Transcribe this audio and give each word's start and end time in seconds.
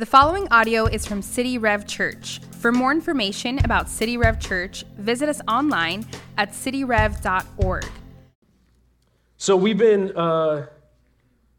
The 0.00 0.06
following 0.06 0.48
audio 0.50 0.86
is 0.86 1.04
from 1.04 1.20
City 1.20 1.58
Rev 1.58 1.86
Church. 1.86 2.40
For 2.52 2.72
more 2.72 2.90
information 2.90 3.62
about 3.66 3.86
City 3.86 4.16
Rev 4.16 4.40
Church, 4.40 4.82
visit 4.96 5.28
us 5.28 5.42
online 5.46 6.06
at 6.38 6.52
cityrev.org. 6.52 7.84
So, 9.36 9.56
we've 9.56 9.76
been 9.76 10.16
uh, 10.16 10.68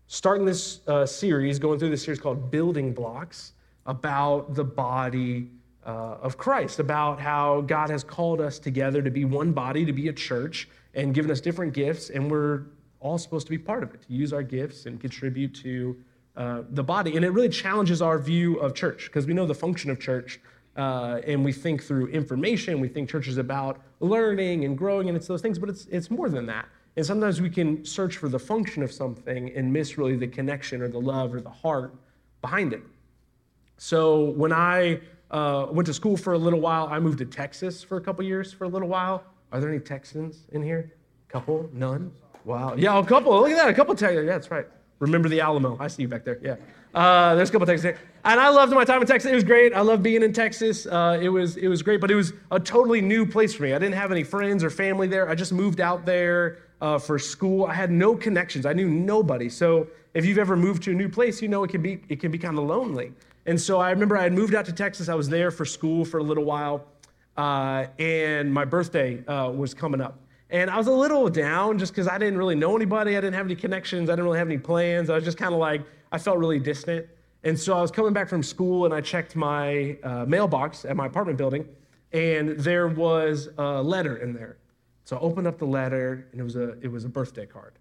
starting 0.08 0.44
this 0.44 0.80
uh, 0.88 1.06
series, 1.06 1.60
going 1.60 1.78
through 1.78 1.92
this 1.92 2.04
series 2.04 2.20
called 2.20 2.50
Building 2.50 2.96
Blocks, 2.96 3.54
about 3.86 4.56
the 4.56 4.64
body 4.64 5.52
uh, 5.86 6.18
of 6.24 6.40
Christ, 6.40 6.80
about 6.80 7.20
how 7.22 7.62
God 7.62 7.92
has 7.92 8.04
called 8.04 8.42
us 8.42 8.58
together 8.58 9.04
to 9.04 9.12
be 9.12 9.24
one 9.24 9.52
body, 9.52 9.86
to 9.86 9.94
be 9.94 10.08
a 10.08 10.14
church, 10.14 10.68
and 10.96 11.14
given 11.14 11.30
us 11.30 11.42
different 11.42 11.74
gifts, 11.74 12.10
and 12.10 12.32
we're 12.32 12.64
all 13.02 13.20
supposed 13.20 13.46
to 13.46 13.52
be 13.52 13.60
part 13.60 13.84
of 13.84 13.94
it, 13.94 14.02
to 14.02 14.12
use 14.12 14.34
our 14.34 14.42
gifts 14.42 14.88
and 14.88 15.00
contribute 15.00 15.54
to 15.58 15.96
uh, 16.36 16.64
the 16.70 16.84
body. 16.84 17.16
And 17.16 17.26
it 17.26 17.30
really 17.30 17.50
challenges 17.50 18.02
our 18.02 18.18
view 18.18 18.58
of 18.60 18.74
church 18.74 19.06
because 19.06 19.28
we 19.28 19.34
know 19.34 19.46
the 19.46 19.56
function 19.56 19.92
of 19.92 20.00
church 20.00 20.40
uh, 20.78 21.20
and 21.28 21.44
we 21.44 21.52
think 21.52 21.84
through 21.84 22.08
information. 22.08 22.80
We 22.80 22.88
think 22.88 23.10
church 23.10 23.28
is 23.28 23.38
about 23.38 23.82
learning 24.00 24.66
and 24.66 24.78
growing 24.78 25.10
and 25.10 25.18
it's 25.18 25.28
those 25.28 25.42
things, 25.42 25.60
but 25.60 25.70
it's, 25.70 25.86
it's 25.88 26.10
more 26.10 26.30
than 26.30 26.46
that. 26.48 26.68
And 26.96 27.06
sometimes 27.06 27.42
we 27.42 27.50
can 27.50 27.86
search 27.86 28.18
for 28.18 28.28
the 28.28 28.40
function 28.40 28.84
of 28.84 28.92
something 28.92 29.52
and 29.56 29.72
miss 29.72 29.98
really 29.98 30.16
the 30.16 30.28
connection 30.28 30.82
or 30.82 30.88
the 30.88 31.00
love 31.00 31.34
or 31.34 31.42
the 31.42 31.50
heart 31.50 31.94
behind 32.42 32.74
it. 32.74 32.84
So 33.78 34.32
when 34.32 34.52
I 34.52 35.00
uh, 35.32 35.68
went 35.72 35.86
to 35.88 35.94
school 35.94 36.18
for 36.18 36.34
a 36.34 36.38
little 36.38 36.60
while, 36.60 36.88
I 36.88 37.00
moved 37.00 37.20
to 37.20 37.26
Texas 37.26 37.84
for 37.84 37.98
a 37.98 38.02
couple 38.02 38.24
years 38.26 38.52
for 38.52 38.66
a 38.66 38.68
little 38.68 38.88
while. 38.88 39.24
Are 39.52 39.60
there 39.60 39.70
any 39.70 39.80
Texans 39.80 40.48
in 40.52 40.62
here? 40.62 40.94
Couple? 41.30 41.70
None? 41.74 42.12
Wow. 42.44 42.76
Yeah, 42.76 42.98
a 42.98 43.06
couple. 43.06 43.40
Look 43.40 43.52
at 43.52 43.58
that. 43.58 43.70
A 43.70 43.74
couple 43.74 43.96
Texans. 43.96 44.26
Yeah, 44.26 44.34
that's 44.34 44.52
right. 44.52 44.68
Remember 45.02 45.28
the 45.28 45.42
Alamo. 45.42 45.78
I 45.80 45.88
see 45.88 46.04
you 46.04 46.08
back 46.08 46.24
there. 46.24 46.40
Yeah. 46.44 46.56
Uh, 46.94 47.34
there's 47.34 47.50
a 47.50 47.52
couple 47.52 47.66
Texas. 47.66 47.98
And 48.24 48.40
I 48.40 48.50
loved 48.50 48.72
my 48.72 48.86
time 48.86 49.02
in 49.02 49.08
Texas. 49.08 49.32
It 49.32 49.34
was 49.34 49.44
great. 49.44 49.74
I 49.74 49.82
loved 49.82 50.04
being 50.04 50.22
in 50.22 50.32
Texas. 50.32 50.86
Uh, 50.86 51.18
it, 51.20 51.30
was, 51.30 51.58
it 51.58 51.68
was 51.68 51.82
great, 51.82 52.00
but 52.00 52.12
it 52.12 52.16
was 52.16 52.34
a 52.52 52.60
totally 52.60 53.02
new 53.02 53.26
place 53.26 53.56
for 53.56 53.64
me. 53.64 53.74
I 53.74 53.80
didn't 53.80 53.96
have 53.96 54.12
any 54.12 54.24
friends 54.24 54.64
or 54.64 54.70
family 54.70 55.08
there. 55.08 55.28
I 55.28 55.34
just 55.34 55.54
moved 55.54 55.82
out 55.82 56.06
there 56.06 56.60
uh, 56.82 57.00
for 57.00 57.18
school. 57.18 57.66
I 57.66 57.74
had 57.74 57.90
no 57.90 58.16
connections. 58.16 58.68
I 58.68 58.74
knew 58.74 58.88
nobody. 58.88 59.50
So 59.50 59.88
if 60.14 60.24
you've 60.24 60.38
ever 60.38 60.56
moved 60.56 60.84
to 60.84 60.92
a 60.92 60.94
new 60.94 61.10
place, 61.10 61.42
you 61.42 61.48
know 61.48 61.64
it 61.64 61.72
can 61.72 61.82
be, 61.82 62.04
it 62.08 62.20
can 62.20 62.30
be 62.30 62.38
kind 62.38 62.60
of 62.60 62.66
lonely. 62.66 63.12
And 63.48 63.60
so 63.60 63.80
I 63.80 63.90
remember 63.90 64.18
I 64.18 64.24
had 64.24 64.34
moved 64.34 64.54
out 64.54 64.66
to 64.66 64.74
Texas. 64.74 65.10
I 65.10 65.16
was 65.16 65.28
there 65.28 65.50
for 65.50 65.66
school 65.66 66.06
for 66.06 66.20
a 66.20 66.24
little 66.24 66.46
while. 66.46 66.86
Uh, 67.38 67.88
and 67.98 68.54
my 68.54 68.66
birthday 68.66 69.26
uh, 69.26 69.50
was 69.50 69.74
coming 69.74 70.00
up. 70.00 70.20
And 70.52 70.70
I 70.70 70.78
was 70.78 70.88
a 70.88 70.92
little 70.92 71.30
down 71.30 71.80
just 71.80 71.94
because 71.94 72.10
I 72.10 72.18
didn't 72.18 72.38
really 72.38 72.56
know 72.56 72.76
anybody. 72.76 73.16
I 73.16 73.22
didn't 73.22 73.36
have 73.36 73.46
any 73.46 73.56
connections. 73.56 74.10
I 74.10 74.14
didn't 74.14 74.26
really 74.26 74.38
have 74.38 74.50
any 74.50 74.58
plans. 74.58 75.10
I 75.10 75.16
was 75.16 75.24
just 75.24 75.38
kind 75.38 75.54
of 75.54 75.60
like, 75.60 75.82
I 76.12 76.18
felt 76.18 76.38
really 76.38 76.60
distant. 76.60 77.08
And 77.44 77.58
so 77.58 77.76
I 77.76 77.82
was 77.82 77.90
coming 77.90 78.12
back 78.12 78.28
from 78.28 78.44
school 78.44 78.86
and 78.86 78.94
I 78.94 79.00
checked 79.00 79.36
my 79.36 79.98
uh, 80.04 80.26
mailbox 80.26 80.84
at 80.86 80.96
my 80.96 81.08
apartment 81.08 81.38
building, 81.38 81.68
and 82.12 82.50
there 82.60 82.88
was 82.88 83.50
a 83.58 83.82
letter 83.82 84.18
in 84.18 84.34
there. 84.34 84.58
So 85.06 85.18
I 85.18 85.20
opened 85.22 85.48
up 85.48 85.58
the 85.58 85.66
letter, 85.66 86.28
and 86.32 86.40
it 86.40 86.44
was 86.44 86.56
a, 86.56 86.78
it 86.82 86.92
was 86.92 87.06
a 87.06 87.10
birthday 87.10 87.46
card. 87.46 87.80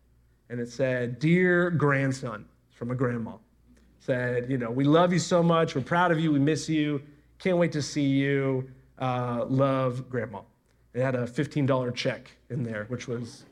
And 0.48 0.60
it 0.60 0.70
said, 0.70 1.18
Dear 1.18 1.70
grandson, 1.70 2.46
from 2.70 2.90
a 2.90 2.94
grandma. 2.94 3.32
said, 3.98 4.50
You 4.50 4.56
know, 4.56 4.70
we 4.70 4.84
love 4.84 5.12
you 5.12 5.18
so 5.18 5.42
much. 5.42 5.74
We're 5.74 5.82
proud 5.82 6.10
of 6.12 6.18
you. 6.18 6.32
We 6.32 6.38
miss 6.38 6.68
you. 6.68 7.02
Can't 7.38 7.58
wait 7.58 7.72
to 7.72 7.82
see 7.82 8.06
you. 8.06 8.70
Uh, 8.98 9.44
love, 9.46 10.08
grandma. 10.08 10.40
It 10.92 11.02
had 11.02 11.14
a 11.14 11.24
$15 11.26 11.94
check 11.94 12.30
in 12.48 12.64
there, 12.64 12.84
which 12.88 13.06
was, 13.06 13.44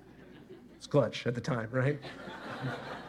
was 0.76 0.86
clutch 0.86 1.26
at 1.26 1.34
the 1.34 1.40
time, 1.40 1.68
right? 1.70 1.98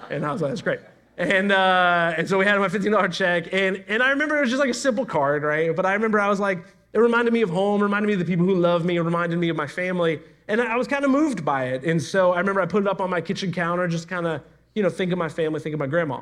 and 0.10 0.26
I 0.26 0.32
was 0.32 0.42
like, 0.42 0.52
that's 0.52 0.62
great. 0.62 0.80
And, 1.18 1.52
uh, 1.52 2.14
and 2.16 2.30
so 2.30 2.38
we 2.38 2.46
had 2.46 2.58
my 2.60 2.68
$15 2.68 3.12
check. 3.12 3.52
And, 3.54 3.84
and 3.88 4.04
I 4.04 4.12
remember 4.12 4.38
it 4.38 4.42
was 4.42 4.50
just 4.50 4.60
like 4.60 4.70
a 4.70 4.74
simple 4.74 5.06
card, 5.06 5.44
right? 5.44 5.76
But 5.76 5.86
I 5.86 5.94
remember 5.94 6.20
I 6.20 6.30
was 6.30 6.40
like, 6.40 6.64
it 6.94 7.00
reminded 7.00 7.34
me 7.34 7.42
of 7.42 7.50
home, 7.50 7.82
reminded 7.82 8.08
me 8.08 8.14
of 8.14 8.20
the 8.20 8.26
people 8.26 8.46
who 8.46 8.56
love 8.56 8.86
me, 8.86 8.96
it 8.96 9.02
reminded 9.02 9.38
me 9.38 9.50
of 9.50 9.56
my 9.56 9.68
family. 9.68 10.22
And 10.48 10.62
I 10.62 10.76
was 10.78 10.88
kind 10.88 11.04
of 11.04 11.12
moved 11.12 11.44
by 11.44 11.66
it. 11.66 11.84
And 11.84 12.02
so 12.02 12.32
I 12.34 12.40
remember 12.40 12.62
I 12.62 12.66
put 12.66 12.84
it 12.84 12.88
up 12.88 13.02
on 13.02 13.10
my 13.10 13.22
kitchen 13.22 13.52
counter, 13.52 13.88
just 13.88 14.08
kind 14.08 14.26
of, 14.26 14.42
you 14.76 14.82
know, 14.82 14.90
think 14.90 15.12
of 15.12 15.18
my 15.18 15.30
family, 15.30 15.60
think 15.60 15.74
of 15.74 15.80
my 15.80 15.88
grandma. 15.88 16.22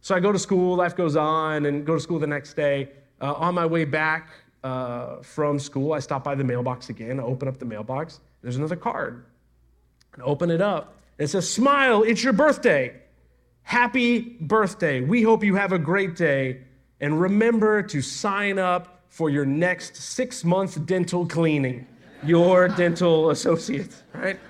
So 0.00 0.14
I 0.14 0.20
go 0.20 0.30
to 0.30 0.38
school, 0.38 0.76
life 0.76 0.94
goes 0.94 1.16
on, 1.16 1.66
and 1.66 1.84
go 1.84 1.94
to 1.94 2.00
school 2.00 2.18
the 2.18 2.26
next 2.26 2.54
day. 2.54 2.90
Uh, 3.20 3.32
on 3.32 3.54
my 3.54 3.64
way 3.64 3.84
back 3.86 4.28
uh, 4.66 5.22
from 5.22 5.60
school, 5.60 5.92
I 5.92 6.00
stop 6.00 6.24
by 6.24 6.34
the 6.34 6.42
mailbox 6.42 6.88
again. 6.88 7.20
I 7.20 7.22
open 7.22 7.46
up 7.46 7.58
the 7.58 7.64
mailbox. 7.64 8.20
There's 8.42 8.56
another 8.56 8.74
card. 8.74 9.24
And 10.14 10.22
open 10.24 10.50
it 10.50 10.60
up. 10.60 10.96
It 11.18 11.28
says, 11.28 11.48
Smile, 11.48 12.02
it's 12.02 12.24
your 12.24 12.32
birthday. 12.32 13.00
Happy 13.62 14.36
birthday. 14.40 15.00
We 15.00 15.22
hope 15.22 15.44
you 15.44 15.54
have 15.54 15.72
a 15.72 15.78
great 15.78 16.16
day. 16.16 16.62
And 17.00 17.20
remember 17.20 17.80
to 17.84 18.02
sign 18.02 18.58
up 18.58 19.04
for 19.08 19.30
your 19.30 19.46
next 19.46 19.96
six 19.96 20.44
month 20.44 20.84
dental 20.84 21.26
cleaning. 21.26 21.86
Your 22.24 22.66
dental 22.66 23.30
associate, 23.30 23.94
right? 24.14 24.40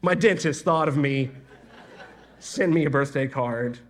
My 0.00 0.14
dentist 0.14 0.64
thought 0.64 0.86
of 0.86 0.96
me, 0.96 1.30
send 2.38 2.72
me 2.72 2.84
a 2.84 2.90
birthday 2.90 3.26
card. 3.26 3.80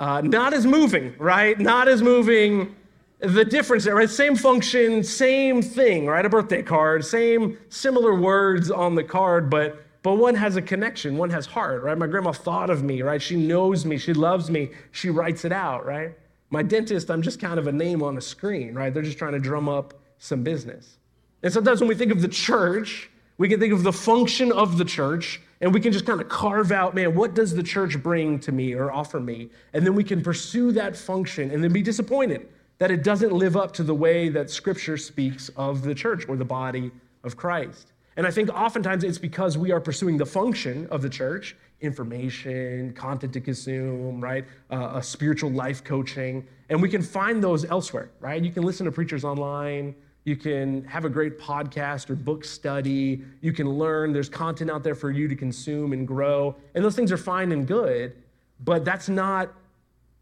Uh, 0.00 0.20
not 0.22 0.52
as 0.52 0.66
moving, 0.66 1.14
right? 1.18 1.58
Not 1.58 1.86
as 1.86 2.02
moving 2.02 2.74
the 3.20 3.44
difference 3.44 3.84
there, 3.84 3.96
right? 3.96 4.08
Same 4.08 4.36
function, 4.36 5.02
same 5.02 5.60
thing, 5.60 6.06
right? 6.06 6.24
A 6.24 6.28
birthday 6.28 6.62
card, 6.62 7.04
same 7.04 7.58
similar 7.68 8.14
words 8.14 8.70
on 8.70 8.94
the 8.94 9.04
card, 9.04 9.50
but 9.50 9.84
but 10.02 10.14
one 10.14 10.36
has 10.36 10.54
a 10.54 10.62
connection, 10.62 11.16
one 11.16 11.28
has 11.30 11.44
heart, 11.44 11.82
right? 11.82 11.98
My 11.98 12.06
grandma 12.06 12.30
thought 12.30 12.70
of 12.70 12.84
me, 12.84 13.02
right? 13.02 13.20
She 13.20 13.34
knows 13.34 13.84
me, 13.84 13.98
she 13.98 14.12
loves 14.12 14.48
me, 14.48 14.70
she 14.92 15.10
writes 15.10 15.44
it 15.44 15.52
out, 15.52 15.84
right? 15.84 16.16
My 16.50 16.62
dentist, 16.62 17.10
I'm 17.10 17.20
just 17.20 17.40
kind 17.40 17.58
of 17.58 17.66
a 17.66 17.72
name 17.72 18.02
on 18.02 18.16
a 18.16 18.20
screen, 18.20 18.74
right? 18.74 18.94
They're 18.94 19.02
just 19.02 19.18
trying 19.18 19.32
to 19.32 19.40
drum 19.40 19.68
up 19.68 19.94
some 20.18 20.44
business. 20.44 20.98
And 21.42 21.52
sometimes 21.52 21.80
when 21.80 21.88
we 21.88 21.96
think 21.96 22.12
of 22.12 22.22
the 22.22 22.28
church, 22.28 23.10
we 23.38 23.48
can 23.48 23.58
think 23.58 23.72
of 23.72 23.82
the 23.82 23.92
function 23.92 24.52
of 24.52 24.78
the 24.78 24.84
church, 24.84 25.42
and 25.60 25.74
we 25.74 25.80
can 25.80 25.92
just 25.92 26.06
kind 26.06 26.20
of 26.20 26.28
carve 26.28 26.70
out, 26.70 26.94
man, 26.94 27.16
what 27.16 27.34
does 27.34 27.52
the 27.52 27.62
church 27.62 28.00
bring 28.00 28.38
to 28.40 28.52
me 28.52 28.74
or 28.74 28.92
offer 28.92 29.18
me? 29.18 29.50
And 29.72 29.84
then 29.84 29.96
we 29.96 30.04
can 30.04 30.22
pursue 30.22 30.70
that 30.72 30.96
function 30.96 31.50
and 31.50 31.62
then 31.62 31.72
be 31.72 31.82
disappointed 31.82 32.48
that 32.78 32.90
it 32.90 33.02
doesn't 33.02 33.32
live 33.32 33.56
up 33.56 33.72
to 33.72 33.82
the 33.82 33.94
way 33.94 34.28
that 34.28 34.50
Scripture 34.50 34.96
speaks 34.96 35.50
of 35.56 35.82
the 35.82 35.94
church 35.94 36.28
or 36.28 36.36
the 36.36 36.44
body 36.44 36.90
of 37.24 37.36
Christ. 37.36 37.92
And 38.16 38.26
I 38.26 38.30
think 38.30 38.50
oftentimes 38.50 39.04
it's 39.04 39.18
because 39.18 39.56
we 39.56 39.70
are 39.70 39.80
pursuing 39.80 40.16
the 40.16 40.26
function 40.26 40.86
of 40.90 41.02
the 41.02 41.08
church 41.08 41.56
information, 41.80 42.92
content 42.92 43.32
to 43.32 43.40
consume, 43.40 44.20
right? 44.20 44.44
Uh, 44.70 44.92
a 44.94 45.02
spiritual 45.02 45.50
life 45.50 45.84
coaching. 45.84 46.46
And 46.68 46.82
we 46.82 46.88
can 46.88 47.02
find 47.02 47.42
those 47.42 47.64
elsewhere, 47.64 48.10
right? 48.20 48.42
You 48.42 48.50
can 48.50 48.64
listen 48.64 48.86
to 48.86 48.92
preachers 48.92 49.24
online. 49.24 49.94
You 50.24 50.36
can 50.36 50.84
have 50.84 51.04
a 51.04 51.08
great 51.08 51.38
podcast 51.38 52.10
or 52.10 52.16
book 52.16 52.44
study. 52.44 53.22
You 53.40 53.52
can 53.52 53.68
learn. 53.68 54.12
There's 54.12 54.28
content 54.28 54.70
out 54.70 54.82
there 54.82 54.96
for 54.96 55.10
you 55.10 55.28
to 55.28 55.36
consume 55.36 55.92
and 55.92 56.06
grow. 56.06 56.56
And 56.74 56.84
those 56.84 56.96
things 56.96 57.12
are 57.12 57.16
fine 57.16 57.52
and 57.52 57.66
good, 57.66 58.16
but 58.64 58.84
that's 58.84 59.08
not 59.08 59.52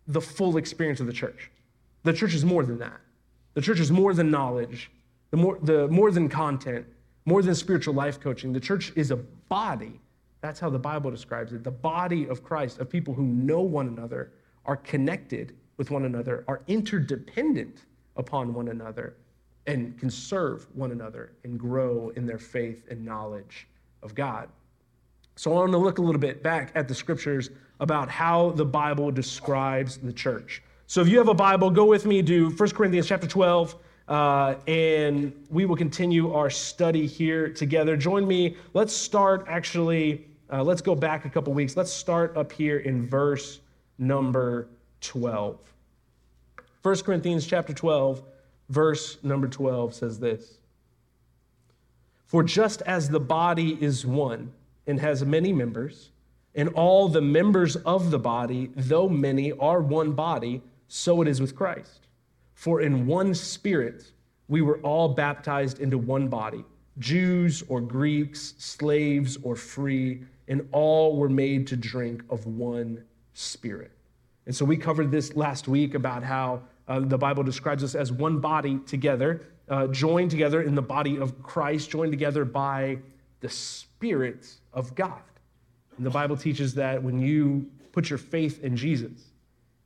the 0.07 0.21
full 0.21 0.59
experience 0.59 1.01
of 1.01 1.07
the 1.07 1.13
church. 1.13 1.51
The 2.07 2.13
church 2.13 2.35
is 2.35 2.45
more 2.45 2.65
than 2.65 2.79
that. 2.79 3.01
The 3.55 3.61
church 3.61 3.81
is 3.81 3.91
more 3.91 4.15
than 4.15 4.31
knowledge, 4.31 4.93
the 5.33 5.37
more, 5.37 5.59
the 5.61 5.89
more 5.89 6.13
than 6.13 6.29
content, 6.29 6.87
more 7.25 7.43
than 7.43 7.57
spiritual 7.57 7.95
life 7.95 8.21
coaching. 8.21 8.53
The 8.53 8.61
church 8.61 8.93
is 8.95 9.11
a 9.11 9.17
body. 9.17 10.01
That's 10.41 10.61
how 10.61 10.71
the 10.71 10.79
Bible 10.79 11.11
describes 11.11 11.53
it. 11.53 11.65
The 11.65 11.73
body 11.73 12.29
of 12.29 12.45
Christ, 12.45 12.79
of 12.79 12.89
people 12.89 13.13
who 13.13 13.25
know 13.25 13.61
one 13.61 13.89
another, 13.89 14.31
are 14.67 14.77
connected 14.77 15.57
with 15.79 15.91
one 15.91 16.05
another, 16.05 16.45
are 16.47 16.63
interdependent 16.69 17.87
upon 18.15 18.55
one 18.55 18.69
another, 18.69 19.17
and 19.67 19.99
can 19.99 20.09
serve 20.09 20.69
one 20.77 20.93
another 20.93 21.33
and 21.43 21.59
grow 21.59 22.11
in 22.11 22.25
their 22.25 22.39
faith 22.39 22.85
and 22.89 23.05
knowledge 23.05 23.67
of 24.05 24.15
God. 24.15 24.49
So 25.35 25.51
I 25.51 25.55
want 25.57 25.73
to 25.73 25.79
look 25.79 25.99
a 25.99 26.03
little 26.03 26.21
bit 26.21 26.41
back 26.41 26.71
at 26.77 26.87
the 26.87 26.95
scriptures 26.95 27.51
about 27.81 28.09
how 28.09 28.51
the 28.51 28.65
Bible 28.65 29.11
describes 29.11 29.97
the 29.97 30.13
church. 30.13 30.63
So 30.89 31.01
if 31.01 31.09
you 31.09 31.19
have 31.19 31.27
a 31.27 31.35
Bible, 31.35 31.69
go 31.71 31.85
with 31.85 32.07
me 32.07 32.23
to 32.23 32.51
1 32.51 32.71
Corinthians 32.71 33.09
chapter 33.09 33.27
12, 33.27 33.75
uh, 34.07 34.55
and 34.69 35.33
we 35.51 35.67
will 35.67 35.75
continue 35.75 36.33
our 36.33 36.49
study 36.49 37.09
here 37.09 37.49
together. 37.49 37.97
Join 37.97 38.27
me. 38.27 38.57
Let's 38.73 38.93
start 38.93 39.47
actually, 39.49 40.29
uh, 40.49 40.63
let's 40.63 40.81
go 40.81 40.95
back 40.95 41.25
a 41.25 41.29
couple 41.29 41.53
weeks. 41.53 41.77
Let's 41.77 41.93
start 41.93 42.37
up 42.37 42.53
here 42.53 42.79
in 42.79 43.05
verse 43.05 43.59
number 43.99 44.69
12. 45.01 45.59
1 46.83 46.97
Corinthians 46.99 47.45
chapter 47.49 47.73
12, 47.73 48.23
verse 48.69 49.19
number 49.25 49.49
12 49.49 49.93
says 49.93 50.21
this 50.21 50.59
For 52.27 52.45
just 52.45 52.83
as 52.83 53.09
the 53.09 53.19
body 53.19 53.77
is 53.81 54.07
one 54.07 54.53
and 54.87 55.01
has 55.01 55.25
many 55.25 55.53
members, 55.53 56.11
and 56.55 56.69
all 56.71 57.09
the 57.09 57.21
members 57.21 57.75
of 57.75 58.13
the 58.13 58.21
body, 58.21 58.71
though 58.77 59.09
many, 59.09 59.51
are 59.51 59.81
one 59.81 60.13
body, 60.13 60.63
so 60.89 61.23
it 61.23 61.29
is 61.29 61.41
with 61.41 61.55
Christ. 61.55 62.07
For 62.55 62.81
in 62.81 63.07
one 63.07 63.35
spirit 63.35 64.11
we 64.49 64.63
were 64.63 64.79
all 64.79 65.09
baptized 65.09 65.81
into 65.81 65.99
one 65.99 66.29
body 66.29 66.65
Jews 66.99 67.63
or 67.69 67.83
Greeks, 67.83 68.55
slaves 68.57 69.37
or 69.43 69.55
free, 69.55 70.23
and 70.49 70.67
all 70.73 71.17
were 71.17 71.29
made 71.29 71.67
to 71.67 71.77
drink 71.77 72.23
of 72.31 72.47
one 72.47 73.05
spirit. 73.35 73.93
And 74.47 74.57
so 74.57 74.65
we 74.65 74.79
covered 74.79 75.11
this 75.11 75.37
last 75.37 75.69
week 75.69 75.95
about 75.95 76.23
how 76.23 76.63
uh, 76.89 77.01
the 77.01 77.19
Bible 77.19 77.43
describes 77.43 77.85
us 77.85 77.95
as 77.95 78.13
one 78.13 78.39
body 78.39 78.79
together, 78.87 79.43
uh, 79.69 79.89
joined 79.89 80.31
together 80.31 80.63
in 80.63 80.75
the 80.75 80.83
body 80.83 81.19
of 81.19 81.43
Christ, 81.43 81.91
joined 81.91 82.13
together 82.13 82.45
by 82.47 82.99
the 83.41 83.49
Spirit 83.49 84.49
of 84.73 84.95
God. 84.95 85.21
And 85.99 86.07
the 86.07 86.11
Bible 86.11 86.37
teaches 86.37 86.73
that 86.75 87.03
when 87.03 87.19
you 87.19 87.67
put 87.93 88.09
your 88.09 88.19
faith 88.19 88.63
in 88.63 88.77
Jesus 88.77 89.21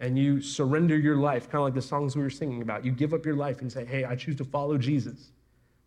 and 0.00 0.18
you 0.18 0.40
surrender 0.40 0.98
your 0.98 1.16
life, 1.16 1.44
kind 1.44 1.56
of 1.56 1.64
like 1.64 1.74
the 1.74 1.82
songs 1.82 2.16
we 2.16 2.22
were 2.22 2.30
singing 2.30 2.62
about, 2.62 2.84
you 2.84 2.90
give 2.90 3.12
up 3.12 3.24
your 3.26 3.36
life 3.36 3.60
and 3.60 3.70
say, 3.70 3.84
Hey, 3.84 4.04
I 4.04 4.16
choose 4.16 4.36
to 4.36 4.44
follow 4.44 4.78
Jesus, 4.78 5.30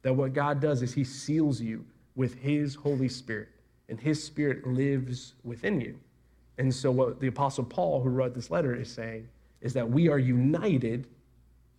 that 0.03 0.15
what 0.15 0.33
God 0.33 0.61
does 0.61 0.81
is 0.81 0.93
He 0.93 1.03
seals 1.03 1.59
you 1.59 1.83
with 2.15 2.35
His 2.35 2.75
Holy 2.75 3.09
Spirit, 3.09 3.49
and 3.89 3.99
His 3.99 4.23
Spirit 4.23 4.65
lives 4.67 5.33
within 5.43 5.81
you. 5.81 5.99
And 6.59 6.73
so, 6.73 6.91
what 6.91 7.19
the 7.19 7.27
Apostle 7.27 7.63
Paul, 7.63 8.01
who 8.01 8.09
wrote 8.09 8.35
this 8.35 8.51
letter, 8.51 8.75
is 8.75 8.91
saying 8.91 9.27
is 9.61 9.73
that 9.73 9.89
we 9.89 10.09
are 10.09 10.19
united 10.19 11.07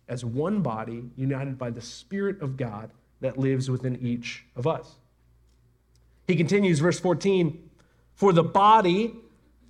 as 0.09 0.25
one 0.25 0.61
body, 0.61 1.03
united 1.15 1.57
by 1.57 1.69
the 1.69 1.81
Spirit 1.81 2.41
of 2.41 2.57
God 2.57 2.91
that 3.21 3.37
lives 3.37 3.69
within 3.69 3.97
each 4.01 4.43
of 4.55 4.67
us. 4.67 4.95
He 6.27 6.35
continues, 6.35 6.79
verse 6.79 6.99
14 6.99 7.69
For 8.15 8.33
the 8.33 8.43
body 8.43 9.15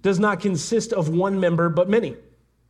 does 0.02 0.20
not 0.20 0.40
consist 0.40 0.94
of 0.94 1.10
one 1.10 1.40
member, 1.40 1.70
but 1.70 1.90
many. 1.90 2.16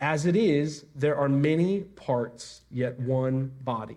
As 0.00 0.26
it 0.26 0.36
is, 0.36 0.84
there 0.94 1.16
are 1.16 1.28
many 1.28 1.80
parts, 1.80 2.62
yet 2.70 2.98
one 3.00 3.52
body. 3.64 3.96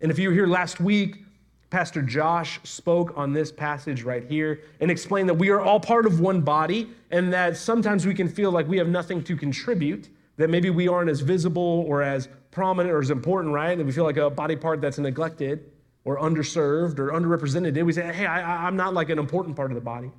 And 0.00 0.10
if 0.10 0.18
you 0.18 0.30
were 0.30 0.34
here 0.34 0.46
last 0.46 0.80
week, 0.80 1.24
Pastor 1.68 2.02
Josh 2.02 2.58
spoke 2.64 3.12
on 3.16 3.32
this 3.32 3.52
passage 3.52 4.02
right 4.02 4.24
here 4.24 4.62
and 4.80 4.90
explained 4.90 5.28
that 5.28 5.34
we 5.34 5.50
are 5.50 5.60
all 5.60 5.78
part 5.78 6.06
of 6.06 6.18
one 6.18 6.40
body 6.40 6.90
and 7.10 7.32
that 7.32 7.56
sometimes 7.56 8.06
we 8.06 8.14
can 8.14 8.28
feel 8.28 8.50
like 8.50 8.66
we 8.66 8.78
have 8.78 8.88
nothing 8.88 9.22
to 9.24 9.36
contribute, 9.36 10.08
that 10.36 10.50
maybe 10.50 10.70
we 10.70 10.88
aren't 10.88 11.10
as 11.10 11.20
visible 11.20 11.84
or 11.86 12.02
as 12.02 12.28
prominent 12.50 12.92
or 12.92 13.00
as 13.00 13.10
important, 13.10 13.54
right? 13.54 13.76
That 13.76 13.84
we 13.84 13.92
feel 13.92 14.04
like 14.04 14.16
a 14.16 14.30
body 14.30 14.56
part 14.56 14.80
that's 14.80 14.98
neglected 14.98 15.70
or 16.04 16.18
underserved 16.18 16.98
or 16.98 17.12
underrepresented. 17.12 17.80
We 17.84 17.92
say, 17.92 18.12
hey, 18.12 18.26
I, 18.26 18.66
am 18.66 18.74
not 18.74 18.94
like 18.94 19.10
an 19.10 19.18
important 19.18 19.54
part 19.54 19.70
of 19.70 19.74
the 19.74 19.82
body. 19.82 20.10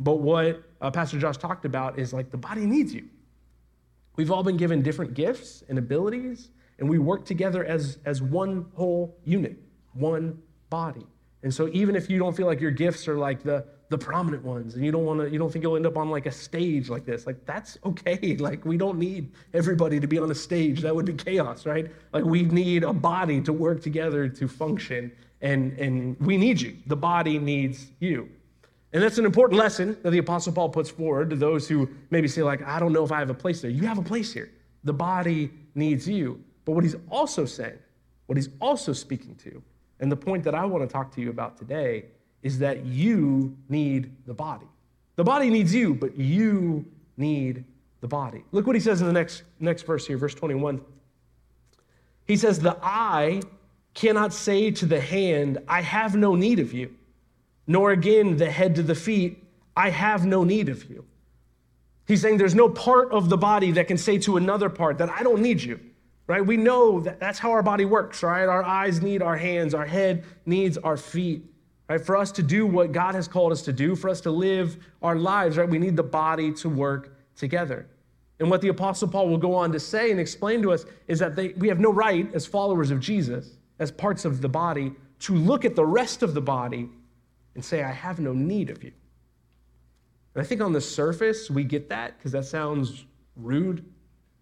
But 0.00 0.20
what 0.20 0.62
uh, 0.80 0.90
Pastor 0.90 1.18
Josh 1.18 1.36
talked 1.36 1.64
about 1.64 1.98
is 1.98 2.12
like 2.12 2.30
the 2.30 2.36
body 2.36 2.64
needs 2.64 2.94
you. 2.94 3.08
We've 4.18 4.32
all 4.32 4.42
been 4.42 4.56
given 4.56 4.82
different 4.82 5.14
gifts 5.14 5.62
and 5.68 5.78
abilities, 5.78 6.50
and 6.80 6.90
we 6.90 6.98
work 6.98 7.24
together 7.24 7.64
as, 7.64 7.98
as 8.04 8.20
one 8.20 8.66
whole 8.74 9.16
unit, 9.24 9.56
one 9.92 10.42
body. 10.70 11.06
And 11.44 11.54
so 11.54 11.68
even 11.68 11.94
if 11.94 12.10
you 12.10 12.18
don't 12.18 12.36
feel 12.36 12.46
like 12.46 12.60
your 12.60 12.72
gifts 12.72 13.06
are 13.06 13.16
like 13.16 13.44
the, 13.44 13.64
the 13.90 13.96
prominent 13.96 14.42
ones 14.42 14.74
and 14.74 14.84
you 14.84 14.90
don't 14.90 15.04
want 15.04 15.20
to 15.20 15.30
you 15.30 15.38
don't 15.38 15.50
think 15.50 15.62
you'll 15.62 15.76
end 15.76 15.86
up 15.86 15.96
on 15.96 16.10
like 16.10 16.26
a 16.26 16.32
stage 16.32 16.90
like 16.90 17.06
this 17.06 17.26
like 17.26 17.46
that's 17.46 17.78
okay. 17.86 18.36
Like 18.40 18.64
we 18.66 18.76
don't 18.76 18.98
need 18.98 19.32
everybody 19.54 19.98
to 19.98 20.06
be 20.06 20.18
on 20.18 20.30
a 20.30 20.34
stage. 20.34 20.82
That 20.82 20.94
would 20.94 21.06
be 21.06 21.14
chaos 21.14 21.64
right? 21.64 21.90
Like 22.12 22.24
we 22.24 22.42
need 22.42 22.84
a 22.84 22.92
body 22.92 23.40
to 23.42 23.52
work 23.52 23.80
together 23.80 24.28
to 24.28 24.46
function 24.46 25.10
and 25.40 25.78
and 25.78 26.18
we 26.20 26.36
need 26.36 26.60
you. 26.60 26.76
The 26.86 26.96
body 26.96 27.38
needs 27.38 27.92
you 28.00 28.28
and 28.92 29.02
that's 29.02 29.18
an 29.18 29.26
important 29.26 29.58
lesson 29.58 29.96
that 30.02 30.10
the 30.10 30.18
apostle 30.18 30.52
paul 30.52 30.68
puts 30.68 30.90
forward 30.90 31.30
to 31.30 31.36
those 31.36 31.68
who 31.68 31.88
maybe 32.10 32.28
say 32.28 32.42
like 32.42 32.62
i 32.62 32.78
don't 32.78 32.92
know 32.92 33.04
if 33.04 33.12
i 33.12 33.18
have 33.18 33.30
a 33.30 33.34
place 33.34 33.60
there 33.60 33.70
you 33.70 33.86
have 33.86 33.98
a 33.98 34.02
place 34.02 34.32
here 34.32 34.50
the 34.84 34.92
body 34.92 35.50
needs 35.74 36.08
you 36.08 36.42
but 36.64 36.72
what 36.72 36.84
he's 36.84 36.96
also 37.10 37.44
saying 37.44 37.78
what 38.26 38.36
he's 38.36 38.50
also 38.60 38.92
speaking 38.92 39.34
to 39.36 39.62
and 40.00 40.10
the 40.12 40.16
point 40.16 40.44
that 40.44 40.54
I 40.54 40.64
want 40.64 40.88
to 40.88 40.92
talk 40.92 41.14
to 41.14 41.20
you 41.20 41.30
about 41.30 41.56
today 41.56 42.06
is 42.42 42.58
that 42.60 42.84
you 42.84 43.56
need 43.68 44.14
the 44.26 44.34
body. 44.34 44.66
The 45.16 45.24
body 45.24 45.50
needs 45.50 45.74
you, 45.74 45.94
but 45.94 46.16
you 46.16 46.84
need 47.16 47.64
the 48.00 48.06
body. 48.06 48.44
Look 48.52 48.66
what 48.66 48.76
he 48.76 48.80
says 48.80 49.00
in 49.00 49.08
the 49.08 49.12
next, 49.12 49.42
next 49.58 49.82
verse 49.82 50.06
here, 50.06 50.16
verse 50.16 50.34
21. 50.34 50.80
He 52.26 52.36
says, 52.36 52.60
The 52.60 52.76
eye 52.80 53.42
cannot 53.94 54.32
say 54.32 54.70
to 54.70 54.86
the 54.86 55.00
hand, 55.00 55.58
I 55.66 55.82
have 55.82 56.14
no 56.14 56.36
need 56.36 56.60
of 56.60 56.72
you, 56.72 56.94
nor 57.68 57.92
again 57.92 58.36
the 58.36 58.50
head 58.50 58.74
to 58.74 58.82
the 58.82 58.96
feet, 58.96 59.44
I 59.76 59.90
have 59.90 60.26
no 60.26 60.42
need 60.42 60.68
of 60.68 60.90
you. 60.90 61.04
He's 62.08 62.20
saying 62.20 62.38
there's 62.38 62.56
no 62.56 62.68
part 62.68 63.12
of 63.12 63.28
the 63.28 63.36
body 63.36 63.70
that 63.72 63.86
can 63.86 63.98
say 63.98 64.18
to 64.18 64.36
another 64.36 64.68
part 64.68 64.98
that 64.98 65.10
I 65.10 65.22
don't 65.22 65.42
need 65.42 65.62
you 65.62 65.78
right? 66.28 66.44
We 66.44 66.56
know 66.56 67.00
that 67.00 67.18
that's 67.18 67.40
how 67.40 67.50
our 67.50 67.62
body 67.62 67.86
works, 67.86 68.22
right? 68.22 68.46
Our 68.46 68.62
eyes 68.62 69.02
need 69.02 69.22
our 69.22 69.36
hands, 69.36 69.74
our 69.74 69.86
head 69.86 70.24
needs 70.46 70.78
our 70.78 70.96
feet, 70.96 71.42
right? 71.88 72.00
For 72.00 72.16
us 72.16 72.30
to 72.32 72.42
do 72.42 72.66
what 72.66 72.92
God 72.92 73.16
has 73.16 73.26
called 73.26 73.50
us 73.50 73.62
to 73.62 73.72
do, 73.72 73.96
for 73.96 74.08
us 74.08 74.20
to 74.20 74.30
live 74.30 74.76
our 75.02 75.16
lives, 75.16 75.56
right? 75.56 75.68
We 75.68 75.78
need 75.78 75.96
the 75.96 76.04
body 76.04 76.52
to 76.52 76.68
work 76.68 77.16
together. 77.34 77.88
And 78.38 78.50
what 78.50 78.60
the 78.60 78.68
Apostle 78.68 79.08
Paul 79.08 79.28
will 79.28 79.38
go 79.38 79.54
on 79.54 79.72
to 79.72 79.80
say 79.80 80.12
and 80.12 80.20
explain 80.20 80.62
to 80.62 80.72
us 80.72 80.84
is 81.08 81.18
that 81.18 81.34
they, 81.34 81.48
we 81.54 81.66
have 81.68 81.80
no 81.80 81.92
right, 81.92 82.32
as 82.34 82.46
followers 82.46 82.90
of 82.90 83.00
Jesus, 83.00 83.56
as 83.78 83.90
parts 83.90 84.24
of 84.24 84.42
the 84.42 84.48
body, 84.48 84.92
to 85.20 85.34
look 85.34 85.64
at 85.64 85.74
the 85.74 85.84
rest 85.84 86.22
of 86.22 86.34
the 86.34 86.40
body 86.42 86.90
and 87.58 87.64
say, 87.64 87.82
I 87.82 87.90
have 87.90 88.20
no 88.20 88.32
need 88.32 88.70
of 88.70 88.84
you. 88.84 88.92
And 90.32 90.44
I 90.44 90.46
think 90.46 90.60
on 90.60 90.72
the 90.72 90.80
surface, 90.80 91.50
we 91.50 91.64
get 91.64 91.88
that 91.88 92.16
because 92.16 92.30
that 92.30 92.44
sounds 92.44 93.04
rude, 93.34 93.84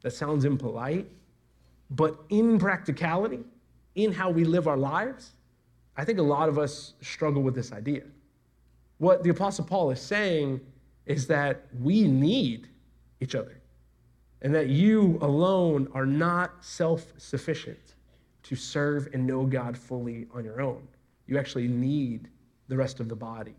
that 0.02 0.10
sounds 0.10 0.44
impolite. 0.44 1.10
But 1.88 2.18
in 2.28 2.58
practicality, 2.58 3.40
in 3.94 4.12
how 4.12 4.28
we 4.28 4.44
live 4.44 4.68
our 4.68 4.76
lives, 4.76 5.30
I 5.96 6.04
think 6.04 6.18
a 6.18 6.22
lot 6.22 6.50
of 6.50 6.58
us 6.58 6.92
struggle 7.00 7.42
with 7.42 7.54
this 7.54 7.72
idea. 7.72 8.02
What 8.98 9.22
the 9.22 9.30
Apostle 9.30 9.64
Paul 9.64 9.90
is 9.92 10.00
saying 10.02 10.60
is 11.06 11.26
that 11.28 11.68
we 11.80 12.06
need 12.06 12.68
each 13.22 13.34
other 13.34 13.62
and 14.42 14.54
that 14.54 14.68
you 14.68 15.18
alone 15.22 15.88
are 15.94 16.04
not 16.04 16.62
self 16.62 17.14
sufficient 17.16 17.94
to 18.42 18.56
serve 18.56 19.08
and 19.14 19.26
know 19.26 19.46
God 19.46 19.74
fully 19.74 20.26
on 20.34 20.44
your 20.44 20.60
own. 20.60 20.86
You 21.26 21.38
actually 21.38 21.66
need 21.66 22.28
the 22.68 22.76
rest 22.76 23.00
of 23.00 23.08
the 23.08 23.16
body 23.16 23.54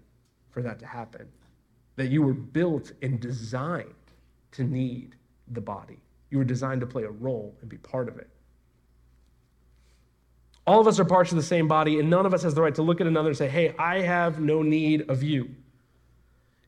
for 0.49 0.61
that 0.61 0.79
to 0.79 0.85
happen. 0.85 1.27
That 1.95 2.07
you 2.07 2.21
were 2.21 2.33
built 2.33 2.91
and 3.01 3.19
designed 3.19 3.93
to 4.51 4.63
need 4.63 5.15
the 5.51 5.61
body. 5.61 5.99
You 6.29 6.37
were 6.37 6.43
designed 6.43 6.81
to 6.81 6.87
play 6.87 7.03
a 7.03 7.11
role 7.11 7.55
and 7.61 7.69
be 7.69 7.77
part 7.77 8.07
of 8.07 8.17
it. 8.17 8.29
All 10.65 10.81
of 10.81 10.87
us 10.87 10.99
are 10.99 11.05
parts 11.05 11.31
of 11.31 11.37
the 11.37 11.43
same 11.43 11.67
body, 11.67 11.99
and 11.99 12.09
none 12.09 12.25
of 12.25 12.33
us 12.33 12.43
has 12.43 12.53
the 12.53 12.61
right 12.61 12.75
to 12.75 12.81
look 12.81 12.99
at 12.99 13.07
another 13.07 13.29
and 13.29 13.37
say, 13.37 13.47
Hey, 13.47 13.73
I 13.79 14.01
have 14.01 14.41
no 14.41 14.61
need 14.61 15.09
of 15.09 15.23
you. 15.23 15.49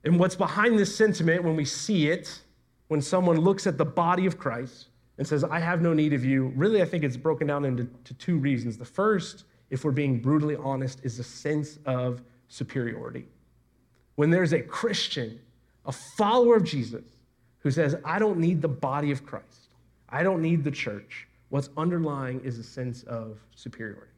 And 0.05 0.17
what's 0.17 0.35
behind 0.35 0.79
this 0.79 0.95
sentiment 0.95 1.43
when 1.43 1.57
we 1.57 1.65
see 1.65 2.09
it, 2.09 2.41
when 2.87 3.01
someone 3.01 3.41
looks 3.41 3.67
at 3.67 3.77
the 3.77 3.85
body 3.85 4.25
of 4.25 4.37
Christ 4.37 4.87
and 5.17 5.27
says, 5.27 5.43
I 5.43 5.59
have 5.59 5.81
no 5.81 5.93
need 5.93 6.13
of 6.13 6.23
you, 6.23 6.53
really, 6.55 6.81
I 6.81 6.85
think 6.85 7.03
it's 7.03 7.17
broken 7.17 7.47
down 7.47 7.65
into 7.65 8.13
two 8.13 8.37
reasons. 8.37 8.77
The 8.77 8.85
first, 8.85 9.43
if 9.69 9.83
we're 9.83 9.91
being 9.91 10.19
brutally 10.19 10.55
honest, 10.55 10.99
is 11.03 11.19
a 11.19 11.23
sense 11.23 11.79
of 11.85 12.21
superiority. 12.47 13.25
When 14.15 14.29
there's 14.29 14.53
a 14.53 14.61
Christian, 14.61 15.39
a 15.85 15.91
follower 15.91 16.55
of 16.55 16.63
Jesus, 16.63 17.03
who 17.59 17.71
says, 17.71 17.95
I 18.05 18.19
don't 18.19 18.39
need 18.39 18.61
the 18.61 18.67
body 18.67 19.11
of 19.11 19.25
Christ, 19.25 19.69
I 20.09 20.23
don't 20.23 20.41
need 20.41 20.63
the 20.63 20.71
church. 20.71 21.27
What's 21.49 21.69
underlying 21.77 22.41
is 22.41 22.59
a 22.59 22.63
sense 22.63 23.03
of 23.03 23.39
superiority. 23.55 24.11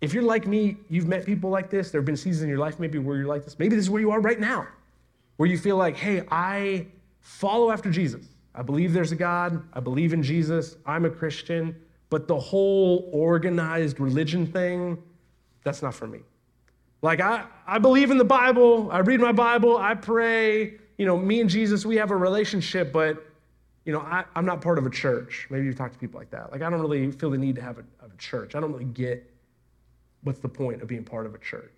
If 0.00 0.12
you're 0.12 0.22
like 0.22 0.46
me, 0.46 0.76
you've 0.90 1.06
met 1.06 1.24
people 1.24 1.48
like 1.48 1.70
this. 1.70 1.90
There 1.90 2.00
have 2.00 2.06
been 2.06 2.16
seasons 2.16 2.42
in 2.42 2.48
your 2.50 2.58
life 2.58 2.78
maybe 2.78 2.98
where 2.98 3.16
you're 3.16 3.26
like 3.26 3.44
this. 3.44 3.58
Maybe 3.58 3.74
this 3.74 3.86
is 3.86 3.90
where 3.90 4.02
you 4.02 4.10
are 4.10 4.20
right 4.20 4.38
now, 4.38 4.66
where 5.36 5.48
you 5.48 5.56
feel 5.56 5.78
like, 5.78 5.96
hey, 5.96 6.24
I 6.30 6.86
follow 7.20 7.70
after 7.70 7.90
Jesus. 7.90 8.26
I 8.54 8.62
believe 8.62 8.92
there's 8.92 9.12
a 9.12 9.16
God. 9.16 9.62
I 9.72 9.80
believe 9.80 10.12
in 10.12 10.22
Jesus. 10.22 10.76
I'm 10.84 11.06
a 11.06 11.10
Christian. 11.10 11.74
But 12.14 12.28
the 12.28 12.38
whole 12.38 13.08
organized 13.12 13.98
religion 13.98 14.46
thing, 14.46 15.02
that's 15.64 15.82
not 15.82 15.94
for 15.94 16.06
me. 16.06 16.20
Like, 17.02 17.20
I, 17.20 17.44
I 17.66 17.78
believe 17.78 18.12
in 18.12 18.18
the 18.18 18.24
Bible. 18.24 18.88
I 18.92 19.00
read 19.00 19.20
my 19.20 19.32
Bible. 19.32 19.76
I 19.76 19.94
pray 19.94 20.78
you 20.98 21.06
know, 21.06 21.16
me 21.16 21.40
and 21.40 21.50
Jesus, 21.50 21.84
we 21.84 21.96
have 21.96 22.10
a 22.10 22.16
relationship, 22.16 22.92
but, 22.92 23.24
you 23.84 23.92
know, 23.92 24.00
I, 24.00 24.24
am 24.36 24.46
not 24.46 24.60
part 24.60 24.78
of 24.78 24.86
a 24.86 24.90
church. 24.90 25.46
Maybe 25.50 25.66
you've 25.66 25.76
talked 25.76 25.94
to 25.94 25.98
people 25.98 26.18
like 26.20 26.30
that. 26.30 26.52
Like, 26.52 26.62
I 26.62 26.70
don't 26.70 26.80
really 26.80 27.10
feel 27.10 27.30
the 27.30 27.38
need 27.38 27.56
to 27.56 27.62
have 27.62 27.78
a, 27.78 27.84
a 28.04 28.16
church. 28.16 28.54
I 28.54 28.60
don't 28.60 28.72
really 28.72 28.84
get 28.84 29.28
what's 30.22 30.38
the 30.38 30.48
point 30.48 30.82
of 30.82 30.88
being 30.88 31.04
part 31.04 31.26
of 31.26 31.34
a 31.34 31.38
church. 31.38 31.72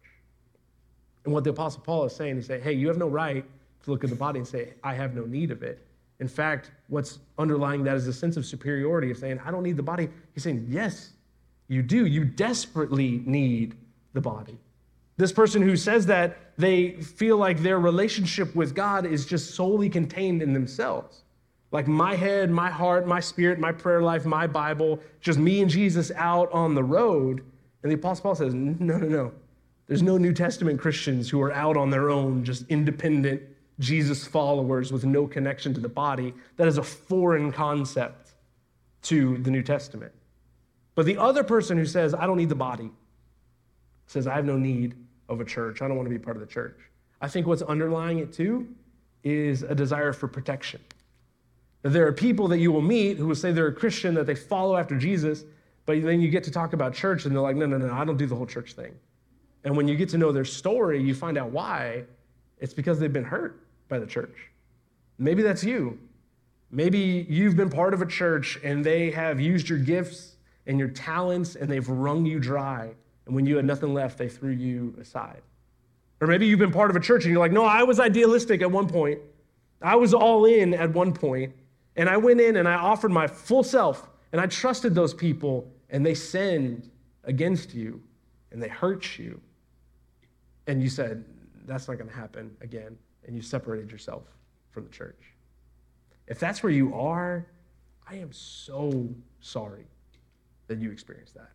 And 1.25 1.33
what 1.33 1.45
the 1.45 1.50
Apostle 1.50 1.81
Paul 1.83 2.05
is 2.05 2.14
saying 2.14 2.37
is 2.37 2.47
say, 2.47 2.61
hey, 2.61 2.73
you 2.73 2.88
have 2.88 2.99
no 2.99 3.09
right 3.09 3.45
to 3.85 3.90
look 3.90 4.05
at 4.05 4.11
the 4.11 4.16
body 4.16 4.38
and 4.38 4.47
say, 4.47 4.75
I 4.85 4.95
have 4.95 5.14
no 5.14 5.25
need 5.25 5.50
of 5.50 5.62
it. 5.62 5.85
In 6.20 6.28
fact, 6.28 6.70
what's 6.88 7.18
underlying 7.38 7.85
that 7.85 7.96
is 7.96 8.06
a 8.06 8.12
sense 8.12 8.37
of 8.37 8.46
superiority 8.46 9.11
of 9.11 9.18
saying, 9.18 9.40
I 9.44 9.50
don't 9.50 9.62
need 9.62 9.76
the 9.76 9.82
body. 9.82 10.08
He's 10.32 10.44
saying, 10.44 10.66
Yes, 10.68 11.11
you 11.68 11.82
do. 11.82 12.06
You 12.06 12.25
desperately 12.25 13.23
need 13.26 13.76
the 14.12 14.20
body. 14.20 14.58
This 15.16 15.32
person 15.32 15.62
who 15.62 15.76
says 15.76 16.06
that 16.06 16.37
they 16.58 16.92
feel 16.92 17.38
like 17.38 17.61
their 17.61 17.80
relationship 17.80 18.54
with 18.54 18.75
God 18.75 19.06
is 19.06 19.26
just 19.26 19.54
solely 19.54 19.88
contained 19.88 20.42
in 20.42 20.52
themselves. 20.52 21.23
Like 21.73 21.88
my 21.88 22.14
head, 22.14 22.50
my 22.50 22.70
heart, 22.70 23.06
my 23.06 23.20
spirit, 23.20 23.58
my 23.58 23.73
prayer 23.73 24.02
life, 24.02 24.25
my 24.25 24.46
Bible, 24.46 25.00
just 25.20 25.38
me 25.38 25.61
and 25.62 25.70
Jesus 25.70 26.11
out 26.12 26.50
on 26.52 26.75
the 26.75 26.85
road. 26.85 27.44
And 27.82 27.90
the 27.90 27.96
Apostle 27.96 28.23
Paul 28.23 28.35
says, 28.35 28.54
no, 28.54 28.99
no, 28.99 29.08
no. 29.08 29.32
There's 29.87 30.02
no 30.02 30.18
New 30.18 30.32
Testament 30.32 30.80
Christians 30.80 31.28
who 31.30 31.40
are 31.42 31.52
out 31.52 31.76
on 31.76 31.90
their 31.90 32.11
own, 32.11 32.44
just 32.44 32.64
independent 32.68 33.42
Jesus 33.78 34.26
followers 34.26 34.92
with 34.92 35.04
no 35.04 35.26
connection 35.26 35.75
to 35.75 35.80
the 35.80 35.88
body. 35.88 36.35
That 36.56 36.66
is 36.66 36.78
a 36.78 36.83
foreign 36.83 37.52
concept 37.52 38.33
to 39.02 39.38
the 39.38 39.50
New 39.50 39.62
Testament. 39.62 40.12
But 40.95 41.06
the 41.06 41.18
other 41.18 41.45
person 41.45 41.76
who 41.76 41.85
says, 41.85 42.14
I 42.14 42.26
don't 42.26 42.38
need 42.38 42.49
the 42.49 42.54
body, 42.54 42.90
says, 44.06 44.26
I 44.26 44.35
have 44.35 44.47
no 44.47 44.56
need 44.56 44.95
of 45.28 45.40
a 45.40 45.45
church. 45.45 45.83
I 45.83 45.88
don't 45.88 45.97
want 45.97 46.06
to 46.06 46.11
be 46.11 46.18
part 46.18 46.37
of 46.37 46.40
the 46.40 46.47
church. 46.47 46.78
I 47.21 47.28
think 47.28 47.47
what's 47.47 47.62
underlying 47.62 48.18
it 48.18 48.33
too 48.33 48.66
is 49.23 49.62
a 49.62 49.75
desire 49.75 50.12
for 50.12 50.28
protection. 50.28 50.80
There 51.83 52.06
are 52.06 52.12
people 52.12 52.49
that 52.49 52.59
you 52.59 52.73
will 52.73 52.83
meet 52.83 53.18
who 53.18 53.26
will 53.26 53.35
say 53.35 53.52
they're 53.52 53.66
a 53.68 53.75
Christian, 53.75 54.14
that 54.14 54.26
they 54.26 54.35
follow 54.35 54.76
after 54.76 54.97
Jesus, 54.97 55.45
but 55.85 56.02
then 56.02 56.21
you 56.21 56.30
get 56.30 56.45
to 56.45 56.50
talk 56.50 56.73
about 56.73 56.95
church 56.95 57.25
and 57.25 57.35
they're 57.35 57.42
like, 57.42 57.56
no, 57.56 57.66
no, 57.66 57.78
no, 57.78 57.92
I 57.92 58.04
don't 58.04 58.16
do 58.16 58.26
the 58.26 58.35
whole 58.35 58.47
church 58.47 58.73
thing. 58.73 58.95
And 59.64 59.76
when 59.76 59.87
you 59.87 59.97
get 59.97 60.09
to 60.11 60.18
know 60.18 60.33
their 60.33 60.45
story, 60.45 61.02
you 61.02 61.14
find 61.14 61.37
out 61.37 61.50
why. 61.50 62.04
It's 62.59 62.73
because 62.73 62.99
they've 62.99 63.12
been 63.12 63.25
hurt 63.25 63.65
by 63.88 63.99
the 63.99 64.07
church. 64.07 64.50
Maybe 65.19 65.43
that's 65.43 65.64
you. 65.64 65.99
Maybe 66.71 67.26
you've 67.28 67.57
been 67.57 67.71
part 67.71 67.95
of 67.95 68.02
a 68.02 68.07
church 68.07 68.59
and 68.62 68.85
they 68.85 69.11
have 69.11 69.40
used 69.40 69.69
your 69.69 69.78
gifts 69.78 70.37
and 70.66 70.78
your 70.78 70.88
talents 70.88 71.55
and 71.55 71.71
they've 71.71 71.88
wrung 71.88 72.26
you 72.26 72.40
dry. 72.40 72.90
And 73.26 73.35
when 73.35 73.47
you 73.47 73.57
had 73.57 73.64
nothing 73.64 73.95
left, 73.95 74.19
they 74.19 74.28
threw 74.28 74.50
you 74.50 74.95
aside. 75.00 75.43
Or 76.21 76.26
maybe 76.26 76.47
you've 76.47 76.59
been 76.59 76.73
part 76.73 76.90
of 76.90 76.97
a 76.97 77.00
church 77.00 77.25
and 77.25 77.33
you're 77.33 77.40
like, 77.40 77.52
no, 77.52 77.64
I 77.64 77.83
was 77.83 78.00
idealistic 78.00 78.62
at 78.62 78.71
one 78.71 78.88
point. 78.88 79.21
I 79.83 79.97
was 79.97 80.14
all 80.14 80.47
in 80.47 80.73
at 80.75 80.93
one 80.93 81.12
point, 81.12 81.55
and 81.97 82.09
I 82.09 82.16
went 82.16 82.40
in 82.40 82.57
and 82.57 82.66
I 82.66 82.75
offered 82.75 83.11
my 83.11 83.26
full 83.26 83.62
self, 83.62 84.09
and 84.33 84.40
I 84.40 84.47
trusted 84.47 84.95
those 84.95 85.12
people, 85.12 85.71
and 85.90 86.05
they 86.05 86.14
sinned 86.14 86.90
against 87.25 87.75
you, 87.75 88.02
and 88.50 88.62
they 88.62 88.69
hurt 88.69 89.19
you. 89.19 89.40
And 90.66 90.83
you 90.83 90.88
said, 90.88 91.25
that's 91.66 91.88
not 91.88 91.99
going 91.99 92.09
to 92.09 92.16
happen 92.16 92.57
again, 92.61 92.97
and 93.26 93.37
you 93.37 93.42
separated 93.42 93.90
yourself 93.90 94.23
from 94.71 94.85
the 94.85 94.90
church. 94.90 95.21
If 96.26 96.38
that's 96.38 96.62
where 96.62 96.73
you 96.73 96.95
are, 96.95 97.47
I 98.09 98.16
am 98.16 98.33
so 98.33 99.09
sorry 99.40 99.87
that 100.68 100.78
you 100.78 100.90
experienced 100.90 101.35
that. 101.35 101.50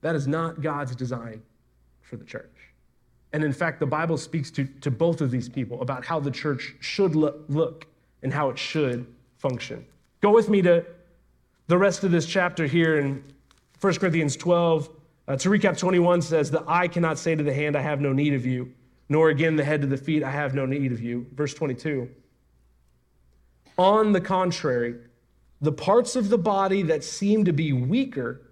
That 0.00 0.14
is 0.14 0.26
not 0.26 0.60
God's 0.60 0.94
design 0.94 1.42
for 2.00 2.16
the 2.16 2.24
church. 2.24 2.54
And 3.32 3.42
in 3.44 3.52
fact, 3.52 3.80
the 3.80 3.86
Bible 3.86 4.16
speaks 4.16 4.50
to, 4.52 4.64
to 4.80 4.90
both 4.90 5.20
of 5.20 5.30
these 5.30 5.48
people 5.48 5.82
about 5.82 6.04
how 6.04 6.20
the 6.20 6.30
church 6.30 6.74
should 6.80 7.16
look, 7.16 7.44
look 7.48 7.86
and 8.22 8.32
how 8.32 8.48
it 8.48 8.58
should 8.58 9.06
function. 9.38 9.84
Go 10.20 10.30
with 10.30 10.48
me 10.48 10.62
to 10.62 10.84
the 11.66 11.76
rest 11.76 12.04
of 12.04 12.10
this 12.10 12.26
chapter 12.26 12.66
here 12.66 12.98
in 12.98 13.22
1 13.80 13.94
Corinthians 13.96 14.36
12. 14.36 14.90
Uh, 15.28 15.36
to 15.36 15.48
recap, 15.48 15.76
21 15.76 16.22
says, 16.22 16.50
The 16.50 16.64
eye 16.66 16.88
cannot 16.88 17.18
say 17.18 17.34
to 17.34 17.42
the 17.42 17.52
hand, 17.52 17.76
I 17.76 17.82
have 17.82 18.00
no 18.00 18.12
need 18.12 18.32
of 18.32 18.46
you, 18.46 18.72
nor 19.08 19.28
again 19.30 19.56
the 19.56 19.64
head 19.64 19.80
to 19.82 19.86
the 19.86 19.96
feet, 19.96 20.22
I 20.22 20.30
have 20.30 20.54
no 20.54 20.66
need 20.66 20.92
of 20.92 21.00
you. 21.00 21.26
Verse 21.32 21.54
22. 21.54 22.08
On 23.78 24.12
the 24.12 24.20
contrary, 24.20 24.96
the 25.60 25.72
parts 25.72 26.16
of 26.16 26.28
the 26.28 26.38
body 26.38 26.82
that 26.82 27.04
seem 27.04 27.44
to 27.44 27.52
be 27.52 27.72
weaker 27.72 28.42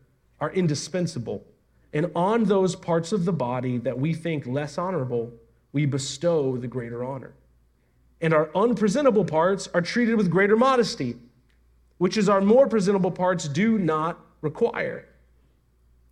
are 0.40 0.52
indispensable. 0.52 1.44
And 1.92 2.10
on 2.14 2.44
those 2.44 2.74
parts 2.74 3.12
of 3.12 3.24
the 3.24 3.32
body 3.32 3.78
that 3.78 3.98
we 3.98 4.14
think 4.14 4.46
less 4.46 4.78
honorable, 4.78 5.32
we 5.72 5.86
bestow 5.86 6.56
the 6.56 6.66
greater 6.66 7.04
honor. 7.04 7.34
And 8.20 8.32
our 8.32 8.50
unpresentable 8.54 9.24
parts 9.24 9.68
are 9.74 9.82
treated 9.82 10.16
with 10.16 10.30
greater 10.30 10.56
modesty, 10.56 11.16
which 11.98 12.16
is 12.16 12.28
our 12.28 12.40
more 12.40 12.66
presentable 12.66 13.10
parts 13.10 13.48
do 13.48 13.78
not 13.78 14.18
require. 14.40 15.06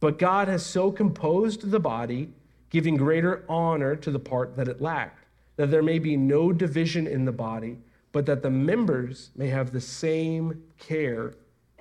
But 0.00 0.18
God 0.18 0.49
has 0.49 0.64
so 0.64 0.90
composed 0.90 1.70
the 1.70 1.80
body, 1.80 2.30
giving 2.73 2.97
greater 2.97 3.45
honor 3.50 3.95
to 3.95 4.11
the 4.11 4.19
part 4.19 4.57
that 4.57 4.67
it 4.67 4.81
lacked, 4.81 5.26
that 5.57 5.71
there 5.71 5.83
may 5.83 5.99
be 5.99 6.17
no 6.17 6.50
division 6.52 7.07
in 7.07 7.26
the 7.26 7.33
body, 7.33 7.76
but 8.12 8.25
that 8.25 8.43
the 8.43 8.49
members 8.49 9.31
may 9.37 9.49
have 9.49 9.73
the 9.73 9.81
same 9.81 10.62
care 10.79 11.35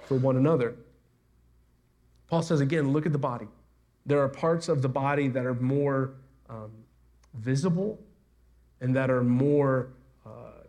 for 0.04 0.18
one 0.18 0.36
another. 0.36 0.76
Paul 2.28 2.42
says 2.42 2.60
again, 2.60 2.92
look 2.92 3.06
at 3.06 3.14
the 3.14 3.18
body. 3.18 3.48
There 4.06 4.22
are 4.22 4.28
parts 4.28 4.68
of 4.68 4.82
the 4.82 4.90
body 4.90 5.30
that 5.30 5.46
are 5.46 5.54
more 5.54 6.16
um, 6.50 6.72
visible 7.36 7.98
and 8.82 8.94
that 8.94 9.10
are 9.10 9.24
more 9.24 9.94
uh, 10.26 10.64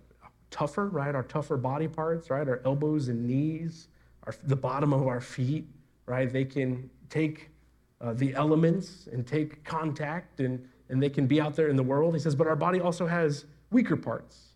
tougher, 0.50 0.86
right? 0.86 1.16
Our 1.16 1.24
tougher 1.24 1.56
body 1.56 1.88
parts, 1.88 2.30
right? 2.30 2.48
Our 2.48 2.62
elbows 2.64 3.08
and 3.08 3.26
knees, 3.26 3.88
our, 4.24 4.34
the 4.44 4.54
bottom 4.54 4.92
of 4.92 5.04
our 5.08 5.20
feet, 5.20 5.66
right? 6.06 6.32
They 6.32 6.44
can 6.44 6.88
take 7.10 7.48
uh, 8.02 8.12
the 8.14 8.34
elements 8.34 9.08
and 9.12 9.26
take 9.26 9.64
contact 9.64 10.40
and, 10.40 10.68
and 10.88 11.02
they 11.02 11.08
can 11.08 11.26
be 11.26 11.40
out 11.40 11.54
there 11.54 11.68
in 11.68 11.76
the 11.76 11.82
world. 11.82 12.14
He 12.14 12.20
says, 12.20 12.34
but 12.34 12.46
our 12.46 12.56
body 12.56 12.80
also 12.80 13.06
has 13.06 13.46
weaker 13.70 13.96
parts 13.96 14.48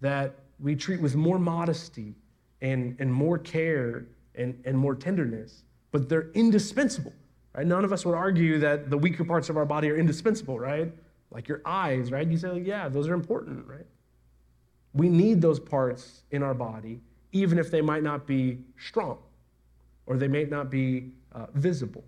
that 0.00 0.34
we 0.60 0.74
treat 0.74 1.00
with 1.00 1.14
more 1.14 1.38
modesty 1.38 2.14
and, 2.60 2.96
and 2.98 3.12
more 3.12 3.38
care 3.38 4.06
and, 4.34 4.60
and 4.64 4.76
more 4.76 4.94
tenderness 4.94 5.62
but 5.90 6.08
they're 6.08 6.30
indispensable. 6.32 7.12
Right? 7.54 7.66
None 7.66 7.84
of 7.84 7.92
us 7.92 8.04
would 8.04 8.14
argue 8.14 8.58
that 8.58 8.90
the 8.90 8.98
weaker 8.98 9.24
parts 9.24 9.48
of 9.48 9.56
our 9.56 9.64
body 9.64 9.90
are 9.90 9.96
indispensable, 9.96 10.58
right? 10.58 10.92
Like 11.30 11.48
your 11.48 11.60
eyes, 11.64 12.10
right? 12.10 12.26
You 12.26 12.36
say, 12.36 12.48
like, 12.50 12.66
yeah, 12.66 12.88
those 12.88 13.08
are 13.08 13.14
important, 13.14 13.66
right? 13.66 13.86
We 14.94 15.08
need 15.08 15.40
those 15.40 15.60
parts 15.60 16.22
in 16.30 16.42
our 16.42 16.54
body, 16.54 17.00
even 17.32 17.58
if 17.58 17.70
they 17.70 17.80
might 17.80 18.02
not 18.02 18.26
be 18.26 18.58
strong 18.78 19.18
or 20.06 20.16
they 20.16 20.28
may 20.28 20.44
not 20.44 20.70
be 20.70 21.10
uh, 21.32 21.46
visible. 21.54 22.04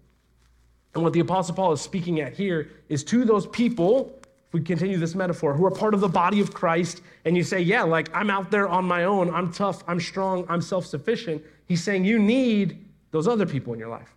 And 0.94 1.02
what 1.04 1.12
the 1.12 1.20
Apostle 1.20 1.54
Paul 1.54 1.72
is 1.72 1.80
speaking 1.80 2.20
at 2.20 2.32
here 2.32 2.70
is 2.88 3.04
to 3.04 3.24
those 3.24 3.46
people, 3.46 4.18
if 4.48 4.54
we 4.54 4.60
continue 4.60 4.98
this 4.98 5.14
metaphor, 5.14 5.54
who 5.54 5.64
are 5.64 5.70
part 5.70 5.94
of 5.94 6.00
the 6.00 6.08
body 6.08 6.40
of 6.40 6.52
Christ, 6.52 7.02
and 7.24 7.36
you 7.36 7.44
say, 7.44 7.60
yeah, 7.60 7.82
like 7.82 8.08
I'm 8.14 8.30
out 8.30 8.50
there 8.50 8.68
on 8.68 8.84
my 8.84 9.04
own, 9.04 9.32
I'm 9.32 9.52
tough, 9.52 9.84
I'm 9.86 10.00
strong, 10.00 10.44
I'm 10.48 10.60
self 10.60 10.86
sufficient. 10.86 11.42
He's 11.66 11.82
saying 11.82 12.04
you 12.04 12.18
need 12.18 12.84
those 13.12 13.28
other 13.28 13.46
people 13.46 13.72
in 13.72 13.78
your 13.78 13.88
life. 13.88 14.14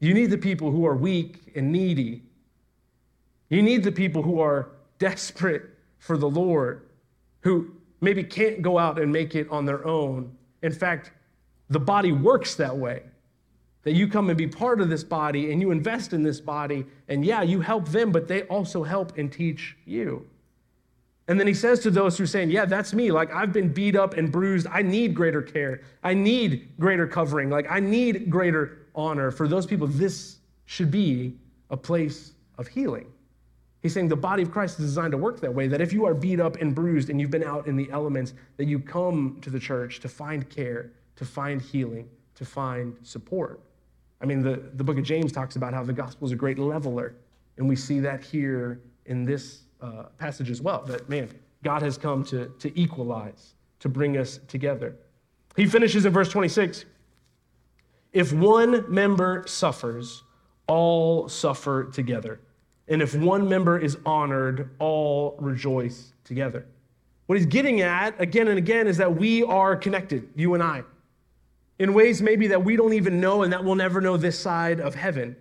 You 0.00 0.14
need 0.14 0.30
the 0.30 0.38
people 0.38 0.70
who 0.70 0.86
are 0.86 0.96
weak 0.96 1.52
and 1.54 1.72
needy. 1.72 2.22
You 3.48 3.62
need 3.62 3.84
the 3.84 3.92
people 3.92 4.22
who 4.22 4.40
are 4.40 4.70
desperate 4.98 5.62
for 5.98 6.16
the 6.16 6.28
Lord, 6.28 6.88
who 7.40 7.70
maybe 8.00 8.24
can't 8.24 8.62
go 8.62 8.78
out 8.78 8.98
and 8.98 9.12
make 9.12 9.34
it 9.34 9.48
on 9.50 9.66
their 9.66 9.86
own. 9.86 10.34
In 10.62 10.72
fact, 10.72 11.12
the 11.68 11.80
body 11.80 12.12
works 12.12 12.54
that 12.56 12.76
way. 12.76 13.02
That 13.82 13.92
you 13.92 14.08
come 14.08 14.28
and 14.28 14.36
be 14.36 14.46
part 14.46 14.80
of 14.80 14.90
this 14.90 15.02
body 15.02 15.52
and 15.52 15.60
you 15.60 15.70
invest 15.70 16.12
in 16.12 16.22
this 16.22 16.40
body, 16.40 16.84
and 17.08 17.24
yeah, 17.24 17.42
you 17.42 17.60
help 17.60 17.88
them, 17.88 18.12
but 18.12 18.28
they 18.28 18.42
also 18.42 18.82
help 18.82 19.16
and 19.16 19.32
teach 19.32 19.76
you. 19.86 20.26
And 21.30 21.38
then 21.38 21.46
he 21.46 21.54
says 21.54 21.78
to 21.80 21.92
those 21.92 22.18
who 22.18 22.24
are 22.24 22.26
saying, 22.26 22.50
Yeah, 22.50 22.64
that's 22.64 22.92
me. 22.92 23.12
Like, 23.12 23.32
I've 23.32 23.52
been 23.52 23.72
beat 23.72 23.94
up 23.94 24.16
and 24.16 24.32
bruised. 24.32 24.66
I 24.68 24.82
need 24.82 25.14
greater 25.14 25.40
care. 25.40 25.82
I 26.02 26.12
need 26.12 26.70
greater 26.80 27.06
covering. 27.06 27.48
Like, 27.50 27.70
I 27.70 27.78
need 27.78 28.28
greater 28.28 28.78
honor. 28.96 29.30
For 29.30 29.46
those 29.46 29.64
people, 29.64 29.86
this 29.86 30.38
should 30.66 30.90
be 30.90 31.36
a 31.70 31.76
place 31.76 32.32
of 32.58 32.66
healing. 32.66 33.06
He's 33.80 33.94
saying 33.94 34.08
the 34.08 34.16
body 34.16 34.42
of 34.42 34.50
Christ 34.50 34.80
is 34.80 34.86
designed 34.86 35.12
to 35.12 35.18
work 35.18 35.40
that 35.40 35.54
way, 35.54 35.68
that 35.68 35.80
if 35.80 35.92
you 35.92 36.04
are 36.04 36.14
beat 36.14 36.40
up 36.40 36.56
and 36.56 36.74
bruised 36.74 37.10
and 37.10 37.20
you've 37.20 37.30
been 37.30 37.44
out 37.44 37.68
in 37.68 37.76
the 37.76 37.88
elements, 37.92 38.34
that 38.56 38.66
you 38.66 38.80
come 38.80 39.38
to 39.40 39.50
the 39.50 39.60
church 39.60 40.00
to 40.00 40.08
find 40.08 40.50
care, 40.50 40.90
to 41.14 41.24
find 41.24 41.62
healing, 41.62 42.08
to 42.34 42.44
find 42.44 42.96
support. 43.02 43.60
I 44.20 44.26
mean, 44.26 44.42
the, 44.42 44.62
the 44.74 44.84
book 44.84 44.98
of 44.98 45.04
James 45.04 45.32
talks 45.32 45.56
about 45.56 45.72
how 45.72 45.82
the 45.82 45.92
gospel 45.92 46.26
is 46.26 46.32
a 46.32 46.36
great 46.36 46.58
leveler, 46.58 47.14
and 47.56 47.68
we 47.68 47.76
see 47.76 48.00
that 48.00 48.22
here 48.22 48.80
in 49.06 49.24
this 49.24 49.62
uh, 49.80 50.04
passage 50.18 50.50
as 50.50 50.60
well 50.60 50.82
that, 50.82 51.08
man, 51.08 51.30
God 51.62 51.82
has 51.82 51.96
come 51.96 52.24
to, 52.24 52.52
to 52.58 52.78
equalize, 52.78 53.54
to 53.80 53.88
bring 53.88 54.16
us 54.16 54.40
together. 54.48 54.96
He 55.56 55.66
finishes 55.66 56.04
in 56.04 56.12
verse 56.12 56.28
26 56.28 56.84
If 58.12 58.32
one 58.32 58.92
member 58.92 59.44
suffers, 59.46 60.22
all 60.66 61.28
suffer 61.28 61.84
together. 61.84 62.40
And 62.88 63.02
if 63.02 63.14
one 63.14 63.48
member 63.48 63.78
is 63.78 63.96
honored, 64.04 64.70
all 64.78 65.36
rejoice 65.38 66.12
together. 66.24 66.66
What 67.26 67.38
he's 67.38 67.46
getting 67.46 67.80
at 67.80 68.20
again 68.20 68.48
and 68.48 68.58
again 68.58 68.86
is 68.86 68.96
that 68.96 69.16
we 69.16 69.44
are 69.44 69.76
connected, 69.76 70.28
you 70.34 70.54
and 70.54 70.62
I, 70.62 70.82
in 71.80 71.94
ways 71.94 72.20
maybe 72.20 72.46
that 72.48 72.62
we 72.62 72.76
don't 72.76 72.92
even 72.92 73.20
know 73.20 73.42
and 73.42 73.50
that 73.54 73.64
we'll 73.64 73.74
never 73.74 74.02
know 74.02 74.18
this 74.18 74.38
side 74.38 74.80
of 74.80 74.94
heaven. 74.94 75.34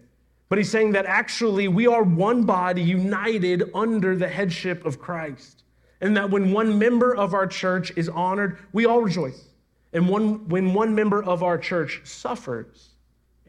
But 0.47 0.57
he's 0.57 0.71
saying 0.71 0.93
that 0.93 1.05
actually 1.05 1.67
we 1.67 1.85
are 1.85 2.01
one 2.01 2.45
body 2.45 2.81
united 2.81 3.69
under 3.75 4.15
the 4.15 4.27
headship 4.27 4.85
of 4.85 4.99
Christ. 4.99 5.63
And 5.99 6.15
that 6.15 6.29
when 6.29 6.53
one 6.53 6.79
member 6.79 7.13
of 7.13 7.33
our 7.33 7.45
church 7.45 7.91
is 7.97 8.07
honored, 8.07 8.57
we 8.71 8.85
all 8.85 9.01
rejoice. 9.01 9.49
And 9.91 10.07
one, 10.07 10.47
when 10.47 10.73
one 10.73 10.95
member 10.95 11.21
of 11.21 11.43
our 11.43 11.57
church 11.57 12.01
suffers, 12.05 12.91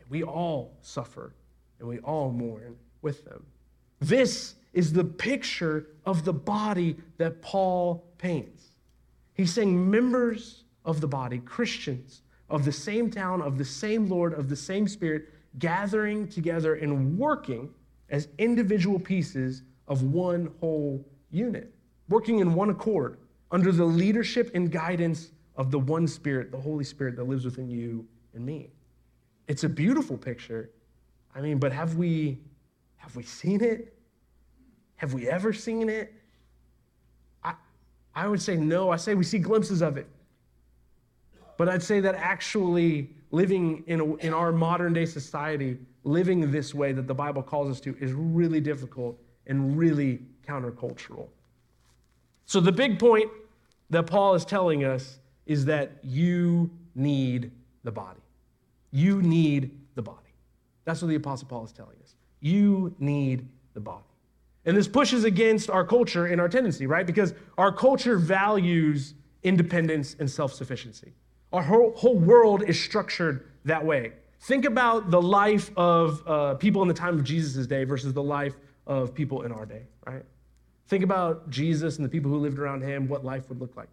we 0.09 0.25
all 0.25 0.77
suffer 0.83 1.33
and 1.79 1.89
we 1.89 2.01
all 2.01 2.33
mourn 2.33 2.77
with 3.03 3.25
them. 3.25 3.47
This 4.01 4.57
is 4.73 4.93
the 4.93 5.05
picture 5.05 5.87
of 6.05 6.25
the 6.25 6.33
body 6.33 6.97
that 7.19 7.41
Paul 7.41 8.05
paints. 8.19 8.65
He's 9.35 9.53
saying 9.53 9.89
members 9.89 10.65
of 10.85 11.01
the 11.01 11.07
body, 11.07 11.39
Christians 11.39 12.23
of 12.51 12.65
the 12.65 12.73
same 12.73 13.11
town, 13.11 13.41
of 13.41 13.57
the 13.57 13.65
same 13.65 14.09
Lord, 14.09 14.35
of 14.35 14.49
the 14.49 14.57
same 14.57 14.89
Spirit, 14.89 15.29
gathering 15.59 16.29
together 16.29 16.75
and 16.75 17.19
working 17.19 17.71
as 18.11 18.29
individual 18.39 18.99
pieces 18.99 19.63
of 19.89 20.03
one 20.03 20.51
whole 20.61 21.07
unit, 21.31 21.73
working 22.09 22.41
in 22.41 22.55
one 22.55 22.71
accord 22.71 23.19
under 23.51 23.73
the 23.73 23.85
leadership 23.85 24.51
and 24.55 24.71
guidance 24.71 25.33
of 25.57 25.71
the 25.71 25.79
one 25.79 26.07
Spirit, 26.07 26.51
the 26.51 26.61
Holy 26.61 26.85
Spirit 26.85 27.17
that 27.17 27.25
lives 27.25 27.45
within 27.45 27.69
you 27.69 28.07
and 28.35 28.45
me. 28.45 28.71
It's 29.49 29.65
a 29.65 29.69
beautiful 29.69 30.17
picture. 30.17 30.71
I 31.35 31.41
mean, 31.41 31.59
but 31.59 31.73
have 31.73 31.97
we 31.97 32.39
have 32.97 33.17
we 33.17 33.23
seen 33.23 33.63
it? 33.65 33.95
Have 34.97 35.15
we 35.15 35.29
ever 35.29 35.53
seen 35.53 35.89
it? 35.89 36.13
I, 37.43 37.55
I 38.15 38.29
would 38.29 38.43
say 38.43 38.57
no. 38.57 38.91
I 38.91 38.97
say 38.97 39.15
we 39.15 39.25
see 39.25 39.39
glimpses 39.39 39.81
of 39.81 39.97
it. 39.97 40.07
But 41.61 41.69
I'd 41.69 41.83
say 41.83 42.01
that 42.01 42.15
actually 42.15 43.11
living 43.33 43.85
in, 43.87 44.01
a, 44.01 44.15
in 44.15 44.33
our 44.33 44.51
modern 44.51 44.95
day 44.95 45.05
society, 45.05 45.77
living 46.05 46.51
this 46.51 46.75
way 46.75 46.93
that 46.93 47.07
the 47.07 47.13
Bible 47.13 47.43
calls 47.43 47.71
us 47.71 47.81
to, 47.81 47.95
is 48.01 48.15
really 48.15 48.63
difficult 48.63 49.21
and 49.47 49.77
really 49.77 50.21
countercultural. 50.49 51.29
So, 52.47 52.61
the 52.61 52.73
big 52.73 52.99
point 52.99 53.31
that 53.91 54.05
Paul 54.05 54.35
is 54.35 54.47
telling 54.47 54.85
us 54.85 55.19
is 55.45 55.67
that 55.67 55.99
you 56.03 56.71
need 56.95 57.51
the 57.85 57.93
body. 57.93 58.23
You 58.91 59.21
need 59.21 59.79
the 59.97 60.03
body. 60.03 60.33
That's 60.87 61.03
what 61.03 61.09
the 61.09 61.17
Apostle 61.17 61.47
Paul 61.47 61.67
is 61.67 61.73
telling 61.73 61.99
us. 62.03 62.15
You 62.41 62.95
need 62.99 63.47
the 63.75 63.81
body. 63.81 64.07
And 64.65 64.75
this 64.75 64.89
pushes 64.89 65.25
against 65.25 65.69
our 65.69 65.85
culture 65.85 66.25
and 66.25 66.41
our 66.41 66.49
tendency, 66.49 66.87
right? 66.87 67.07
Because 67.07 67.35
our 67.59 67.71
culture 67.71 68.17
values 68.17 69.13
independence 69.43 70.17
and 70.19 70.31
self 70.31 70.55
sufficiency. 70.55 71.13
Our 71.53 71.63
whole, 71.63 71.93
whole 71.97 72.19
world 72.19 72.63
is 72.63 72.81
structured 72.81 73.51
that 73.65 73.85
way. 73.85 74.13
Think 74.43 74.65
about 74.65 75.11
the 75.11 75.21
life 75.21 75.71
of 75.77 76.23
uh, 76.27 76.55
people 76.55 76.81
in 76.83 76.89
the 76.89 76.95
time 76.95 77.19
of 77.19 77.25
Jesus' 77.25 77.67
day 77.67 77.85
versus 77.85 78.13
the 78.13 78.23
life 78.23 78.55
of 78.87 79.15
people 79.15 79.43
in 79.43 79.53
our 79.53 79.67
day, 79.67 79.83
right? 80.07 80.25
Think 80.89 81.05
about 81.05 81.51
Jesus 81.51 81.97
and 81.97 82.05
the 82.05 82.09
people 82.09 82.31
who 82.31 82.39
lived 82.39 82.59
around 82.59 82.83
him, 82.83 83.09
what 83.09 83.25
life 83.25 83.49
would 83.49 83.61
look 83.61 83.77
like. 83.77 83.89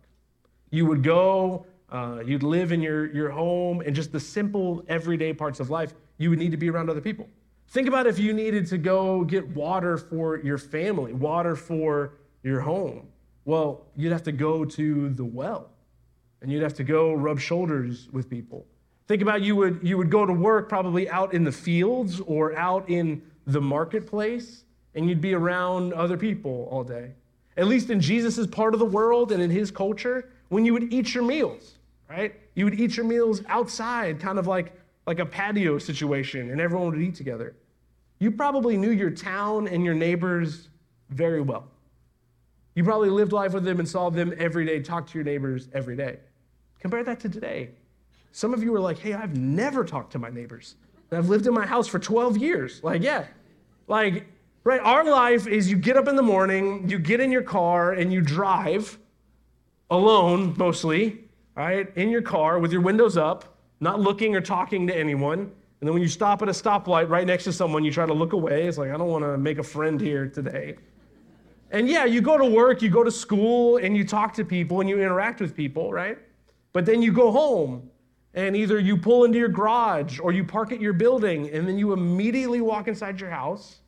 You 0.69 0.85
would 0.85 1.03
go, 1.03 1.65
uh, 1.91 2.19
you'd 2.25 2.43
live 2.43 2.71
in 2.71 2.81
your, 2.81 3.11
your 3.13 3.29
home, 3.29 3.81
and 3.81 3.95
just 3.95 4.11
the 4.11 4.19
simple 4.19 4.83
everyday 4.87 5.33
parts 5.33 5.59
of 5.59 5.69
life, 5.69 5.93
you 6.17 6.29
would 6.29 6.39
need 6.39 6.51
to 6.51 6.57
be 6.57 6.69
around 6.69 6.89
other 6.89 7.01
people. 7.01 7.27
Think 7.69 7.87
about 7.87 8.07
if 8.07 8.17
you 8.17 8.33
needed 8.33 8.67
to 8.67 8.77
go 8.77 9.23
get 9.23 9.47
water 9.49 9.97
for 9.97 10.37
your 10.37 10.57
family, 10.57 11.13
water 11.13 11.55
for 11.55 12.13
your 12.43 12.61
home. 12.61 13.07
Well, 13.45 13.85
you'd 13.95 14.11
have 14.11 14.23
to 14.23 14.31
go 14.31 14.63
to 14.63 15.09
the 15.09 15.25
well 15.25 15.71
and 16.41 16.51
you'd 16.51 16.63
have 16.63 16.73
to 16.75 16.83
go 16.83 17.13
rub 17.13 17.39
shoulders 17.39 18.07
with 18.11 18.29
people. 18.29 18.65
Think 19.07 19.21
about 19.21 19.41
you 19.41 19.55
would 19.55 19.79
you 19.81 19.97
would 19.97 20.11
go 20.11 20.25
to 20.25 20.33
work 20.33 20.69
probably 20.69 21.09
out 21.09 21.33
in 21.33 21.43
the 21.43 21.51
fields 21.51 22.19
or 22.21 22.55
out 22.57 22.89
in 22.89 23.21
the 23.45 23.61
marketplace 23.61 24.63
and 24.97 25.07
you'd 25.07 25.21
be 25.21 25.33
around 25.33 25.93
other 25.93 26.17
people 26.17 26.67
all 26.71 26.83
day. 26.83 27.11
At 27.55 27.67
least 27.67 27.89
in 27.89 28.01
Jesus' 28.01 28.45
part 28.47 28.73
of 28.73 28.79
the 28.79 28.85
world 28.85 29.31
and 29.31 29.41
in 29.41 29.49
his 29.49 29.71
culture, 29.71 30.29
when 30.49 30.65
you 30.65 30.73
would 30.73 30.91
eat 30.91 31.13
your 31.13 31.23
meals, 31.23 31.75
right? 32.09 32.35
You 32.55 32.65
would 32.65 32.79
eat 32.79 32.97
your 32.97 33.05
meals 33.05 33.41
outside, 33.47 34.19
kind 34.19 34.39
of 34.39 34.47
like, 34.47 34.73
like 35.05 35.19
a 35.19 35.25
patio 35.25 35.77
situation, 35.77 36.49
and 36.49 36.59
everyone 36.59 36.91
would 36.91 37.01
eat 37.01 37.15
together. 37.15 37.55
You 38.19 38.31
probably 38.31 38.75
knew 38.75 38.89
your 38.89 39.11
town 39.11 39.67
and 39.67 39.85
your 39.85 39.93
neighbors 39.93 40.69
very 41.09 41.41
well. 41.41 41.67
You 42.73 42.83
probably 42.83 43.09
lived 43.09 43.31
life 43.31 43.53
with 43.53 43.63
them 43.63 43.79
and 43.79 43.87
saw 43.87 44.09
them 44.09 44.33
every 44.37 44.65
day, 44.65 44.81
talked 44.81 45.09
to 45.11 45.17
your 45.17 45.25
neighbors 45.25 45.67
every 45.73 45.95
day. 45.95 46.17
Compare 46.79 47.03
that 47.03 47.19
to 47.21 47.29
today. 47.29 47.69
Some 48.31 48.53
of 48.53 48.63
you 48.63 48.73
are 48.75 48.79
like, 48.79 48.99
hey, 48.99 49.13
I've 49.13 49.35
never 49.35 49.83
talked 49.83 50.11
to 50.11 50.19
my 50.19 50.29
neighbors. 50.29 50.75
I've 51.11 51.29
lived 51.29 51.47
in 51.47 51.53
my 51.53 51.65
house 51.65 51.87
for 51.87 51.99
12 51.99 52.37
years. 52.37 52.83
Like, 52.83 53.01
yeah. 53.01 53.25
Like, 53.87 54.27
right, 54.63 54.81
our 54.81 55.03
life 55.03 55.47
is 55.47 55.71
you 55.71 55.77
get 55.77 55.97
up 55.97 56.07
in 56.07 56.15
the 56.15 56.21
morning, 56.21 56.87
you 56.87 56.99
get 56.99 57.19
in 57.19 57.31
your 57.31 57.41
car, 57.41 57.93
and 57.93 58.11
you 58.11 58.21
drive 58.21 58.97
alone 59.89 60.53
mostly, 60.57 61.23
right, 61.55 61.89
in 61.95 62.09
your 62.09 62.21
car 62.21 62.59
with 62.59 62.71
your 62.71 62.81
windows 62.81 63.17
up, 63.17 63.57
not 63.79 63.99
looking 63.99 64.35
or 64.35 64.41
talking 64.41 64.85
to 64.87 64.95
anyone. 64.95 65.39
And 65.39 65.87
then 65.87 65.93
when 65.93 66.01
you 66.01 66.09
stop 66.09 66.41
at 66.41 66.49
a 66.49 66.51
stoplight 66.51 67.09
right 67.09 67.25
next 67.25 67.45
to 67.45 67.53
someone, 67.53 67.85
you 67.85 67.91
try 67.91 68.05
to 68.05 68.13
look 68.13 68.33
away. 68.33 68.67
It's 68.67 68.77
like, 68.77 68.91
I 68.91 68.97
don't 68.97 69.09
want 69.09 69.23
to 69.23 69.37
make 69.37 69.59
a 69.59 69.63
friend 69.63 70.01
here 70.01 70.27
today. 70.27 70.75
And 71.71 71.87
yeah, 71.87 72.05
you 72.05 72.21
go 72.21 72.37
to 72.37 72.45
work, 72.45 72.81
you 72.81 72.89
go 72.89 73.03
to 73.03 73.11
school, 73.11 73.77
and 73.77 73.95
you 73.95 74.03
talk 74.03 74.33
to 74.35 74.45
people 74.45 74.81
and 74.81 74.89
you 74.89 75.01
interact 75.01 75.39
with 75.39 75.55
people, 75.55 75.91
right? 75.91 76.17
But 76.73 76.85
then 76.85 77.01
you 77.01 77.11
go 77.11 77.31
home 77.31 77.89
and 78.33 78.55
either 78.55 78.79
you 78.79 78.97
pull 78.97 79.23
into 79.23 79.39
your 79.39 79.49
garage 79.49 80.19
or 80.19 80.31
you 80.31 80.43
park 80.43 80.71
at 80.71 80.79
your 80.79 80.93
building 80.93 81.49
and 81.49 81.67
then 81.67 81.77
you 81.77 81.93
immediately 81.93 82.61
walk 82.61 82.87
inside 82.87 83.19
your 83.19 83.29
house 83.29 83.79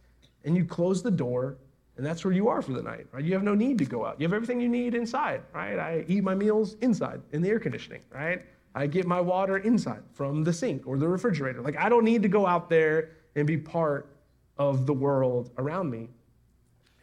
and 0.43 0.55
you 0.55 0.65
close 0.65 1.03
the 1.03 1.11
door 1.11 1.57
and 1.99 2.05
that's 2.05 2.23
where 2.23 2.33
you 2.33 2.47
are 2.47 2.61
for 2.61 2.71
the 2.71 2.81
night, 2.81 3.07
right? 3.11 3.25
You 3.25 3.33
have 3.33 3.43
no 3.43 3.53
need 3.53 3.77
to 3.79 3.85
go 3.85 4.05
out. 4.05 4.21
You 4.21 4.25
have 4.25 4.33
everything 4.33 4.61
you 4.61 4.69
need 4.69 4.95
inside, 4.95 5.41
right? 5.53 5.77
I 5.77 6.05
eat 6.07 6.23
my 6.23 6.33
meals 6.33 6.77
inside 6.79 7.21
in 7.33 7.41
the 7.41 7.49
air 7.49 7.59
conditioning, 7.59 7.99
right? 8.09 8.41
I 8.73 8.87
get 8.87 9.05
my 9.05 9.19
water 9.19 9.57
inside 9.57 10.01
from 10.13 10.45
the 10.45 10.53
sink 10.53 10.87
or 10.87 10.97
the 10.97 11.09
refrigerator. 11.09 11.61
Like 11.61 11.75
I 11.77 11.89
don't 11.89 12.05
need 12.05 12.21
to 12.21 12.29
go 12.29 12.45
out 12.45 12.69
there 12.69 13.09
and 13.35 13.45
be 13.45 13.57
part 13.57 14.15
of 14.57 14.85
the 14.85 14.93
world 14.93 15.51
around 15.57 15.91
me. 15.91 16.07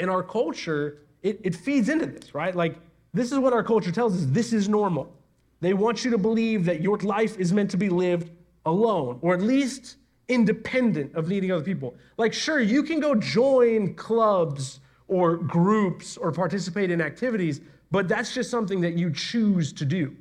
In 0.00 0.08
our 0.08 0.22
culture, 0.22 1.02
it, 1.22 1.40
it 1.44 1.54
feeds 1.54 1.90
into 1.90 2.06
this, 2.06 2.34
right? 2.34 2.56
Like 2.56 2.76
this 3.12 3.32
is 3.32 3.38
what 3.38 3.52
our 3.52 3.62
culture 3.62 3.92
tells 3.92 4.16
us 4.16 4.26
this 4.30 4.54
is 4.54 4.66
normal. 4.66 5.12
They 5.60 5.74
want 5.74 6.04
you 6.04 6.10
to 6.10 6.18
believe 6.18 6.64
that 6.66 6.80
your 6.80 6.98
life 6.98 7.38
is 7.38 7.52
meant 7.52 7.70
to 7.70 7.76
be 7.76 7.88
lived 7.88 8.30
alone, 8.64 9.18
or 9.22 9.34
at 9.34 9.42
least 9.42 9.96
independent 10.28 11.14
of 11.14 11.28
needing 11.28 11.52
other 11.52 11.64
people. 11.64 11.94
Like, 12.16 12.32
sure, 12.32 12.60
you 12.60 12.82
can 12.82 13.00
go 13.00 13.14
join 13.14 13.94
clubs 13.94 14.80
or 15.08 15.36
groups 15.36 16.16
or 16.16 16.32
participate 16.32 16.90
in 16.90 17.00
activities, 17.00 17.60
but 17.90 18.08
that's 18.08 18.34
just 18.34 18.50
something 18.50 18.80
that 18.80 18.94
you 18.94 19.10
choose 19.12 19.72
to 19.74 19.84
do. 19.84 20.14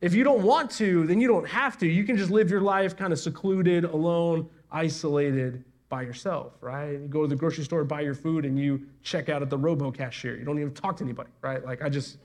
If 0.00 0.14
you 0.14 0.24
don't 0.24 0.42
want 0.42 0.70
to, 0.72 1.06
then 1.06 1.20
you 1.20 1.28
don't 1.28 1.46
have 1.46 1.76
to. 1.78 1.86
You 1.86 2.04
can 2.04 2.16
just 2.16 2.30
live 2.30 2.50
your 2.50 2.62
life 2.62 2.96
kind 2.96 3.12
of 3.12 3.18
secluded, 3.18 3.84
alone, 3.84 4.48
isolated 4.72 5.62
by 5.90 6.02
yourself, 6.02 6.54
right? 6.62 6.92
You 6.92 7.08
go 7.08 7.22
to 7.22 7.28
the 7.28 7.36
grocery 7.36 7.64
store, 7.64 7.84
buy 7.84 8.00
your 8.00 8.14
food, 8.14 8.46
and 8.46 8.58
you 8.58 8.86
check 9.02 9.28
out 9.28 9.42
at 9.42 9.50
the 9.50 9.58
robo 9.58 9.90
cashier. 9.90 10.38
You 10.38 10.44
don't 10.44 10.58
even 10.58 10.72
talk 10.72 10.96
to 10.98 11.04
anybody, 11.04 11.30
right? 11.42 11.62
Like, 11.62 11.82
I 11.82 11.90
just, 11.90 12.16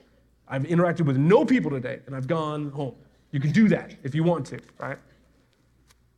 I've 0.48 0.64
interacted 0.64 1.06
with 1.06 1.16
no 1.16 1.44
people 1.44 1.70
today, 1.70 2.00
and 2.06 2.14
I've 2.14 2.26
gone 2.26 2.70
home. 2.70 2.94
You 3.32 3.40
can 3.40 3.52
do 3.52 3.68
that 3.68 3.94
if 4.02 4.14
you 4.14 4.22
want 4.22 4.46
to, 4.46 4.60
right? 4.78 4.98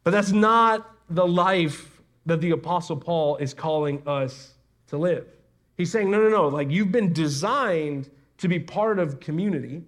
But 0.05 0.11
that's 0.11 0.33
not 0.33 0.91
the 1.11 1.27
life 1.27 2.03
that 2.27 2.41
the 2.41 2.51
Apostle 2.51 2.97
Paul 2.97 3.37
is 3.37 3.55
calling 3.55 4.03
us 4.07 4.55
to 4.88 4.99
live. 4.99 5.27
He's 5.77 5.91
saying, 5.91 6.11
no, 6.11 6.21
no, 6.21 6.29
no, 6.29 6.49
like 6.49 6.71
you've 6.71 6.93
been 6.93 7.12
designed 7.12 8.11
to 8.38 8.49
be 8.49 8.59
part 8.59 8.99
of 8.99 9.21
community, 9.21 9.83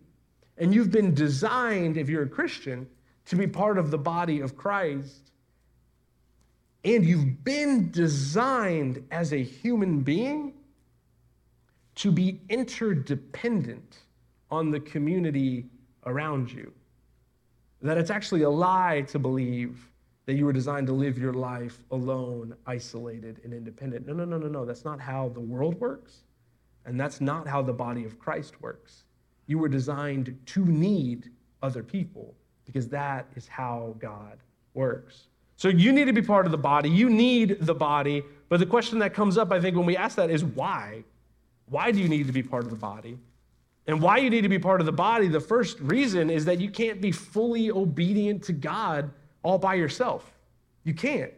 and 0.57 0.75
you've 0.75 0.91
been 0.91 1.15
designed, 1.15 1.97
if 1.97 2.09
you're 2.09 2.23
a 2.23 2.29
Christian, 2.29 2.87
to 3.27 3.37
be 3.37 3.47
part 3.47 3.79
of 3.79 3.91
the 3.91 3.99
body 3.99 4.41
of 4.41 4.57
Christ. 4.57 5.31
And 6.85 7.05
you've 7.05 7.45
been 7.45 7.91
designed 7.91 9.05
as 9.11 9.33
a 9.33 9.43
human 9.43 10.01
being 10.01 10.55
to 11.97 12.11
be 12.11 12.41
interdependent 12.49 13.99
on 14.51 14.71
the 14.71 14.81
community 14.81 15.67
around 16.07 16.53
you. 16.53 16.73
That 17.83 17.97
it's 17.97 18.11
actually 18.11 18.43
a 18.43 18.51
lie 18.51 19.05
to 19.09 19.19
believe 19.19 19.91
that 20.27 20.35
you 20.35 20.45
were 20.45 20.53
designed 20.53 20.87
to 20.87 20.93
live 20.93 21.19
your 21.19 21.33
life 21.33 21.83
alone, 21.91 22.55
isolated, 22.67 23.41
and 23.43 23.53
independent. 23.53 24.07
No, 24.07 24.13
no, 24.13 24.25
no, 24.25 24.39
no, 24.39 24.49
no. 24.49 24.65
That's 24.65 24.85
not 24.85 25.01
how 25.01 25.31
the 25.31 25.41
world 25.41 25.81
works. 25.81 26.25
And 26.85 27.01
that's 27.01 27.21
not 27.21 27.49
how 27.49 27.63
the 27.63 27.73
body 27.73 28.05
of 28.05 28.19
Christ 28.19 28.61
works. 28.61 29.05
You 29.47 29.59
were 29.59 29.69
designed 29.69 30.39
to 30.47 30.65
need 30.65 31.31
other 31.63 31.83
people 31.83 32.35
because 32.65 32.89
that 32.89 33.27
is 33.35 33.49
how 33.49 33.97
God 33.99 34.39
works. 34.75 35.27
So 35.57 35.69
you 35.69 35.93
need 35.93 36.07
to 36.07 36.13
be 36.13 36.23
part 36.23 36.47
of 36.47 36.53
the 36.53 36.59
body. 36.59 36.89
You 36.89 37.11
need 37.11 37.59
the 37.61 37.75
body. 37.75 38.23
But 38.49 38.61
the 38.61 38.67
question 38.67 38.99
that 39.01 39.13
comes 39.13 39.37
up, 39.37 39.53
I 39.53 39.61
think, 39.61 39.77
when 39.77 39.85
we 39.85 39.97
ask 39.97 40.17
that 40.17 40.31
is 40.31 40.45
why? 40.45 41.05
Why 41.67 41.91
do 41.91 42.01
you 42.01 42.09
need 42.09 42.27
to 42.27 42.33
be 42.33 42.43
part 42.43 42.65
of 42.65 42.71
the 42.71 42.77
body? 42.77 43.19
And 43.87 44.01
why 44.01 44.19
you 44.19 44.31
need 44.31 44.43
to 44.43 44.49
be 44.49 44.59
part 44.59 44.81
of 44.81 44.87
the 44.87 44.93
body, 44.93 45.27
the 45.29 45.41
first 45.41 45.81
reason 45.81 46.31
is 46.31 46.45
that 46.45 46.61
you 46.61 46.71
can't 46.71 47.01
be 47.01 47.11
fully 47.13 47.71
obedient 47.71 48.43
to 48.45 48.53
God 48.53 49.11
all 49.43 49.59
by 49.59 49.75
yourself. 49.75 50.33
You 50.85 50.95
can't. 50.95 51.33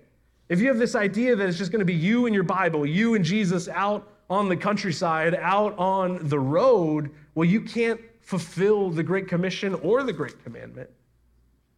If 0.49 0.61
you 0.61 0.69
have 0.69 0.79
this 0.79 0.95
idea 0.95 1.35
that 1.35 1.49
it's 1.49 1.57
just 1.57 1.73
going 1.73 1.81
to 1.81 1.87
be 1.87 1.95
you 1.95 2.27
and 2.27 2.35
your 2.35 2.45
Bible, 2.45 2.85
you 2.85 3.15
and 3.15 3.25
Jesus 3.25 3.69
out 3.69 4.09
on 4.29 4.49
the 4.49 4.57
countryside, 4.57 5.35
out 5.35 5.77
on 5.79 6.29
the 6.29 6.39
road, 6.39 7.11
well, 7.35 7.49
you 7.49 7.61
can't 7.61 8.01
fulfill 8.21 8.91
the 8.91 9.03
Great 9.03 9.29
Commission 9.29 9.75
or 9.77 10.03
the 10.03 10.13
Great 10.13 10.43
Commandment. 10.45 10.91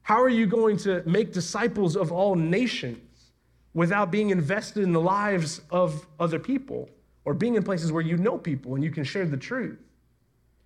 How 0.03 0.21
are 0.21 0.29
you 0.29 0.47
going 0.47 0.77
to 0.79 1.03
make 1.07 1.33
disciples 1.33 1.97
of 1.97 2.13
all 2.13 2.35
nations 2.35 3.33
without 3.73 4.11
being 4.11 4.31
invested 4.31 4.83
in 4.83 4.93
the 4.93 5.01
lives 5.01 5.63
of 5.71 6.07
other 6.21 6.39
people 6.39 6.89
or 7.25 7.33
being 7.33 7.55
in 7.55 7.63
places 7.63 7.91
where 7.91 8.03
you 8.03 8.17
know 8.17 8.37
people 8.37 8.75
and 8.75 8.85
you 8.85 8.91
can 8.91 9.05
share 9.05 9.27
the 9.27 9.37
truth? 9.37 9.79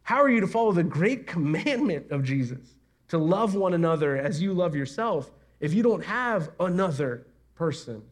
How 0.09 0.23
are 0.23 0.31
you 0.31 0.41
to 0.41 0.47
follow 0.47 0.73
the 0.73 0.83
great 0.83 1.27
commandment 1.27 2.11
of 2.11 2.25
Jesus 2.25 2.79
to 3.09 3.19
love 3.19 3.55
one 3.55 3.75
another 3.75 4.17
as 4.17 4.41
you 4.41 4.55
love 4.55 4.75
yourself 4.75 5.31
if 5.61 5.75
you 5.75 5.83
don't 5.83 6.03
have 6.03 6.49
another 6.61 7.27
person 7.55 8.03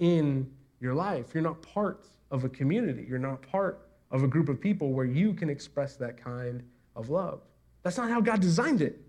in 0.00 0.50
your 0.80 0.94
life? 0.94 1.26
You're 1.32 1.44
not 1.44 1.62
part 1.62 2.06
of 2.32 2.42
a 2.42 2.48
community, 2.48 3.06
you're 3.08 3.20
not 3.20 3.40
part 3.40 3.86
of 4.10 4.24
a 4.24 4.26
group 4.26 4.48
of 4.48 4.60
people 4.60 4.90
where 4.90 5.04
you 5.04 5.32
can 5.32 5.48
express 5.48 5.94
that 5.94 6.16
kind 6.16 6.60
of 6.96 7.08
love. 7.08 7.40
That's 7.84 7.98
not 7.98 8.10
how 8.10 8.20
God 8.20 8.40
designed 8.40 8.82
it. 8.82 9.00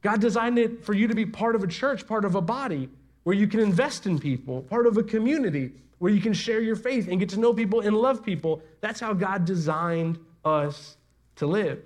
God 0.00 0.20
designed 0.20 0.56
it 0.56 0.84
for 0.84 0.94
you 0.94 1.08
to 1.08 1.16
be 1.16 1.26
part 1.26 1.56
of 1.56 1.64
a 1.64 1.66
church, 1.66 2.06
part 2.06 2.24
of 2.24 2.36
a 2.36 2.40
body 2.40 2.88
where 3.24 3.34
you 3.34 3.48
can 3.48 3.58
invest 3.58 4.06
in 4.06 4.20
people, 4.20 4.62
part 4.62 4.86
of 4.86 4.96
a 4.98 5.02
community 5.02 5.72
where 5.98 6.12
you 6.12 6.20
can 6.20 6.32
share 6.32 6.60
your 6.60 6.76
faith 6.76 7.08
and 7.08 7.18
get 7.18 7.30
to 7.30 7.40
know 7.40 7.52
people 7.52 7.80
and 7.80 7.96
love 7.96 8.22
people. 8.22 8.62
That's 8.82 9.00
how 9.00 9.14
God 9.14 9.44
designed 9.44 10.20
us 10.44 10.97
to 11.38 11.46
live. 11.46 11.82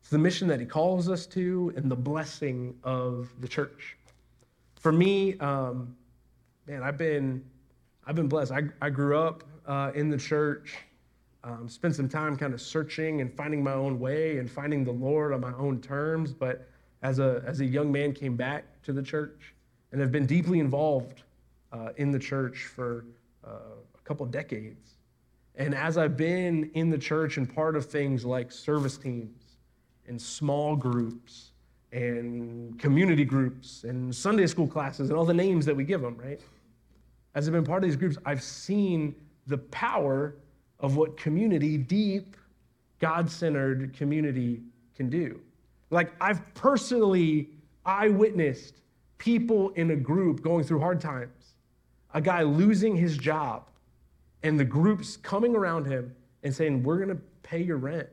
It's 0.00 0.10
the 0.10 0.18
mission 0.18 0.46
that 0.48 0.60
He 0.60 0.66
calls 0.66 1.08
us 1.08 1.26
to 1.28 1.72
and 1.76 1.90
the 1.90 1.96
blessing 1.96 2.76
of 2.84 3.32
the 3.40 3.48
church. 3.48 3.96
For 4.76 4.92
me, 4.92 5.38
um, 5.38 5.96
man, 6.66 6.82
I've 6.82 6.98
been, 6.98 7.42
I've 8.06 8.14
been 8.14 8.28
blessed. 8.28 8.52
I, 8.52 8.64
I 8.80 8.90
grew 8.90 9.18
up 9.18 9.42
uh, 9.66 9.90
in 9.94 10.10
the 10.10 10.18
church 10.18 10.76
um, 11.44 11.68
spent 11.68 11.94
some 11.94 12.08
time 12.08 12.36
kind 12.36 12.54
of 12.54 12.60
searching 12.60 13.20
and 13.20 13.32
finding 13.32 13.62
my 13.62 13.74
own 13.74 14.00
way 14.00 14.38
and 14.38 14.50
finding 14.50 14.82
the 14.82 14.92
Lord 14.92 15.32
on 15.32 15.40
my 15.40 15.52
own 15.54 15.80
terms. 15.80 16.32
But 16.32 16.66
as 17.02 17.18
a, 17.18 17.42
as 17.46 17.60
a 17.60 17.66
young 17.66 17.92
man, 17.92 18.14
came 18.14 18.34
back 18.34 18.64
to 18.84 18.92
the 18.92 19.02
church 19.02 19.54
and 19.92 20.00
have 20.00 20.10
been 20.10 20.26
deeply 20.26 20.58
involved 20.58 21.22
uh, 21.70 21.90
in 21.96 22.10
the 22.10 22.18
church 22.18 22.64
for 22.74 23.04
uh, 23.46 23.76
a 23.94 24.00
couple 24.04 24.24
decades. 24.24 24.94
And 25.56 25.74
as 25.74 25.96
I've 25.96 26.16
been 26.16 26.70
in 26.74 26.90
the 26.90 26.98
church 26.98 27.36
and 27.36 27.52
part 27.52 27.76
of 27.76 27.86
things 27.86 28.24
like 28.24 28.50
service 28.50 28.96
teams 28.96 29.56
and 30.08 30.20
small 30.20 30.74
groups 30.74 31.52
and 31.92 32.78
community 32.78 33.24
groups 33.24 33.84
and 33.84 34.14
Sunday 34.14 34.46
school 34.46 34.66
classes 34.66 35.10
and 35.10 35.18
all 35.18 35.24
the 35.24 35.32
names 35.32 35.64
that 35.66 35.76
we 35.76 35.84
give 35.84 36.00
them, 36.00 36.16
right? 36.16 36.40
As 37.34 37.46
I've 37.46 37.52
been 37.52 37.64
part 37.64 37.84
of 37.84 37.88
these 37.88 37.96
groups, 37.96 38.18
I've 38.26 38.42
seen 38.42 39.14
the 39.46 39.58
power 39.58 40.34
of 40.80 40.96
what 40.96 41.16
community, 41.16 41.78
deep, 41.78 42.36
God 42.98 43.30
centered 43.30 43.94
community 43.94 44.60
can 44.96 45.08
do. 45.08 45.40
Like, 45.90 46.12
I've 46.20 46.42
personally 46.54 47.50
eyewitnessed 47.86 48.80
people 49.18 49.70
in 49.70 49.92
a 49.92 49.96
group 49.96 50.42
going 50.42 50.64
through 50.64 50.80
hard 50.80 51.00
times, 51.00 51.54
a 52.12 52.20
guy 52.20 52.42
losing 52.42 52.96
his 52.96 53.16
job, 53.16 53.68
and 54.44 54.60
the 54.60 54.64
groups 54.64 55.16
coming 55.16 55.56
around 55.56 55.86
him 55.86 56.14
and 56.44 56.54
saying, 56.54 56.84
We're 56.84 56.98
gonna 56.98 57.18
pay 57.42 57.62
your 57.62 57.78
rent 57.78 58.08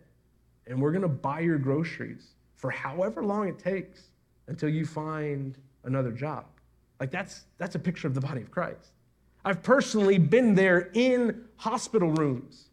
and 0.66 0.82
we're 0.82 0.94
gonna 0.94 1.08
buy 1.08 1.42
your 1.42 1.60
groceries 1.60 2.32
for 2.56 2.72
however 2.72 3.24
long 3.24 3.48
it 3.48 3.60
takes 3.60 4.06
until 4.48 4.70
you 4.70 4.86
find 4.86 5.58
another 5.84 6.12
job. 6.12 6.46
Like, 7.00 7.12
that's, 7.12 7.46
that's 7.58 7.76
a 7.76 7.80
picture 7.80 8.08
of 8.08 8.14
the 8.14 8.22
body 8.22 8.42
of 8.42 8.50
Christ. 8.50 8.92
I've 9.44 9.62
personally 9.62 10.18
been 10.18 10.56
there 10.56 10.92
in 10.94 11.44
hospital 11.58 12.12
rooms 12.12 12.70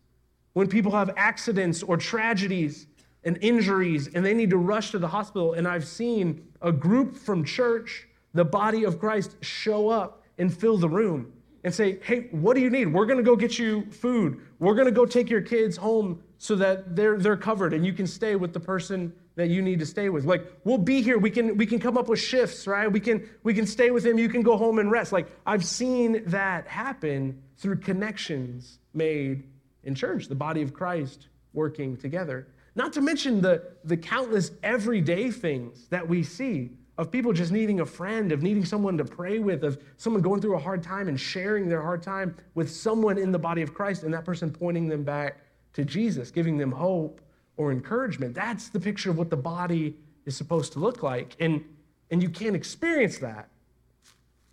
when 0.53 0.69
people 0.69 0.93
have 0.93 1.11
accidents 1.17 1.83
or 1.83 1.97
tragedies 1.97 2.87
and 3.25 3.39
injuries 3.41 4.09
and 4.15 4.25
they 4.25 4.35
need 4.35 4.51
to 4.51 4.59
rush 4.59 4.91
to 4.93 4.99
the 4.99 5.09
hospital. 5.09 5.55
And 5.55 5.67
I've 5.67 5.87
seen 5.87 6.47
a 6.61 6.71
group 6.71 7.17
from 7.17 7.43
church, 7.43 8.07
the 8.35 8.45
body 8.45 8.85
of 8.85 9.01
Christ, 9.01 9.37
show 9.41 9.89
up 9.89 10.23
and 10.37 10.55
fill 10.57 10.77
the 10.77 10.89
room 10.89 11.33
and 11.69 11.75
say, 11.75 11.99
Hey, 12.03 12.29
what 12.31 12.55
do 12.55 12.63
you 12.63 12.71
need? 12.71 12.87
We're 12.87 13.05
going 13.05 13.19
to 13.19 13.23
go 13.23 13.37
get 13.37 13.59
you 13.59 13.85
food. 13.91 14.41
We're 14.59 14.75
going 14.75 14.87
to 14.87 14.93
go 14.93 15.05
take 15.05 15.29
your 15.29 15.43
kids 15.43 15.77
home 15.77 16.23
so 16.39 16.57
that 16.57 16.97
they're, 16.97 17.19
they're 17.19 17.37
covered 17.37 17.75
and 17.75 17.85
you 17.85 17.93
can 17.93 18.07
stay 18.07 18.37
with 18.37 18.55
the 18.55 18.61
person 18.61 19.13
that 19.37 19.51
you 19.51 19.61
need 19.61 19.79
to 19.81 19.85
stay 19.85 20.09
with. 20.09 20.25
Like, 20.25 20.47
we'll 20.65 20.79
be 20.79 21.03
here. 21.03 21.19
We 21.19 21.31
can, 21.31 21.59
we 21.59 21.67
can 21.67 21.79
come 21.79 21.99
up 21.99 22.09
with 22.09 22.21
shifts, 22.21 22.67
right? 22.67 22.91
We 22.91 23.01
can, 23.01 23.29
we 23.43 23.53
can 23.53 23.67
stay 23.67 23.91
with 23.91 24.07
him. 24.07 24.19
You 24.19 24.31
can 24.31 24.41
go 24.41 24.57
home 24.57 24.79
and 24.79 24.91
rest. 24.91 25.13
Like, 25.13 25.29
I've 25.45 25.65
seen 25.65 26.25
that 26.29 26.67
happen 26.67 27.43
through 27.59 27.77
connections 27.77 28.79
made 28.95 29.43
in 29.85 29.95
church, 29.95 30.29
the 30.29 30.35
body 30.35 30.63
of 30.63 30.73
Christ 30.73 31.29
working 31.53 31.99
together. 31.99 32.49
Not 32.77 32.95
to 32.95 33.03
mention 33.03 33.43
the, 33.43 33.63
the 33.85 33.99
countless 33.99 34.53
everyday 34.63 35.31
things 35.31 35.87
that 35.91 36.09
we 36.09 36.23
see 36.23 36.71
of 36.99 37.13
people 37.13 37.33
just 37.33 37.53
needing 37.53 37.79
a 37.81 37.87
friend, 37.87 38.33
of 38.33 38.43
needing 38.43 38.65
someone 38.65 38.99
to 38.99 39.05
pray 39.05 39.39
with, 39.39 39.63
of 39.63 39.81
someone 39.97 40.21
going 40.21 40.41
through 40.41 40.57
a 40.57 40.59
hard 40.59 40.83
time 40.83 41.07
and 41.07 41.19
sharing 41.19 41.69
their 41.69 41.81
hard 41.81 42.03
time 42.03 42.37
with 42.57 42.69
someone 42.69 43.17
in 43.17 43.31
the 43.31 43.39
body 43.39 43.63
of 43.63 43.73
Christ, 43.73 44.03
and 44.03 44.13
that 44.13 44.25
person 44.25 44.51
pointing 44.51 44.89
them 44.89 45.05
back 45.05 45.39
to 45.75 45.85
Jesus, 45.85 46.33
giving 46.33 46.59
them 46.59 46.73
hope 46.73 47.21
or 47.57 47.71
encouragement. 47.71 48.35
That's 48.35 48.69
the 48.69 48.81
picture 48.81 49.11
of 49.11 49.17
what 49.17 49.31
the 49.31 49.37
body 49.37 49.97
is 50.27 50.37
supposed 50.37 50.73
to 50.73 50.81
look 50.81 51.05
like. 51.05 51.37
And, 51.39 51.65
and 52.11 52.21
you 52.21 52.29
can't 52.29 52.57
experience 52.57 53.19
that 53.19 53.49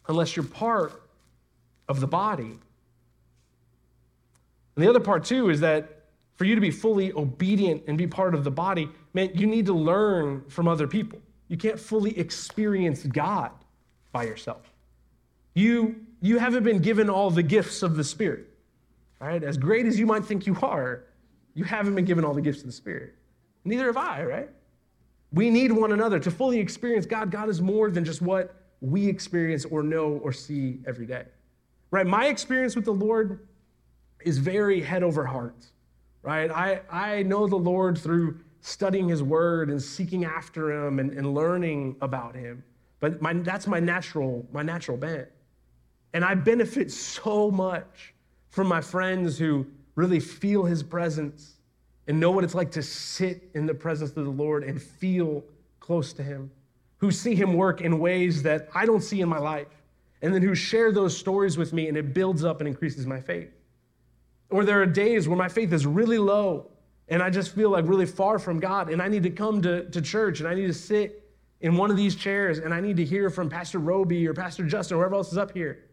unless 0.08 0.36
you're 0.36 0.46
part 0.46 1.02
of 1.90 2.00
the 2.00 2.08
body. 2.08 2.60
And 4.76 4.86
the 4.86 4.88
other 4.88 5.00
part, 5.00 5.24
too, 5.24 5.50
is 5.50 5.62
that 5.62 6.04
for 6.36 6.46
you 6.46 6.54
to 6.54 6.62
be 6.62 6.70
fully 6.70 7.12
obedient 7.14 7.84
and 7.88 7.98
be 7.98 8.06
part 8.06 8.36
of 8.36 8.44
the 8.44 8.52
body, 8.52 8.88
man, 9.14 9.32
you 9.34 9.48
need 9.48 9.66
to 9.66 9.74
learn 9.74 10.44
from 10.48 10.68
other 10.68 10.86
people. 10.86 11.20
You 11.48 11.58
can't 11.58 11.80
fully 11.80 12.18
experience 12.18 13.04
God 13.04 13.52
by 14.12 14.24
yourself. 14.24 14.72
You, 15.54 15.96
you 16.22 16.38
haven't 16.38 16.64
been 16.64 16.80
given 16.80 17.10
all 17.10 17.30
the 17.30 17.44
gifts 17.44 17.84
of 17.84 17.96
the 17.96 18.04
Spirit, 18.04 18.50
right? 19.20 19.44
As 19.44 19.58
great 19.58 19.86
as 19.86 20.00
you 20.00 20.06
might 20.06 20.26
think 20.26 20.46
you 20.46 20.58
are, 20.62 21.04
you 21.54 21.64
haven't 21.64 21.96
been 21.96 22.06
given 22.06 22.26
all 22.26 22.34
the 22.34 22.42
gifts 22.42 22.60
of 22.60 22.66
the 22.66 22.72
Spirit. 22.72 23.16
Neither 23.64 23.86
have 23.86 23.98
I, 23.98 24.24
right? 24.24 24.50
We 25.32 25.50
need 25.50 25.72
one 25.72 25.92
another 25.92 26.20
to 26.20 26.32
fully 26.32 26.60
experience 26.60 27.06
God. 27.06 27.32
God 27.32 27.50
is 27.50 27.62
more 27.62 27.90
than 27.90 28.06
just 28.06 28.22
what 28.22 28.56
we 28.82 29.08
experience 29.08 29.66
or 29.66 29.84
know 29.84 30.20
or 30.24 30.32
see 30.32 30.80
every 30.86 31.06
day, 31.06 31.26
right? 31.92 32.06
My 32.06 32.28
experience 32.28 32.76
with 32.76 32.86
the 32.86 32.94
Lord 32.94 33.48
is 34.24 34.38
very 34.38 34.82
head 34.82 35.04
over 35.04 35.26
heart, 35.26 35.66
right? 36.22 36.52
I, 36.52 36.82
I 36.90 37.24
know 37.24 37.48
the 37.48 37.56
Lord 37.56 37.98
through 37.98 38.40
studying 38.66 39.08
his 39.08 39.22
word 39.22 39.70
and 39.70 39.80
seeking 39.80 40.26
after 40.26 40.72
him 40.72 40.98
and, 40.98 41.12
and 41.12 41.36
learning 41.36 41.96
about 42.02 42.36
him. 42.36 42.64
But 43.00 43.22
my, 43.22 43.32
that's 43.34 43.68
my 43.68 43.80
natural, 43.80 44.44
my 44.52 44.64
natural 44.64 44.98
bent. 44.98 45.28
And 46.14 46.26
I 46.26 46.34
benefit 46.34 46.92
so 46.92 47.52
much 47.52 48.16
from 48.50 48.66
my 48.66 48.82
friends 48.82 49.38
who 49.38 49.68
really 49.94 50.20
feel 50.20 50.66
his 50.66 50.82
presence 50.82 51.58
and 52.08 52.20
know 52.20 52.32
what 52.32 52.44
it's 52.44 52.56
like 52.56 52.72
to 52.72 52.82
sit 52.82 53.52
in 53.54 53.68
the 53.68 53.74
presence 53.74 54.10
of 54.18 54.26
the 54.26 54.32
Lord 54.32 54.64
and 54.64 54.82
feel 54.82 55.44
close 55.80 56.12
to 56.14 56.24
him, 56.24 56.50
who 56.98 57.12
see 57.12 57.36
him 57.36 57.54
work 57.54 57.82
in 57.82 58.00
ways 58.00 58.42
that 58.42 58.68
I 58.74 58.88
don't 58.88 59.02
see 59.02 59.22
in 59.22 59.30
my 59.30 59.38
life, 59.38 59.68
and 60.24 60.34
then 60.34 60.42
who 60.42 60.56
share 60.56 60.92
those 60.92 61.16
stories 61.16 61.56
with 61.56 61.72
me 61.72 61.88
and 61.88 61.96
it 61.96 62.16
builds 62.16 62.44
up 62.44 62.62
and 62.62 62.68
increases 62.68 63.06
my 63.06 63.22
faith. 63.22 63.52
Or 64.50 64.66
there 64.66 64.82
are 64.82 64.88
days 64.88 65.28
where 65.28 65.38
my 65.38 65.50
faith 65.50 65.72
is 65.72 65.86
really 65.86 66.18
low 66.18 66.72
and 67.08 67.22
I 67.22 67.30
just 67.30 67.54
feel 67.54 67.70
like 67.70 67.88
really 67.88 68.06
far 68.06 68.40
from 68.40 68.60
God 68.60 68.90
and 68.90 69.02
I 69.02 69.08
need 69.08 69.24
to 69.24 69.30
come 69.30 69.62
to, 69.62 69.90
to 69.90 70.02
church 70.02 70.40
and 70.40 70.50
I 70.50 70.56
need 70.56 70.68
to 70.68 70.74
sit 70.74 71.24
in 71.62 71.78
one 71.78 71.92
of 71.92 71.98
these 71.98 72.16
chairs 72.16 72.60
and 72.60 72.74
I 72.74 72.82
need 72.82 72.98
to 72.98 73.06
hear 73.06 73.30
from 73.30 73.50
Pastor 73.50 73.80
Roby 73.80 74.28
or 74.28 74.34
Pastor 74.34 74.64
Justin 74.66 74.98
or 74.98 75.02
whoever 75.02 75.16
else 75.16 75.32
is 75.32 75.38
up 75.38 75.52
here 75.52 75.86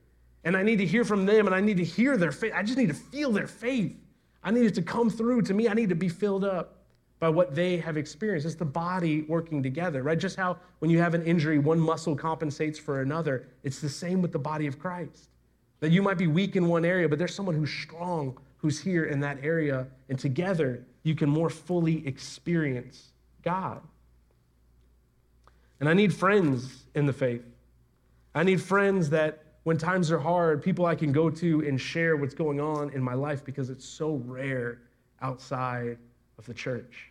and 0.44 0.56
I 0.56 0.62
need 0.62 0.76
to 0.76 0.86
hear 0.86 1.04
from 1.04 1.26
them 1.26 1.46
and 1.46 1.54
I 1.54 1.60
need 1.60 1.76
to 1.76 1.84
hear 1.84 2.16
their 2.16 2.32
faith. 2.32 2.52
I 2.54 2.62
just 2.62 2.78
need 2.78 2.88
to 2.88 2.94
feel 2.94 3.30
their 3.30 3.46
faith. 3.46 3.96
I 4.42 4.50
need 4.50 4.66
it 4.66 4.74
to 4.74 4.82
come 4.82 5.08
through 5.08 5.42
to 5.42 5.54
me. 5.54 5.68
I 5.68 5.74
need 5.74 5.88
to 5.90 5.94
be 5.94 6.08
filled 6.08 6.44
up 6.44 6.78
by 7.20 7.28
what 7.28 7.54
they 7.54 7.76
have 7.76 7.96
experienced. 7.96 8.46
It's 8.46 8.56
the 8.56 8.64
body 8.64 9.22
working 9.22 9.62
together, 9.62 10.02
right? 10.02 10.18
Just 10.18 10.36
how 10.36 10.58
when 10.80 10.90
you 10.90 10.98
have 10.98 11.14
an 11.14 11.22
injury, 11.22 11.58
one 11.58 11.78
muscle 11.78 12.16
compensates 12.16 12.78
for 12.78 13.02
another. 13.02 13.46
It's 13.62 13.80
the 13.80 13.88
same 13.88 14.20
with 14.20 14.32
the 14.32 14.40
body 14.40 14.66
of 14.66 14.80
Christ. 14.80 15.28
That 15.78 15.92
you 15.92 16.02
might 16.02 16.18
be 16.18 16.26
weak 16.26 16.56
in 16.56 16.66
one 16.66 16.84
area, 16.84 17.08
but 17.08 17.20
there's 17.20 17.34
someone 17.34 17.54
who's 17.54 17.72
strong 17.72 18.36
who's 18.62 18.80
here 18.80 19.04
in 19.04 19.20
that 19.20 19.38
area, 19.42 19.86
and 20.08 20.18
together 20.18 20.84
you 21.02 21.16
can 21.16 21.28
more 21.28 21.50
fully 21.50 22.06
experience 22.06 23.10
God. 23.42 23.82
And 25.80 25.88
I 25.88 25.94
need 25.94 26.14
friends 26.14 26.84
in 26.94 27.06
the 27.06 27.12
faith. 27.12 27.44
I 28.36 28.44
need 28.44 28.62
friends 28.62 29.10
that 29.10 29.42
when 29.64 29.76
times 29.78 30.12
are 30.12 30.18
hard, 30.18 30.62
people 30.62 30.86
I 30.86 30.94
can 30.94 31.10
go 31.10 31.28
to 31.28 31.66
and 31.66 31.80
share 31.80 32.16
what's 32.16 32.34
going 32.34 32.60
on 32.60 32.90
in 32.90 33.02
my 33.02 33.14
life 33.14 33.44
because 33.44 33.68
it's 33.68 33.84
so 33.84 34.22
rare 34.26 34.78
outside 35.20 35.98
of 36.38 36.46
the 36.46 36.54
church. 36.54 37.10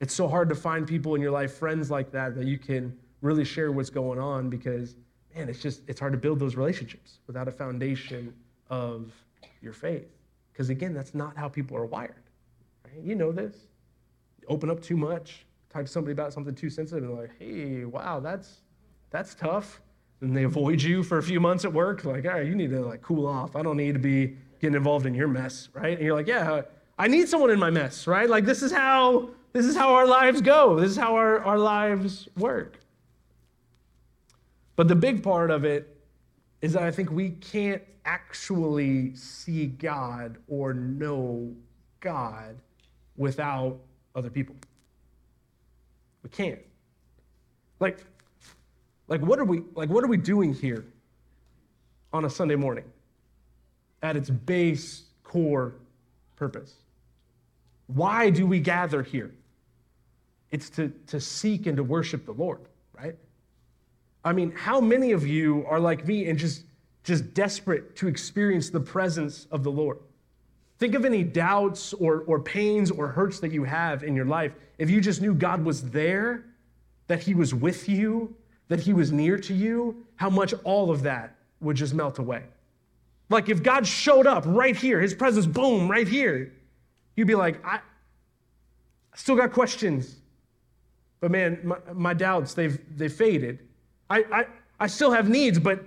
It's 0.00 0.14
so 0.14 0.28
hard 0.28 0.48
to 0.50 0.54
find 0.54 0.86
people 0.86 1.16
in 1.16 1.20
your 1.20 1.30
life, 1.32 1.54
friends 1.54 1.90
like 1.90 2.12
that, 2.12 2.36
that 2.36 2.46
you 2.46 2.58
can 2.58 2.96
really 3.22 3.44
share 3.44 3.72
what's 3.72 3.90
going 3.90 4.20
on 4.20 4.50
because, 4.50 4.94
man, 5.34 5.48
it's 5.48 5.60
just, 5.60 5.82
it's 5.88 5.98
hard 5.98 6.12
to 6.12 6.18
build 6.18 6.38
those 6.38 6.54
relationships 6.54 7.18
without 7.26 7.48
a 7.48 7.52
foundation 7.52 8.32
of 8.70 9.12
your 9.60 9.72
faith. 9.72 10.06
Because 10.54 10.70
again, 10.70 10.94
that's 10.94 11.14
not 11.14 11.36
how 11.36 11.48
people 11.48 11.76
are 11.76 11.84
wired. 11.84 12.22
Right? 12.84 13.02
You 13.02 13.16
know 13.16 13.32
this. 13.32 13.56
Open 14.46 14.70
up 14.70 14.80
too 14.80 14.96
much, 14.96 15.44
talk 15.68 15.82
to 15.82 15.90
somebody 15.90 16.12
about 16.12 16.32
something 16.32 16.54
too 16.54 16.70
sensitive, 16.70 17.02
and 17.02 17.12
they're 17.12 17.22
like, 17.22 17.38
hey, 17.38 17.84
wow, 17.84 18.20
that's 18.20 18.60
that's 19.10 19.34
tough. 19.34 19.80
And 20.20 20.36
they 20.36 20.44
avoid 20.44 20.80
you 20.80 21.02
for 21.02 21.18
a 21.18 21.22
few 21.22 21.40
months 21.40 21.64
at 21.64 21.72
work. 21.72 22.04
Like, 22.04 22.24
all 22.24 22.32
right, 22.32 22.46
you 22.46 22.54
need 22.54 22.70
to 22.70 22.80
like 22.84 23.02
cool 23.02 23.26
off. 23.26 23.56
I 23.56 23.62
don't 23.62 23.76
need 23.76 23.94
to 23.94 23.98
be 23.98 24.36
getting 24.60 24.76
involved 24.76 25.06
in 25.06 25.14
your 25.14 25.28
mess, 25.28 25.70
right? 25.74 25.96
And 25.96 26.06
you're 26.06 26.14
like, 26.14 26.28
yeah, 26.28 26.62
I 26.98 27.08
need 27.08 27.28
someone 27.28 27.50
in 27.50 27.58
my 27.58 27.70
mess, 27.70 28.06
right? 28.06 28.28
Like 28.30 28.44
this 28.44 28.62
is 28.62 28.70
how 28.70 29.30
this 29.52 29.66
is 29.66 29.76
how 29.76 29.94
our 29.94 30.06
lives 30.06 30.40
go. 30.40 30.78
This 30.78 30.90
is 30.90 30.96
how 30.96 31.16
our, 31.16 31.40
our 31.40 31.58
lives 31.58 32.28
work. 32.36 32.78
But 34.76 34.88
the 34.88 34.94
big 34.94 35.22
part 35.22 35.50
of 35.50 35.64
it 35.64 35.93
is 36.64 36.72
that 36.72 36.82
I 36.82 36.90
think 36.90 37.10
we 37.10 37.28
can't 37.28 37.82
actually 38.06 39.14
see 39.14 39.66
God 39.66 40.38
or 40.48 40.72
know 40.72 41.54
God 42.00 42.56
without 43.18 43.76
other 44.14 44.30
people. 44.30 44.56
We 46.22 46.30
can't. 46.30 46.60
Like, 47.80 47.98
like 49.08 49.20
what 49.20 49.38
are 49.38 49.44
we 49.44 49.60
like 49.74 49.90
what 49.90 50.02
are 50.04 50.06
we 50.06 50.16
doing 50.16 50.54
here 50.54 50.86
on 52.14 52.24
a 52.24 52.30
Sunday 52.30 52.56
morning 52.56 52.84
at 54.02 54.16
its 54.16 54.30
base 54.30 55.02
core 55.22 55.74
purpose? 56.34 56.76
Why 57.88 58.30
do 58.30 58.46
we 58.46 58.58
gather 58.58 59.02
here? 59.02 59.34
It's 60.50 60.70
to, 60.70 60.88
to 61.08 61.20
seek 61.20 61.66
and 61.66 61.76
to 61.76 61.84
worship 61.84 62.24
the 62.24 62.32
Lord, 62.32 62.60
right? 62.98 63.16
I 64.24 64.32
mean, 64.32 64.52
how 64.52 64.80
many 64.80 65.12
of 65.12 65.26
you 65.26 65.64
are 65.68 65.78
like 65.78 66.06
me 66.06 66.28
and 66.28 66.38
just, 66.38 66.64
just 67.02 67.34
desperate 67.34 67.94
to 67.96 68.08
experience 68.08 68.70
the 68.70 68.80
presence 68.80 69.46
of 69.50 69.62
the 69.62 69.70
Lord? 69.70 69.98
Think 70.78 70.94
of 70.94 71.04
any 71.04 71.22
doubts 71.22 71.92
or, 71.92 72.24
or 72.26 72.40
pains 72.40 72.90
or 72.90 73.08
hurts 73.08 73.38
that 73.40 73.52
you 73.52 73.64
have 73.64 74.02
in 74.02 74.16
your 74.16 74.24
life. 74.24 74.52
If 74.78 74.90
you 74.90 75.00
just 75.00 75.20
knew 75.20 75.34
God 75.34 75.64
was 75.64 75.90
there, 75.90 76.46
that 77.06 77.22
He 77.22 77.34
was 77.34 77.54
with 77.54 77.88
you, 77.88 78.34
that 78.68 78.80
He 78.80 78.92
was 78.92 79.12
near 79.12 79.38
to 79.38 79.54
you, 79.54 80.04
how 80.16 80.30
much 80.30 80.54
all 80.64 80.90
of 80.90 81.02
that 81.02 81.36
would 81.60 81.76
just 81.76 81.94
melt 81.94 82.18
away. 82.18 82.42
Like 83.28 83.48
if 83.48 83.62
God 83.62 83.86
showed 83.86 84.26
up 84.26 84.44
right 84.46 84.76
here, 84.76 85.00
His 85.00 85.14
presence, 85.14 85.46
boom, 85.46 85.88
right 85.88 86.08
here, 86.08 86.52
you'd 87.14 87.28
be 87.28 87.34
like, 87.34 87.64
I, 87.64 87.76
I 87.76 89.16
still 89.16 89.36
got 89.36 89.52
questions. 89.52 90.16
But 91.20 91.30
man, 91.30 91.60
my, 91.62 91.76
my 91.92 92.14
doubts, 92.14 92.54
they've, 92.54 92.78
they've 92.96 93.12
faded. 93.12 93.60
I, 94.10 94.24
I, 94.32 94.46
I 94.80 94.86
still 94.86 95.10
have 95.10 95.28
needs, 95.28 95.58
but, 95.58 95.84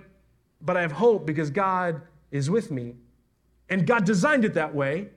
but 0.60 0.76
I 0.76 0.82
have 0.82 0.92
hope 0.92 1.26
because 1.26 1.50
God 1.50 2.00
is 2.30 2.50
with 2.50 2.70
me. 2.70 2.94
And 3.68 3.86
God 3.86 4.04
designed 4.04 4.44
it 4.44 4.54
that 4.54 4.74
way, 4.74 5.08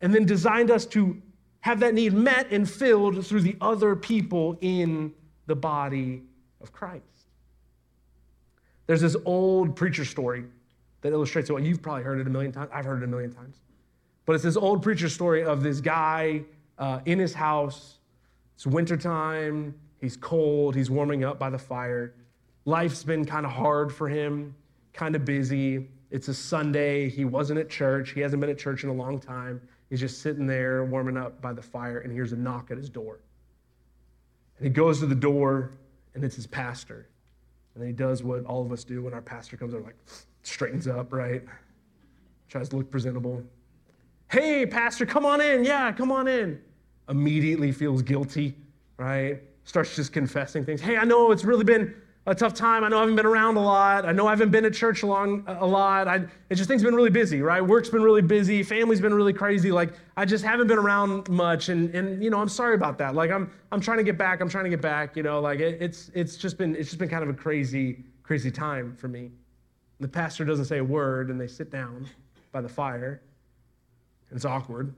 and 0.00 0.14
then 0.14 0.24
designed 0.24 0.70
us 0.70 0.86
to 0.86 1.20
have 1.60 1.80
that 1.80 1.94
need 1.94 2.12
met 2.12 2.50
and 2.50 2.68
filled 2.68 3.26
through 3.26 3.40
the 3.40 3.56
other 3.60 3.96
people 3.96 4.58
in 4.60 5.12
the 5.46 5.56
body 5.56 6.22
of 6.60 6.72
Christ. 6.72 7.04
There's 8.86 9.00
this 9.00 9.16
old 9.24 9.76
preacher 9.76 10.04
story 10.04 10.44
that 11.00 11.12
illustrates 11.12 11.48
it. 11.50 11.62
You've 11.62 11.82
probably 11.82 12.02
heard 12.02 12.20
it 12.20 12.26
a 12.26 12.30
million 12.30 12.52
times. 12.52 12.70
I've 12.72 12.84
heard 12.84 13.02
it 13.02 13.04
a 13.04 13.08
million 13.08 13.32
times. 13.32 13.60
But 14.26 14.34
it's 14.34 14.44
this 14.44 14.56
old 14.56 14.82
preacher 14.82 15.08
story 15.08 15.44
of 15.44 15.62
this 15.62 15.80
guy 15.80 16.42
uh, 16.78 17.00
in 17.04 17.18
his 17.18 17.34
house. 17.34 17.98
It's 18.54 18.66
wintertime. 18.66 19.74
He's 20.00 20.16
cold. 20.16 20.74
He's 20.74 20.90
warming 20.90 21.24
up 21.24 21.38
by 21.38 21.50
the 21.50 21.58
fire. 21.58 22.14
Life's 22.64 23.04
been 23.04 23.24
kind 23.24 23.44
of 23.44 23.52
hard 23.52 23.92
for 23.92 24.08
him, 24.08 24.54
kind 24.92 25.14
of 25.14 25.24
busy. 25.24 25.88
It's 26.10 26.28
a 26.28 26.34
Sunday. 26.34 27.08
He 27.10 27.24
wasn't 27.24 27.58
at 27.58 27.68
church. 27.68 28.12
He 28.12 28.20
hasn't 28.20 28.40
been 28.40 28.50
at 28.50 28.58
church 28.58 28.84
in 28.84 28.90
a 28.90 28.94
long 28.94 29.18
time. 29.18 29.60
He's 29.90 30.00
just 30.00 30.22
sitting 30.22 30.46
there 30.46 30.84
warming 30.84 31.16
up 31.16 31.40
by 31.42 31.52
the 31.52 31.62
fire, 31.62 32.00
and 32.00 32.12
hears 32.12 32.32
a 32.32 32.36
knock 32.36 32.70
at 32.70 32.76
his 32.76 32.88
door. 32.88 33.20
And 34.58 34.66
he 34.66 34.70
goes 34.70 35.00
to 35.00 35.06
the 35.06 35.14
door, 35.14 35.72
and 36.14 36.24
it's 36.24 36.36
his 36.36 36.46
pastor. 36.46 37.08
And 37.74 37.82
then 37.82 37.88
he 37.88 37.92
does 37.92 38.22
what 38.22 38.44
all 38.44 38.64
of 38.64 38.72
us 38.72 38.84
do 38.84 39.02
when 39.02 39.12
our 39.12 39.20
pastor 39.20 39.56
comes 39.56 39.74
over, 39.74 39.84
like 39.84 39.96
straightens 40.42 40.86
up, 40.86 41.12
right? 41.12 41.42
Tries 42.48 42.68
to 42.70 42.76
look 42.76 42.90
presentable. 42.90 43.42
Hey, 44.30 44.64
pastor, 44.64 45.04
come 45.04 45.26
on 45.26 45.40
in. 45.40 45.64
Yeah, 45.64 45.92
come 45.92 46.10
on 46.10 46.28
in. 46.28 46.60
Immediately 47.08 47.72
feels 47.72 48.00
guilty, 48.00 48.54
right? 48.96 49.42
Starts 49.64 49.96
just 49.96 50.12
confessing 50.12 50.64
things. 50.64 50.80
Hey, 50.80 50.96
I 50.96 51.04
know 51.04 51.30
it's 51.30 51.44
really 51.44 51.64
been 51.64 51.94
a 52.26 52.34
tough 52.34 52.54
time. 52.54 52.84
I 52.84 52.88
know 52.88 52.96
I 52.96 53.00
haven't 53.00 53.16
been 53.16 53.26
around 53.26 53.56
a 53.56 53.62
lot. 53.62 54.06
I 54.06 54.12
know 54.12 54.26
I 54.26 54.30
haven't 54.30 54.50
been 54.50 54.64
at 54.64 54.72
church 54.72 55.02
long, 55.02 55.44
a 55.46 55.66
lot. 55.66 56.08
I, 56.08 56.24
it 56.48 56.54
just 56.54 56.68
things 56.68 56.80
have 56.80 56.88
been 56.88 56.94
really 56.94 57.10
busy, 57.10 57.42
right? 57.42 57.60
Work's 57.60 57.90
been 57.90 58.02
really 58.02 58.22
busy. 58.22 58.62
Family's 58.62 59.00
been 59.00 59.12
really 59.12 59.32
crazy. 59.32 59.70
Like 59.70 59.92
I 60.16 60.24
just 60.24 60.44
haven't 60.44 60.66
been 60.66 60.78
around 60.78 61.28
much, 61.28 61.68
and 61.68 61.94
and 61.94 62.22
you 62.24 62.30
know 62.30 62.40
I'm 62.40 62.48
sorry 62.48 62.74
about 62.74 62.96
that. 62.98 63.14
Like 63.14 63.30
I'm 63.30 63.50
I'm 63.72 63.80
trying 63.80 63.98
to 63.98 64.04
get 64.04 64.16
back. 64.16 64.40
I'm 64.40 64.48
trying 64.48 64.64
to 64.64 64.70
get 64.70 64.80
back. 64.80 65.16
You 65.16 65.22
know, 65.22 65.40
like 65.40 65.60
it, 65.60 65.78
it's 65.80 66.10
it's 66.14 66.36
just 66.36 66.56
been 66.56 66.74
it's 66.74 66.88
just 66.88 66.98
been 66.98 67.10
kind 67.10 67.22
of 67.22 67.28
a 67.28 67.34
crazy 67.34 68.04
crazy 68.22 68.50
time 68.50 68.96
for 68.96 69.08
me. 69.08 69.30
The 70.00 70.08
pastor 70.08 70.44
doesn't 70.44 70.64
say 70.64 70.78
a 70.78 70.84
word, 70.84 71.30
and 71.30 71.40
they 71.40 71.46
sit 71.46 71.70
down 71.70 72.06
by 72.52 72.62
the 72.62 72.68
fire. 72.68 73.20
And 74.30 74.36
it's 74.36 74.44
awkward. 74.44 74.94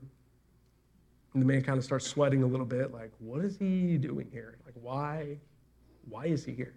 And 1.33 1.41
the 1.41 1.45
man 1.45 1.61
kind 1.61 1.77
of 1.77 1.83
starts 1.83 2.07
sweating 2.07 2.41
a 2.41 2.47
little 2.47 2.65
bit, 2.65 2.91
like, 2.91 3.11
what 3.19 3.43
is 3.45 3.57
he 3.57 3.97
doing 3.97 4.27
here? 4.31 4.57
Like, 4.65 4.73
why, 4.81 5.37
why 6.09 6.25
is 6.25 6.43
he 6.43 6.53
here? 6.53 6.73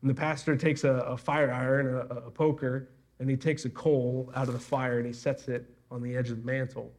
And 0.00 0.10
the 0.10 0.14
pastor 0.14 0.56
takes 0.56 0.84
a, 0.84 0.90
a 0.90 1.16
fire 1.16 1.52
iron, 1.52 1.94
a, 1.94 2.26
a 2.26 2.30
poker, 2.30 2.88
and 3.18 3.28
he 3.28 3.36
takes 3.36 3.64
a 3.64 3.70
coal 3.70 4.32
out 4.34 4.48
of 4.48 4.54
the 4.54 4.60
fire 4.60 4.98
and 4.98 5.06
he 5.06 5.12
sets 5.12 5.48
it 5.48 5.68
on 5.90 6.02
the 6.02 6.16
edge 6.16 6.30
of 6.30 6.40
the 6.40 6.46
mantle. 6.46 6.92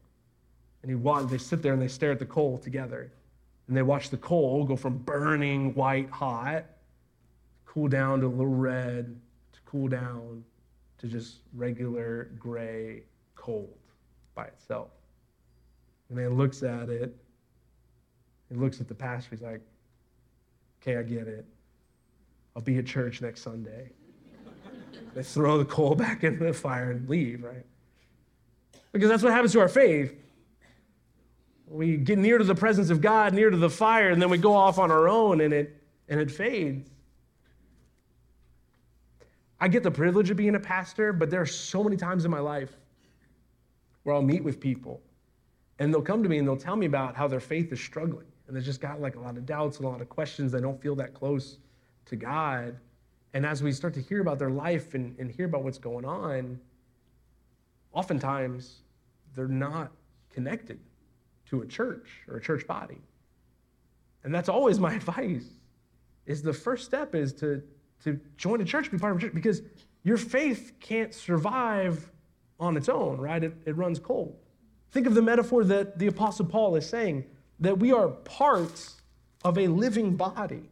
And 0.81 0.91
he 0.91 1.27
they 1.27 1.37
sit 1.37 1.61
there 1.61 1.73
and 1.73 1.81
they 1.81 1.87
stare 1.87 2.11
at 2.11 2.19
the 2.19 2.25
coal 2.25 2.57
together. 2.57 3.11
And 3.67 3.77
they 3.77 3.81
watch 3.81 4.09
the 4.09 4.17
coal 4.17 4.65
go 4.65 4.75
from 4.75 4.97
burning 4.97 5.73
white 5.75 6.09
hot, 6.09 6.65
cool 7.65 7.87
down 7.87 8.21
to 8.21 8.27
a 8.27 8.29
little 8.29 8.47
red, 8.47 9.15
to 9.53 9.59
cool 9.65 9.87
down 9.87 10.43
to 10.97 11.07
just 11.07 11.37
regular 11.53 12.31
gray 12.37 13.03
cold 13.35 13.77
by 14.35 14.45
itself. 14.45 14.89
The 16.09 16.15
man 16.15 16.35
looks 16.35 16.63
at 16.63 16.89
it. 16.89 17.15
He 18.49 18.55
looks 18.55 18.81
at 18.81 18.87
the 18.87 18.95
pastor. 18.95 19.29
He's 19.31 19.41
like, 19.41 19.61
okay, 20.81 20.97
I 20.97 21.03
get 21.03 21.27
it. 21.27 21.45
I'll 22.59 22.65
be 22.65 22.77
at 22.77 22.85
church 22.85 23.21
next 23.21 23.41
Sunday. 23.41 23.89
they 25.15 25.23
throw 25.23 25.59
the 25.59 25.63
coal 25.63 25.95
back 25.95 26.25
into 26.25 26.43
the 26.43 26.51
fire 26.51 26.91
and 26.91 27.07
leave, 27.07 27.41
right? 27.41 27.65
Because 28.91 29.07
that's 29.07 29.23
what 29.23 29.31
happens 29.31 29.53
to 29.53 29.61
our 29.61 29.69
faith. 29.69 30.13
We 31.69 31.95
get 31.95 32.17
near 32.17 32.37
to 32.37 32.43
the 32.43 32.55
presence 32.55 32.89
of 32.89 32.99
God, 32.99 33.33
near 33.33 33.49
to 33.49 33.55
the 33.55 33.69
fire, 33.69 34.09
and 34.09 34.21
then 34.21 34.29
we 34.29 34.37
go 34.37 34.51
off 34.51 34.77
on 34.77 34.91
our 34.91 35.07
own 35.07 35.39
and 35.39 35.53
it 35.53 35.81
and 36.09 36.19
it 36.19 36.29
fades. 36.29 36.89
I 39.61 39.69
get 39.69 39.81
the 39.81 39.91
privilege 39.91 40.29
of 40.29 40.35
being 40.35 40.55
a 40.55 40.59
pastor, 40.59 41.13
but 41.13 41.29
there 41.29 41.39
are 41.39 41.45
so 41.45 41.81
many 41.81 41.95
times 41.95 42.25
in 42.25 42.31
my 42.31 42.41
life 42.41 42.75
where 44.03 44.13
I'll 44.13 44.21
meet 44.21 44.43
with 44.43 44.59
people 44.59 44.99
and 45.79 45.93
they'll 45.93 46.01
come 46.01 46.23
to 46.23 46.27
me 46.27 46.39
and 46.39 46.45
they'll 46.45 46.57
tell 46.57 46.75
me 46.75 46.87
about 46.87 47.15
how 47.15 47.29
their 47.29 47.39
faith 47.39 47.71
is 47.71 47.79
struggling 47.79 48.27
and 48.47 48.55
they've 48.57 48.65
just 48.65 48.81
got 48.81 48.99
like 48.99 49.15
a 49.15 49.19
lot 49.21 49.37
of 49.37 49.45
doubts 49.45 49.77
and 49.77 49.85
a 49.85 49.89
lot 49.89 50.01
of 50.01 50.09
questions. 50.09 50.51
They 50.51 50.59
don't 50.59 50.81
feel 50.81 50.95
that 50.95 51.13
close 51.13 51.59
to 52.09 52.15
God. 52.15 52.77
And 53.33 53.45
as 53.45 53.63
we 53.63 53.71
start 53.71 53.93
to 53.95 54.01
hear 54.01 54.21
about 54.21 54.39
their 54.39 54.49
life 54.49 54.93
and, 54.93 55.17
and 55.19 55.31
hear 55.31 55.45
about 55.45 55.63
what's 55.63 55.77
going 55.77 56.05
on, 56.05 56.59
oftentimes 57.93 58.81
they're 59.35 59.47
not 59.47 59.91
connected 60.31 60.79
to 61.49 61.61
a 61.61 61.65
church 61.65 62.07
or 62.27 62.37
a 62.37 62.41
church 62.41 62.67
body. 62.67 63.01
And 64.23 64.33
that's 64.33 64.49
always 64.49 64.79
my 64.79 64.93
advice 64.95 65.45
is 66.25 66.41
the 66.41 66.53
first 66.53 66.85
step 66.85 67.15
is 67.15 67.33
to, 67.33 67.63
to 68.03 68.19
join 68.37 68.61
a 68.61 68.65
church, 68.65 68.91
be 68.91 68.97
part 68.97 69.13
of 69.13 69.17
a 69.17 69.21
church, 69.21 69.33
because 69.33 69.61
your 70.03 70.17
faith 70.17 70.73
can't 70.79 71.13
survive 71.13 72.11
on 72.59 72.77
its 72.77 72.89
own, 72.89 73.17
right? 73.17 73.43
It, 73.43 73.55
it 73.65 73.75
runs 73.75 73.99
cold. 73.99 74.35
Think 74.91 75.07
of 75.07 75.13
the 75.13 75.21
metaphor 75.21 75.63
that 75.65 75.97
the 75.97 76.07
Apostle 76.07 76.45
Paul 76.45 76.75
is 76.75 76.87
saying 76.87 77.25
that 77.59 77.77
we 77.77 77.91
are 77.91 78.09
parts 78.09 78.97
of 79.43 79.57
a 79.57 79.67
living 79.67 80.15
body. 80.15 80.69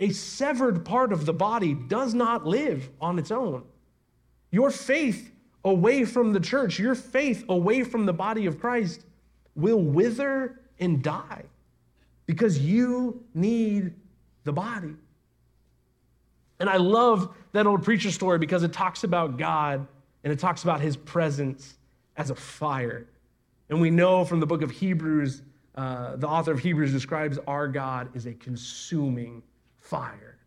A 0.00 0.10
severed 0.10 0.84
part 0.84 1.12
of 1.12 1.26
the 1.26 1.32
body 1.32 1.74
does 1.74 2.14
not 2.14 2.46
live 2.46 2.88
on 3.00 3.18
its 3.18 3.30
own. 3.30 3.64
Your 4.50 4.70
faith 4.70 5.30
away 5.64 6.04
from 6.06 6.32
the 6.32 6.40
church, 6.40 6.78
your 6.78 6.94
faith 6.94 7.44
away 7.48 7.84
from 7.84 8.06
the 8.06 8.12
body 8.12 8.46
of 8.46 8.58
Christ 8.58 9.04
will 9.54 9.80
wither 9.80 10.58
and 10.78 11.02
die 11.02 11.44
because 12.26 12.58
you 12.58 13.22
need 13.34 13.92
the 14.44 14.52
body. 14.52 14.94
And 16.58 16.68
I 16.68 16.78
love 16.78 17.34
that 17.52 17.66
old 17.66 17.84
preacher 17.84 18.10
story 18.10 18.38
because 18.38 18.62
it 18.62 18.72
talks 18.72 19.04
about 19.04 19.36
God 19.36 19.86
and 20.24 20.32
it 20.32 20.38
talks 20.38 20.62
about 20.62 20.80
his 20.80 20.96
presence 20.96 21.76
as 22.16 22.30
a 22.30 22.34
fire. 22.34 23.06
And 23.68 23.80
we 23.80 23.90
know 23.90 24.24
from 24.24 24.40
the 24.40 24.46
book 24.46 24.62
of 24.62 24.70
Hebrews, 24.70 25.42
uh, 25.74 26.16
the 26.16 26.26
author 26.26 26.52
of 26.52 26.58
Hebrews 26.58 26.92
describes 26.92 27.38
our 27.46 27.68
God 27.68 28.14
as 28.14 28.26
a 28.26 28.32
consuming 28.32 29.42
fire. 29.90 30.38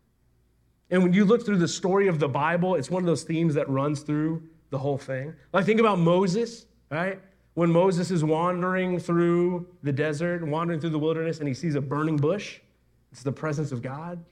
And 0.90 1.02
when 1.02 1.12
you 1.12 1.24
look 1.24 1.44
through 1.44 1.58
the 1.58 1.68
story 1.68 2.08
of 2.08 2.18
the 2.18 2.28
Bible, 2.28 2.74
it's 2.74 2.90
one 2.90 3.02
of 3.02 3.06
those 3.06 3.22
themes 3.22 3.54
that 3.54 3.68
runs 3.68 4.00
through 4.00 4.42
the 4.70 4.78
whole 4.78 4.98
thing. 4.98 5.34
Like, 5.52 5.64
think 5.64 5.80
about 5.80 5.98
Moses, 5.98 6.66
right? 6.90 7.20
when 7.54 7.70
Moses 7.70 8.10
is 8.10 8.24
wandering 8.24 8.98
through 8.98 9.66
the 9.82 9.92
desert, 9.92 10.46
wandering 10.46 10.80
through 10.80 10.90
the 10.90 10.98
wilderness, 10.98 11.38
and 11.38 11.48
he 11.48 11.54
sees 11.54 11.76
a 11.76 11.80
burning 11.80 12.16
bush. 12.16 12.58
It's 13.12 13.22
the 13.22 13.32
presence 13.32 13.70
of 13.70 13.80
God 13.80 14.22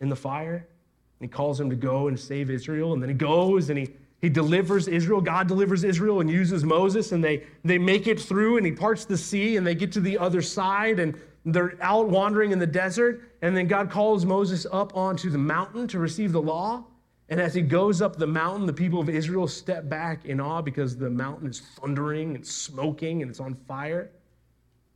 in 0.00 0.08
the 0.10 0.16
fire. 0.16 0.56
And 0.56 1.28
he 1.28 1.28
calls 1.28 1.58
him 1.58 1.70
to 1.70 1.76
go 1.76 2.08
and 2.08 2.18
save 2.18 2.50
Israel. 2.50 2.92
And 2.92 3.02
then 3.02 3.08
he 3.08 3.14
goes 3.14 3.70
and 3.70 3.78
he, 3.78 3.88
he 4.20 4.28
delivers 4.28 4.86
Israel. 4.86 5.22
God 5.22 5.48
delivers 5.48 5.82
Israel 5.82 6.20
and 6.20 6.30
uses 6.30 6.62
Moses, 6.62 7.12
and 7.12 7.24
they, 7.24 7.44
they 7.64 7.78
make 7.78 8.06
it 8.06 8.20
through, 8.20 8.58
and 8.58 8.66
he 8.66 8.72
parts 8.72 9.06
the 9.06 9.16
sea, 9.16 9.56
and 9.56 9.66
they 9.66 9.74
get 9.74 9.90
to 9.92 10.00
the 10.00 10.18
other 10.18 10.42
side, 10.42 11.00
and 11.00 11.18
they're 11.44 11.76
out 11.80 12.08
wandering 12.08 12.52
in 12.52 12.58
the 12.58 12.66
desert. 12.66 13.22
And 13.42 13.56
then 13.56 13.66
God 13.66 13.90
calls 13.90 14.24
Moses 14.24 14.66
up 14.70 14.96
onto 14.96 15.30
the 15.30 15.38
mountain 15.38 15.88
to 15.88 15.98
receive 15.98 16.32
the 16.32 16.42
law. 16.42 16.84
And 17.28 17.40
as 17.40 17.54
he 17.54 17.62
goes 17.62 18.02
up 18.02 18.16
the 18.16 18.26
mountain, 18.26 18.66
the 18.66 18.72
people 18.72 19.00
of 19.00 19.08
Israel 19.08 19.48
step 19.48 19.88
back 19.88 20.24
in 20.26 20.40
awe 20.40 20.60
because 20.60 20.96
the 20.96 21.10
mountain 21.10 21.48
is 21.48 21.60
thundering 21.60 22.34
and 22.34 22.46
smoking 22.46 23.22
and 23.22 23.30
it's 23.30 23.40
on 23.40 23.54
fire. 23.66 24.10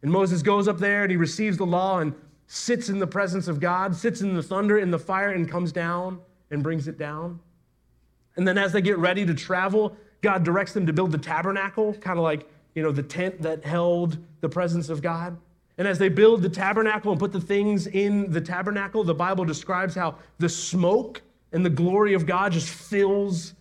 And 0.03 0.13
Moses 0.13 0.43
goes 0.43 0.69
up 0.69 0.79
there 0.79 1.03
and 1.03 1.11
he 1.11 1.17
receives 1.17 1.57
the 1.57 1.67
law 1.67 2.01
and 2.01 2.15
sits 2.47 2.91
in 2.91 2.99
the 2.99 3.07
presence 3.07 3.49
of 3.49 3.59
God, 3.59 3.97
sits 3.97 4.21
in 4.21 4.35
the 4.35 4.43
thunder, 4.43 4.79
in 4.79 4.91
the 4.91 4.99
fire, 4.99 5.31
and 5.31 5.51
comes 5.51 5.73
down 5.73 6.21
and 6.51 6.63
brings 6.63 6.87
it 6.89 6.99
down. 6.99 7.41
And 8.37 8.47
then 8.47 8.59
as 8.59 8.73
they 8.73 8.83
get 8.83 8.99
ready 8.99 9.25
to 9.27 9.35
travel, 9.35 9.97
God 10.21 10.45
directs 10.45 10.73
them 10.73 10.87
to 10.87 10.93
build 10.93 11.13
the 11.13 11.19
tabernacle, 11.19 11.95
kind 11.95 12.19
of 12.19 12.23
like, 12.23 12.49
you 12.75 12.83
know, 12.83 12.93
the 12.93 13.03
tent 13.03 13.43
that 13.43 13.65
held 13.65 14.19
the 14.43 14.49
presence 14.49 14.91
of 14.91 15.03
God. 15.03 15.37
And 15.79 15.87
as 15.87 15.99
they 15.99 16.09
build 16.09 16.43
the 16.43 16.49
tabernacle 16.49 17.12
and 17.12 17.21
put 17.21 17.33
the 17.33 17.41
things 17.41 17.87
in 17.87 18.31
the 18.31 18.41
tabernacle, 18.41 19.05
the 19.05 19.15
Bible 19.15 19.45
describes 19.45 19.95
how 19.95 20.17
the 20.39 20.49
smoke 20.49 21.21
and 21.53 21.65
the 21.65 21.71
glory 21.71 22.15
of 22.15 22.27
God 22.27 22.53
just 22.53 22.69
fills 22.69 23.55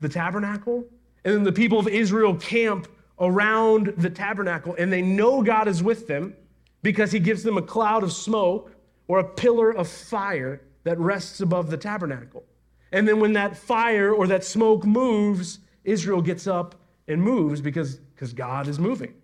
the 0.00 0.08
tabernacle. 0.08 0.84
And 1.24 1.34
then 1.34 1.42
the 1.42 1.52
people 1.52 1.78
of 1.78 1.88
Israel 1.88 2.34
camp 2.36 2.88
around 3.18 3.94
the 3.96 4.10
tabernacle, 4.10 4.74
and 4.78 4.92
they 4.92 5.00
know 5.00 5.42
God 5.42 5.68
is 5.68 5.82
with 5.82 6.06
them 6.06 6.34
because 6.82 7.12
he 7.12 7.18
gives 7.18 7.42
them 7.42 7.56
a 7.56 7.62
cloud 7.62 8.02
of 8.02 8.12
smoke 8.12 8.72
or 9.08 9.20
a 9.20 9.24
pillar 9.24 9.70
of 9.70 9.88
fire 9.88 10.60
that 10.84 10.98
rests 10.98 11.40
above 11.40 11.70
the 11.70 11.76
tabernacle. 11.76 12.44
And 12.92 13.08
then 13.08 13.20
when 13.20 13.32
that 13.32 13.56
fire 13.56 14.12
or 14.12 14.26
that 14.26 14.44
smoke 14.44 14.84
moves, 14.84 15.60
Israel 15.84 16.20
gets 16.20 16.46
up 16.46 16.74
and 17.08 17.22
moves 17.22 17.60
because, 17.60 17.96
because 17.96 18.32
God 18.32 18.68
is 18.68 18.78
moving. 18.78 19.14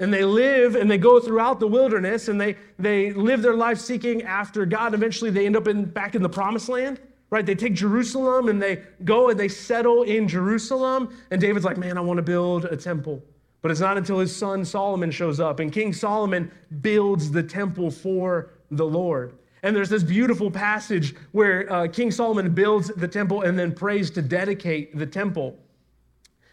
And 0.00 0.12
they 0.12 0.24
live 0.24 0.74
and 0.74 0.90
they 0.90 0.98
go 0.98 1.20
throughout 1.20 1.60
the 1.60 1.68
wilderness 1.68 2.28
and 2.28 2.40
they, 2.40 2.56
they 2.78 3.12
live 3.12 3.42
their 3.42 3.54
life 3.54 3.78
seeking 3.78 4.22
after 4.22 4.66
God. 4.66 4.94
Eventually, 4.94 5.30
they 5.30 5.46
end 5.46 5.56
up 5.56 5.68
in, 5.68 5.84
back 5.84 6.14
in 6.14 6.22
the 6.22 6.28
promised 6.28 6.68
land 6.68 6.98
right? 7.30 7.46
They 7.46 7.54
take 7.54 7.74
Jerusalem 7.74 8.48
and 8.48 8.60
they 8.60 8.82
go 9.04 9.30
and 9.30 9.38
they 9.38 9.48
settle 9.48 10.02
in 10.02 10.28
Jerusalem. 10.28 11.16
And 11.30 11.40
David's 11.40 11.64
like, 11.64 11.78
man, 11.78 11.96
I 11.96 12.00
want 12.00 12.18
to 12.18 12.22
build 12.22 12.64
a 12.66 12.76
temple. 12.76 13.22
But 13.62 13.70
it's 13.70 13.80
not 13.80 13.96
until 13.96 14.18
his 14.18 14.34
son 14.34 14.64
Solomon 14.64 15.10
shows 15.10 15.38
up. 15.38 15.60
And 15.60 15.72
King 15.72 15.92
Solomon 15.92 16.50
builds 16.80 17.30
the 17.30 17.42
temple 17.42 17.90
for 17.90 18.50
the 18.70 18.84
Lord. 18.84 19.34
And 19.62 19.76
there's 19.76 19.90
this 19.90 20.02
beautiful 20.02 20.50
passage 20.50 21.14
where 21.32 21.70
uh, 21.70 21.86
King 21.88 22.10
Solomon 22.10 22.52
builds 22.52 22.88
the 22.88 23.08
temple 23.08 23.42
and 23.42 23.58
then 23.58 23.72
prays 23.72 24.10
to 24.12 24.22
dedicate 24.22 24.96
the 24.96 25.06
temple. 25.06 25.58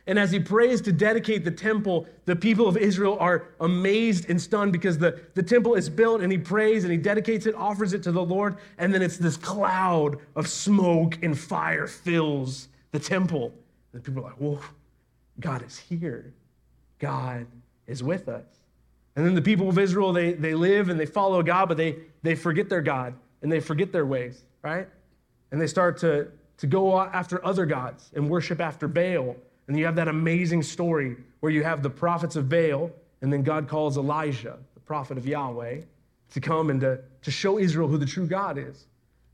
And 0.08 0.18
as 0.18 0.32
he 0.32 0.40
prays 0.40 0.80
to 0.82 0.94
dedicate 0.94 1.44
the 1.44 1.52
temple, 1.52 2.08
the 2.24 2.36
people 2.36 2.66
of 2.68 2.78
Israel 2.78 3.18
are 3.20 3.50
amazed 3.60 4.30
and 4.30 4.42
stunned 4.42 4.72
because 4.72 4.98
the, 4.98 5.20
the 5.34 5.44
temple 5.44 5.76
is 5.76 5.90
built 5.90 6.22
and 6.22 6.32
he 6.32 6.38
prays 6.38 6.86
and 6.86 6.92
he 6.92 6.98
dedicates 6.98 7.46
it, 7.46 7.54
offers 7.56 7.92
it 7.92 8.04
to 8.04 8.14
the 8.14 8.24
Lord. 8.24 8.56
And 8.78 8.94
then 8.94 9.02
it's 9.02 9.18
this 9.18 9.36
cloud 9.36 10.18
of 10.38 10.48
smoke 10.48 11.22
and 11.22 11.38
fire 11.38 11.88
fills 11.88 12.70
the 12.92 13.00
temple. 13.00 13.54
And 13.92 14.02
people 14.02 14.24
are 14.24 14.30
like, 14.30 14.40
whoa, 14.40 14.62
God 15.42 15.62
is 15.66 15.78
here. 15.78 16.34
God 17.00 17.46
is 17.86 18.02
with 18.02 18.30
us. 18.30 18.46
And 19.18 19.26
then 19.26 19.36
the 19.36 19.42
people 19.42 19.68
of 19.68 19.78
Israel, 19.78 20.14
they, 20.14 20.34
they 20.34 20.54
live 20.54 20.88
and 20.88 20.98
they 20.98 21.06
follow 21.06 21.44
God, 21.44 21.68
but 21.68 21.76
they, 21.76 21.98
they 22.24 22.36
forget 22.36 22.70
their 22.70 22.82
God 22.82 23.14
and 23.42 23.52
they 23.52 23.60
forget 23.60 23.92
their 23.92 24.06
ways, 24.06 24.46
right? 24.62 24.88
And 25.52 25.60
they 25.60 25.68
start 25.68 25.98
to, 25.98 26.30
to 26.60 26.68
go 26.68 26.98
after 26.98 27.44
other 27.46 27.66
gods 27.66 28.10
and 28.16 28.30
worship 28.30 28.62
after 28.62 28.88
Baal 28.88 29.36
and 29.68 29.78
you 29.78 29.86
have 29.86 29.96
that 29.96 30.08
amazing 30.08 30.64
story 30.64 31.18
where 31.40 31.52
you 31.52 31.64
have 31.64 31.84
the 31.84 31.90
prophets 31.90 32.36
of 32.36 32.50
Baal, 32.50 32.92
and 33.22 33.32
then 33.32 33.44
God 33.44 33.68
calls 33.68 33.98
Elijah, 33.98 34.58
the 34.74 34.80
prophet 34.80 35.18
of 35.18 35.28
Yahweh, 35.28 35.82
to 36.32 36.40
come 36.40 36.70
and 36.70 36.82
to, 36.82 37.00
to 37.22 37.32
show 37.32 37.58
Israel 37.58 37.88
who 37.88 37.98
the 37.98 38.06
true 38.06 38.28
God 38.28 38.58
is. 38.58 38.86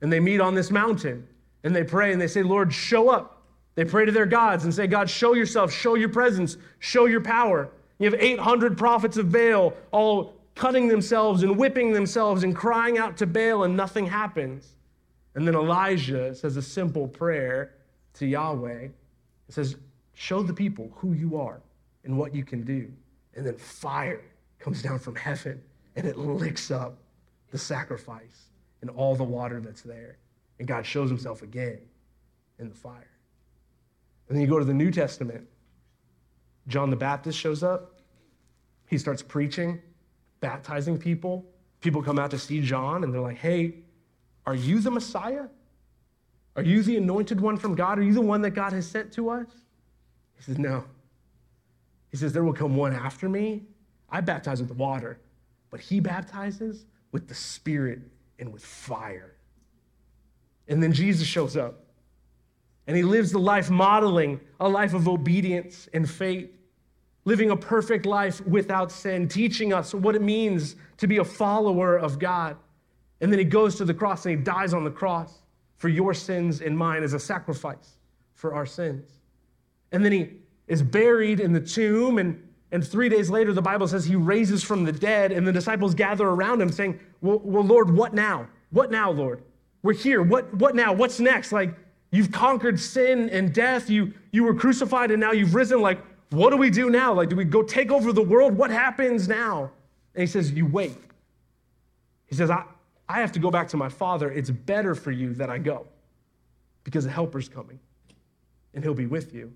And 0.01 0.11
they 0.11 0.19
meet 0.19 0.41
on 0.41 0.53
this 0.53 0.69
mountain 0.71 1.27
and 1.63 1.75
they 1.75 1.83
pray 1.83 2.11
and 2.11 2.21
they 2.21 2.27
say, 2.27 2.43
Lord, 2.43 2.73
show 2.73 3.09
up. 3.09 3.41
They 3.75 3.85
pray 3.85 4.05
to 4.05 4.11
their 4.11 4.25
gods 4.25 4.65
and 4.65 4.73
say, 4.73 4.85
God, 4.85 5.09
show 5.09 5.33
yourself, 5.33 5.71
show 5.71 5.95
your 5.95 6.09
presence, 6.09 6.57
show 6.79 7.05
your 7.05 7.21
power. 7.21 7.69
You 7.99 8.11
have 8.11 8.19
800 8.19 8.77
prophets 8.77 9.17
of 9.17 9.31
Baal 9.31 9.73
all 9.91 10.35
cutting 10.55 10.87
themselves 10.87 11.41
and 11.43 11.57
whipping 11.57 11.93
themselves 11.93 12.43
and 12.43 12.55
crying 12.55 12.97
out 12.97 13.17
to 13.17 13.25
Baal, 13.25 13.63
and 13.63 13.75
nothing 13.75 14.05
happens. 14.05 14.75
And 15.35 15.47
then 15.47 15.55
Elijah 15.55 16.35
says 16.35 16.57
a 16.57 16.61
simple 16.61 17.07
prayer 17.07 17.73
to 18.15 18.27
Yahweh. 18.27 18.83
It 18.83 18.91
says, 19.49 19.77
Show 20.13 20.43
the 20.43 20.53
people 20.53 20.91
who 20.95 21.13
you 21.13 21.37
are 21.37 21.61
and 22.03 22.17
what 22.17 22.33
you 22.35 22.43
can 22.43 22.63
do. 22.63 22.91
And 23.35 23.45
then 23.45 23.57
fire 23.57 24.21
comes 24.59 24.81
down 24.81 24.99
from 24.99 25.15
heaven 25.15 25.61
and 25.95 26.07
it 26.07 26.17
licks 26.17 26.71
up 26.71 26.97
the 27.51 27.57
sacrifice 27.57 28.49
and 28.81 28.89
all 28.89 29.15
the 29.15 29.23
water 29.23 29.59
that's 29.59 29.81
there. 29.81 30.17
And 30.59 30.67
God 30.67 30.85
shows 30.85 31.09
himself 31.09 31.41
again 31.41 31.79
in 32.59 32.69
the 32.69 32.75
fire. 32.75 33.09
And 34.27 34.35
then 34.37 34.41
you 34.41 34.47
go 34.47 34.59
to 34.59 34.65
the 34.65 34.73
New 34.73 34.91
Testament. 34.91 35.47
John 36.67 36.89
the 36.89 36.95
Baptist 36.95 37.37
shows 37.37 37.63
up. 37.63 37.99
He 38.87 38.97
starts 38.97 39.21
preaching, 39.21 39.81
baptizing 40.39 40.97
people. 40.97 41.45
People 41.81 42.01
come 42.01 42.19
out 42.19 42.31
to 42.31 42.39
see 42.39 42.61
John 42.61 43.03
and 43.03 43.13
they're 43.13 43.21
like, 43.21 43.37
hey, 43.37 43.75
are 44.45 44.55
you 44.55 44.79
the 44.79 44.91
Messiah? 44.91 45.47
Are 46.55 46.63
you 46.63 46.83
the 46.83 46.97
anointed 46.97 47.41
one 47.41 47.57
from 47.57 47.75
God? 47.75 47.97
Are 47.97 48.03
you 48.03 48.13
the 48.13 48.21
one 48.21 48.41
that 48.43 48.51
God 48.51 48.73
has 48.73 48.87
sent 48.87 49.11
to 49.13 49.29
us? 49.29 49.47
He 50.35 50.43
says, 50.43 50.57
No. 50.57 50.83
He 52.11 52.17
says, 52.17 52.33
There 52.33 52.43
will 52.43 52.53
come 52.53 52.75
one 52.75 52.93
after 52.93 53.27
me. 53.27 53.63
I 54.09 54.21
baptize 54.21 54.61
with 54.61 54.71
water, 54.71 55.19
but 55.71 55.79
he 55.79 55.99
baptizes 55.99 56.85
with 57.11 57.27
the 57.27 57.33
Spirit 57.33 57.99
and 58.39 58.53
with 58.53 58.63
fire. 58.63 59.35
And 60.67 60.81
then 60.81 60.93
Jesus 60.93 61.27
shows 61.27 61.57
up 61.57 61.83
and 62.87 62.97
he 62.97 63.03
lives 63.03 63.31
the 63.31 63.39
life 63.39 63.69
modeling 63.69 64.39
a 64.59 64.67
life 64.67 64.93
of 64.93 65.07
obedience 65.07 65.87
and 65.93 66.09
faith, 66.09 66.49
living 67.25 67.51
a 67.51 67.57
perfect 67.57 68.05
life 68.05 68.45
without 68.45 68.91
sin, 68.91 69.27
teaching 69.27 69.73
us 69.73 69.93
what 69.93 70.15
it 70.15 70.21
means 70.21 70.75
to 70.97 71.07
be 71.07 71.17
a 71.17 71.23
follower 71.23 71.97
of 71.97 72.19
God. 72.19 72.57
And 73.21 73.31
then 73.31 73.39
he 73.39 73.45
goes 73.45 73.75
to 73.77 73.85
the 73.85 73.93
cross 73.93 74.25
and 74.25 74.37
he 74.37 74.43
dies 74.43 74.73
on 74.73 74.83
the 74.83 74.91
cross 74.91 75.41
for 75.77 75.87
your 75.89 76.13
sins 76.13 76.61
and 76.61 76.77
mine 76.77 77.03
as 77.03 77.13
a 77.13 77.19
sacrifice 77.19 77.97
for 78.33 78.53
our 78.53 78.65
sins. 78.65 79.09
And 79.93 80.03
then 80.03 80.11
he 80.11 80.29
is 80.67 80.83
buried 80.83 81.39
in 81.39 81.53
the 81.53 81.61
tomb. 81.61 82.17
And, 82.17 82.45
and 82.71 82.85
three 82.85 83.07
days 83.07 83.29
later, 83.29 83.53
the 83.53 83.61
Bible 83.61 83.87
says 83.87 84.03
he 84.03 84.15
raises 84.15 84.63
from 84.63 84.83
the 84.83 84.91
dead. 84.91 85.31
And 85.31 85.47
the 85.47 85.53
disciples 85.53 85.95
gather 85.95 86.27
around 86.27 86.61
him 86.61 86.69
saying, 86.69 86.99
Well, 87.21 87.39
well 87.43 87.63
Lord, 87.63 87.95
what 87.95 88.13
now? 88.13 88.47
What 88.71 88.91
now, 88.91 89.11
Lord? 89.11 89.43
We're 89.83 89.93
here. 89.93 90.21
What, 90.21 90.53
what 90.55 90.75
now? 90.75 90.91
What's 90.91 91.19
next? 91.19 91.51
Like, 91.51 91.75
you've 92.11 92.31
conquered 92.31 92.79
sin 92.79 93.29
and 93.29 93.53
death. 93.53 93.89
You, 93.89 94.13
you 94.31 94.43
were 94.43 94.55
crucified 94.55 95.11
and 95.11 95.19
now 95.19 95.31
you've 95.31 95.55
risen. 95.55 95.79
Like, 95.79 95.99
what 96.31 96.49
do 96.49 96.57
we 96.57 96.71
do 96.71 96.89
now? 96.89 97.13
Like, 97.13 97.29
do 97.29 97.35
we 97.35 97.43
go 97.43 97.61
take 97.61 97.91
over 97.91 98.11
the 98.11 98.23
world? 98.23 98.57
What 98.57 98.71
happens 98.71 99.27
now? 99.27 99.71
And 100.15 100.21
he 100.21 100.27
says, 100.27 100.51
You 100.51 100.65
wait. 100.65 100.97
He 102.25 102.35
says, 102.35 102.49
I, 102.49 102.63
I 103.07 103.19
have 103.19 103.31
to 103.33 103.39
go 103.39 103.51
back 103.51 103.67
to 103.69 103.77
my 103.77 103.89
father. 103.89 104.31
It's 104.31 104.49
better 104.49 104.95
for 104.95 105.11
you 105.11 105.35
that 105.35 105.51
I 105.51 105.59
go 105.59 105.85
because 106.83 107.03
the 107.03 107.11
helper's 107.11 107.47
coming 107.47 107.79
and 108.73 108.83
he'll 108.83 108.93
be 108.93 109.05
with 109.05 109.33
you. 109.33 109.53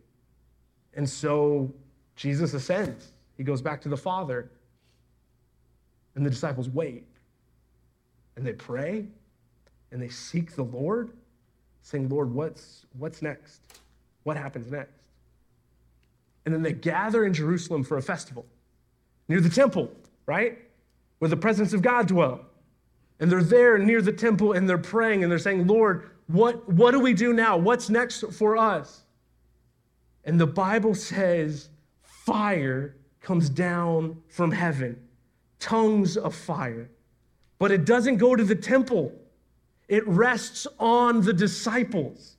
And 0.98 1.08
so 1.08 1.72
Jesus 2.16 2.54
ascends. 2.54 3.14
He 3.38 3.44
goes 3.44 3.62
back 3.62 3.80
to 3.82 3.90
the 3.90 3.96
Father. 3.96 4.50
And 6.16 6.26
the 6.26 6.30
disciples 6.30 6.68
wait. 6.68 7.06
And 8.36 8.46
they 8.46 8.54
pray 8.54 9.06
and 9.92 10.02
they 10.02 10.10
seek 10.10 10.54
the 10.56 10.64
Lord, 10.64 11.12
saying, 11.82 12.10
Lord, 12.10 12.34
what's, 12.34 12.86
what's 12.98 13.22
next? 13.22 13.62
What 14.24 14.36
happens 14.36 14.70
next? 14.70 14.92
And 16.46 16.54
then 16.54 16.62
they 16.62 16.74
gather 16.74 17.26
in 17.26 17.34
Jerusalem 17.34 17.84
for 17.84 17.98
a 17.98 18.02
festival 18.02 18.46
near 19.30 19.40
the 19.40 19.50
temple, 19.50 19.92
right? 20.26 20.58
Where 21.20 21.30
the 21.30 21.38
presence 21.38 21.74
of 21.74 21.82
God 21.82 22.08
dwells. 22.08 22.42
And 23.20 23.32
they're 23.32 23.44
there 23.44 23.78
near 23.78 24.02
the 24.02 24.12
temple 24.12 24.54
and 24.54 24.68
they're 24.68 24.78
praying 24.78 25.24
and 25.24 25.32
they're 25.32 25.40
saying, 25.40 25.68
Lord, 25.68 26.10
what, 26.28 26.68
what 26.70 26.92
do 26.92 27.00
we 27.00 27.14
do 27.14 27.34
now? 27.34 27.56
What's 27.58 27.90
next 27.90 28.22
for 28.34 28.58
us? 28.58 29.04
And 30.28 30.40
the 30.40 30.46
Bible 30.46 30.94
says 30.94 31.70
fire 32.04 32.98
comes 33.22 33.50
down 33.50 34.22
from 34.28 34.52
heaven, 34.52 35.02
tongues 35.58 36.18
of 36.18 36.36
fire. 36.36 36.90
But 37.60 37.72
it 37.72 37.86
doesn't 37.86 38.18
go 38.18 38.36
to 38.36 38.44
the 38.44 38.54
temple, 38.54 39.14
it 39.88 40.06
rests 40.06 40.68
on 40.80 41.22
the 41.22 41.34
disciples. 41.34 42.36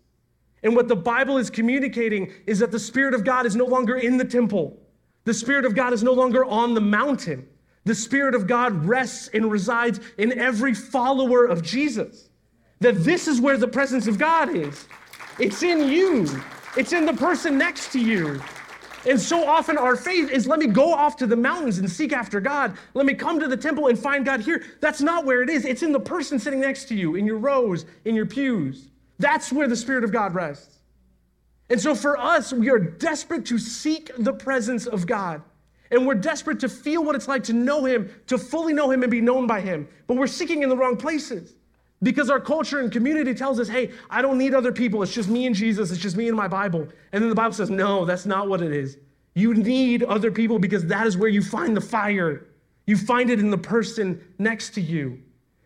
And 0.62 0.76
what 0.76 0.88
the 0.88 0.96
Bible 0.96 1.38
is 1.38 1.48
communicating 1.50 2.30
is 2.46 2.58
that 2.58 2.72
the 2.72 2.78
Spirit 2.78 3.14
of 3.14 3.24
God 3.24 3.46
is 3.46 3.56
no 3.56 3.64
longer 3.64 3.96
in 3.96 4.18
the 4.18 4.24
temple. 4.24 4.78
The 5.24 5.32
Spirit 5.32 5.64
of 5.64 5.74
God 5.74 5.92
is 5.92 6.02
no 6.02 6.12
longer 6.12 6.44
on 6.44 6.74
the 6.74 6.80
mountain. 6.80 7.48
The 7.84 7.94
Spirit 7.94 8.34
of 8.34 8.46
God 8.46 8.84
rests 8.84 9.30
and 9.32 9.50
resides 9.50 10.00
in 10.18 10.38
every 10.38 10.74
follower 10.74 11.46
of 11.46 11.62
Jesus. 11.62 12.28
That 12.80 13.02
this 13.04 13.28
is 13.28 13.40
where 13.40 13.56
the 13.56 13.68
presence 13.68 14.06
of 14.08 14.18
God 14.18 14.54
is. 14.54 14.86
It's 15.38 15.62
in 15.62 15.88
you, 15.88 16.26
it's 16.78 16.92
in 16.92 17.04
the 17.04 17.12
person 17.12 17.58
next 17.58 17.90
to 17.92 17.98
you. 17.98 18.40
And 19.04 19.20
so 19.20 19.44
often 19.44 19.76
our 19.76 19.96
faith 19.96 20.30
is 20.30 20.46
let 20.46 20.60
me 20.60 20.68
go 20.68 20.92
off 20.92 21.16
to 21.16 21.26
the 21.26 21.34
mountains 21.34 21.78
and 21.78 21.90
seek 21.90 22.12
after 22.12 22.40
God. 22.40 22.76
Let 22.94 23.04
me 23.04 23.14
come 23.14 23.40
to 23.40 23.48
the 23.48 23.56
temple 23.56 23.88
and 23.88 23.98
find 23.98 24.24
God 24.24 24.40
here. 24.40 24.62
That's 24.80 25.00
not 25.00 25.24
where 25.24 25.42
it 25.42 25.50
is. 25.50 25.64
It's 25.64 25.82
in 25.82 25.90
the 25.90 25.98
person 25.98 26.38
sitting 26.38 26.60
next 26.60 26.84
to 26.86 26.94
you, 26.94 27.16
in 27.16 27.26
your 27.26 27.38
rows, 27.38 27.84
in 28.04 28.14
your 28.14 28.26
pews. 28.26 28.90
That's 29.18 29.52
where 29.52 29.66
the 29.66 29.74
Spirit 29.74 30.04
of 30.04 30.12
God 30.12 30.34
rests. 30.34 30.78
And 31.68 31.80
so 31.80 31.96
for 31.96 32.16
us, 32.16 32.52
we 32.52 32.70
are 32.70 32.78
desperate 32.78 33.44
to 33.46 33.58
seek 33.58 34.12
the 34.16 34.32
presence 34.32 34.86
of 34.86 35.04
God. 35.04 35.42
And 35.90 36.06
we're 36.06 36.14
desperate 36.14 36.60
to 36.60 36.68
feel 36.68 37.02
what 37.02 37.16
it's 37.16 37.26
like 37.26 37.42
to 37.44 37.52
know 37.52 37.84
Him, 37.86 38.08
to 38.28 38.38
fully 38.38 38.72
know 38.72 38.88
Him 38.90 39.02
and 39.02 39.10
be 39.10 39.20
known 39.20 39.48
by 39.48 39.60
Him. 39.60 39.88
But 40.06 40.16
we're 40.16 40.28
seeking 40.28 40.62
in 40.62 40.68
the 40.68 40.76
wrong 40.76 40.96
places 40.96 41.54
because 42.02 42.30
our 42.30 42.40
culture 42.40 42.80
and 42.80 42.92
community 42.92 43.34
tells 43.34 43.58
us, 43.58 43.68
hey, 43.68 43.90
I 44.08 44.22
don't 44.22 44.38
need 44.38 44.54
other 44.54 44.72
people. 44.72 45.02
It's 45.02 45.12
just 45.12 45.28
me 45.28 45.46
and 45.46 45.54
Jesus. 45.54 45.90
It's 45.90 46.00
just 46.00 46.16
me 46.16 46.28
and 46.28 46.36
my 46.36 46.48
Bible. 46.48 46.86
And 47.12 47.22
then 47.22 47.28
the 47.28 47.34
Bible 47.34 47.54
says, 47.54 47.70
no, 47.70 48.04
that's 48.04 48.26
not 48.26 48.48
what 48.48 48.62
it 48.62 48.72
is. 48.72 48.98
You 49.34 49.54
need 49.54 50.02
other 50.04 50.30
people 50.30 50.58
because 50.58 50.86
that 50.86 51.06
is 51.06 51.16
where 51.16 51.28
you 51.28 51.42
find 51.42 51.76
the 51.76 51.80
fire. 51.80 52.46
You 52.86 52.96
find 52.96 53.30
it 53.30 53.40
in 53.40 53.50
the 53.50 53.58
person 53.58 54.20
next 54.38 54.70
to 54.74 54.80
you. 54.80 55.20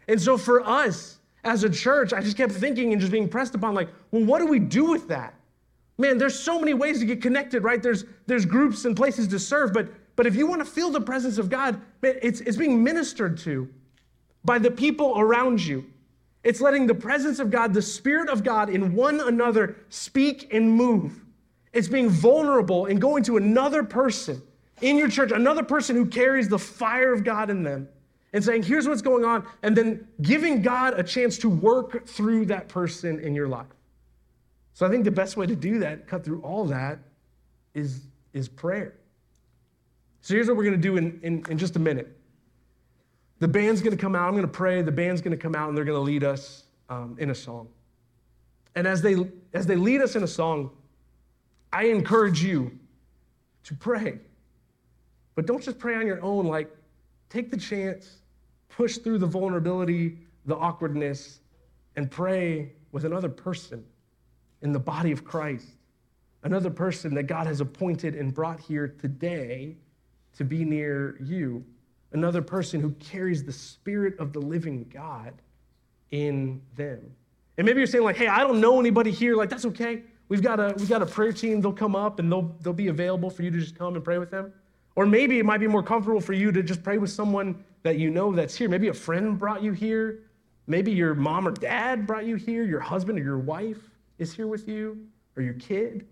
And 0.08 0.20
so 0.20 0.36
for 0.36 0.66
us 0.66 1.18
as 1.44 1.64
a 1.64 1.70
church, 1.70 2.12
I 2.12 2.20
just 2.20 2.36
kept 2.36 2.52
thinking 2.52 2.92
and 2.92 3.00
just 3.00 3.12
being 3.12 3.28
pressed 3.28 3.54
upon, 3.54 3.74
like, 3.74 3.88
well, 4.10 4.24
what 4.24 4.38
do 4.38 4.46
we 4.46 4.58
do 4.58 4.90
with 4.90 5.08
that? 5.08 5.34
Man, 5.98 6.18
there's 6.18 6.38
so 6.38 6.58
many 6.58 6.74
ways 6.74 6.98
to 7.00 7.06
get 7.06 7.20
connected, 7.20 7.62
right? 7.62 7.82
There's, 7.82 8.04
there's 8.26 8.46
groups 8.46 8.84
and 8.84 8.96
places 8.96 9.28
to 9.28 9.38
serve, 9.38 9.72
but 9.72 9.88
but 10.16 10.26
if 10.26 10.36
you 10.36 10.46
want 10.46 10.60
to 10.60 10.70
feel 10.70 10.90
the 10.90 11.00
presence 11.00 11.38
of 11.38 11.48
God, 11.48 11.80
it's, 12.02 12.40
it's 12.40 12.56
being 12.56 12.82
ministered 12.82 13.38
to 13.38 13.68
by 14.44 14.58
the 14.58 14.70
people 14.70 15.18
around 15.18 15.64
you. 15.64 15.86
It's 16.44 16.60
letting 16.60 16.86
the 16.86 16.94
presence 16.94 17.38
of 17.38 17.50
God, 17.50 17.72
the 17.72 17.82
Spirit 17.82 18.28
of 18.28 18.42
God 18.42 18.68
in 18.68 18.94
one 18.94 19.20
another 19.20 19.76
speak 19.88 20.52
and 20.52 20.70
move. 20.70 21.20
It's 21.72 21.88
being 21.88 22.08
vulnerable 22.08 22.86
and 22.86 23.00
going 23.00 23.22
to 23.24 23.36
another 23.36 23.82
person 23.84 24.42
in 24.80 24.98
your 24.98 25.08
church, 25.08 25.30
another 25.30 25.62
person 25.62 25.94
who 25.94 26.06
carries 26.06 26.48
the 26.48 26.58
fire 26.58 27.12
of 27.12 27.22
God 27.22 27.48
in 27.50 27.62
them, 27.62 27.88
and 28.32 28.42
saying, 28.42 28.64
here's 28.64 28.88
what's 28.88 29.02
going 29.02 29.24
on, 29.24 29.46
and 29.62 29.76
then 29.76 30.08
giving 30.22 30.62
God 30.62 30.98
a 30.98 31.02
chance 31.02 31.38
to 31.38 31.48
work 31.48 32.06
through 32.06 32.46
that 32.46 32.68
person 32.68 33.20
in 33.20 33.34
your 33.34 33.46
life. 33.46 33.66
So 34.74 34.86
I 34.86 34.90
think 34.90 35.04
the 35.04 35.10
best 35.10 35.36
way 35.36 35.46
to 35.46 35.54
do 35.54 35.78
that, 35.80 36.08
cut 36.08 36.24
through 36.24 36.40
all 36.40 36.64
that, 36.66 36.98
is, 37.74 38.00
is 38.32 38.48
prayer. 38.48 38.94
So 40.22 40.34
here's 40.34 40.48
what 40.48 40.56
we're 40.56 40.64
going 40.64 40.80
to 40.80 40.88
do 40.88 40.96
in, 40.96 41.20
in, 41.22 41.44
in 41.48 41.58
just 41.58 41.76
a 41.76 41.78
minute. 41.78 42.16
The 43.42 43.48
band's 43.48 43.82
going 43.82 43.90
to 43.90 44.00
come 44.00 44.14
out. 44.14 44.28
I'm 44.28 44.34
going 44.34 44.46
to 44.46 44.48
pray. 44.52 44.82
The 44.82 44.92
band's 44.92 45.20
going 45.20 45.36
to 45.36 45.42
come 45.42 45.56
out 45.56 45.68
and 45.68 45.76
they're 45.76 45.84
going 45.84 45.98
to 45.98 46.00
lead 46.00 46.22
us 46.22 46.62
um, 46.88 47.16
in 47.18 47.30
a 47.30 47.34
song. 47.34 47.66
And 48.76 48.86
as 48.86 49.02
they, 49.02 49.16
as 49.52 49.66
they 49.66 49.74
lead 49.74 50.00
us 50.00 50.14
in 50.14 50.22
a 50.22 50.28
song, 50.28 50.70
I 51.72 51.86
encourage 51.86 52.40
you 52.40 52.78
to 53.64 53.74
pray. 53.74 54.20
But 55.34 55.46
don't 55.46 55.60
just 55.60 55.80
pray 55.80 55.96
on 55.96 56.06
your 56.06 56.22
own. 56.22 56.46
Like, 56.46 56.70
take 57.30 57.50
the 57.50 57.56
chance, 57.56 58.18
push 58.68 58.98
through 58.98 59.18
the 59.18 59.26
vulnerability, 59.26 60.18
the 60.46 60.54
awkwardness, 60.54 61.40
and 61.96 62.08
pray 62.08 62.70
with 62.92 63.04
another 63.04 63.28
person 63.28 63.84
in 64.60 64.70
the 64.70 64.78
body 64.78 65.10
of 65.10 65.24
Christ. 65.24 65.66
Another 66.44 66.70
person 66.70 67.12
that 67.14 67.24
God 67.24 67.48
has 67.48 67.60
appointed 67.60 68.14
and 68.14 68.32
brought 68.32 68.60
here 68.60 68.94
today 69.00 69.78
to 70.36 70.44
be 70.44 70.64
near 70.64 71.16
you, 71.20 71.64
another 72.12 72.42
person 72.42 72.80
who 72.80 72.90
carries 72.92 73.44
the 73.44 73.52
Spirit 73.52 74.18
of 74.18 74.32
the 74.32 74.40
living 74.40 74.90
God 74.92 75.34
in 76.10 76.60
them. 76.76 77.00
And 77.56 77.66
maybe 77.66 77.80
you're 77.80 77.86
saying, 77.86 78.04
like, 78.04 78.16
hey, 78.16 78.28
I 78.28 78.40
don't 78.40 78.60
know 78.60 78.80
anybody 78.80 79.10
here. 79.10 79.36
Like, 79.36 79.50
that's 79.50 79.64
okay. 79.66 80.02
We've 80.28 80.42
got 80.42 80.60
a, 80.60 80.74
we've 80.78 80.88
got 80.88 81.02
a 81.02 81.06
prayer 81.06 81.32
team. 81.32 81.60
They'll 81.60 81.72
come 81.72 81.94
up 81.94 82.18
and 82.18 82.30
they'll, 82.30 82.54
they'll 82.60 82.72
be 82.72 82.88
available 82.88 83.30
for 83.30 83.42
you 83.42 83.50
to 83.50 83.58
just 83.58 83.76
come 83.76 83.94
and 83.94 84.04
pray 84.04 84.18
with 84.18 84.30
them. 84.30 84.52
Or 84.94 85.06
maybe 85.06 85.38
it 85.38 85.44
might 85.44 85.58
be 85.58 85.66
more 85.66 85.82
comfortable 85.82 86.20
for 86.20 86.32
you 86.32 86.52
to 86.52 86.62
just 86.62 86.82
pray 86.82 86.98
with 86.98 87.10
someone 87.10 87.64
that 87.82 87.98
you 87.98 88.10
know 88.10 88.32
that's 88.32 88.54
here. 88.54 88.68
Maybe 88.68 88.88
a 88.88 88.94
friend 88.94 89.38
brought 89.38 89.62
you 89.62 89.72
here. 89.72 90.20
Maybe 90.66 90.92
your 90.92 91.14
mom 91.14 91.48
or 91.48 91.50
dad 91.50 92.06
brought 92.06 92.24
you 92.24 92.36
here. 92.36 92.64
Your 92.64 92.80
husband 92.80 93.18
or 93.18 93.22
your 93.22 93.38
wife 93.38 93.90
is 94.18 94.32
here 94.32 94.46
with 94.46 94.68
you, 94.68 95.04
or 95.36 95.42
your 95.42 95.54
kid. 95.54 96.06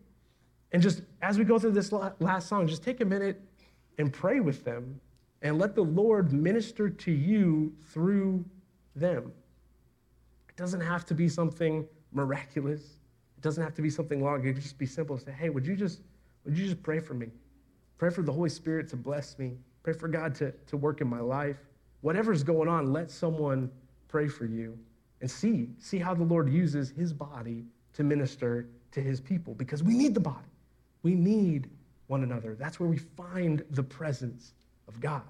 And 0.73 0.83
just 0.83 1.03
as 1.23 1.39
we 1.39 1.45
go 1.45 1.59
through 1.59 1.73
this 1.73 1.93
last 1.93 2.49
song, 2.49 2.67
just 2.67 2.83
take 2.83 3.01
a 3.01 3.05
minute 3.05 3.41
and 3.99 4.13
pray 4.13 4.41
with 4.41 4.65
them 4.65 5.01
and 5.43 5.59
let 5.59 5.75
the 5.75 5.83
Lord 5.83 6.33
minister 6.33 6.91
to 6.91 7.11
you 7.11 7.73
through 7.93 8.45
them. 8.95 9.33
It 10.49 10.57
doesn't 10.57 10.81
have 10.81 11.07
to 11.07 11.15
be 11.15 11.29
something 11.29 11.87
miraculous. 12.13 12.83
It 13.39 13.43
doesn't 13.43 13.63
have 13.63 13.75
to 13.75 13.83
be 13.83 13.91
something 13.91 14.23
long. 14.23 14.41
It 14.41 14.53
can 14.53 14.63
just 14.63 14.79
be 14.79 14.87
simple. 14.87 15.17
Say, 15.19 15.33
hey, 15.33 15.49
would 15.49 15.67
you 15.67 15.77
just 15.77 16.01
would 16.45 16.57
you 16.57 16.65
just 16.65 16.83
pray 16.83 17.01
for 17.01 17.15
me? 17.15 17.29
Pray 17.99 18.11
for 18.11 18.23
the 18.23 18.33
Holy 18.33 18.49
Spirit 18.49 18.89
to 18.89 18.97
bless 18.97 19.39
me. 19.39 19.59
Pray 19.83 19.93
for 19.93 20.09
God 20.09 20.35
to, 20.37 20.53
to 20.67 20.77
work 20.77 21.01
in 21.01 21.09
my 21.09 21.21
life. 21.21 21.59
Whatever's 22.01 22.43
going 22.43 22.69
on, 22.69 22.93
let 22.93 23.11
someone 23.11 23.71
pray 24.09 24.27
for 24.27 24.47
you 24.47 24.79
and 25.21 25.31
see, 25.31 25.69
see 25.79 25.99
how 25.99 26.15
the 26.15 26.25
Lord 26.25 26.49
uses 26.51 26.91
his 26.91 27.13
body 27.13 27.65
to 27.93 28.03
minister 28.03 28.69
to 28.93 29.01
his 29.01 29.21
people 29.21 29.55
because 29.55 29.83
we 29.83 29.95
need 29.95 30.15
the 30.15 30.21
body. 30.21 30.49
We 31.03 31.15
need 31.15 31.71
one 32.07 32.23
another. 32.23 32.55
That's 32.55 32.81
where 32.81 32.89
we 32.89 32.99
find 32.99 33.65
the 33.71 33.83
presence 33.83 34.55
of 34.91 35.01
God. 35.01 35.23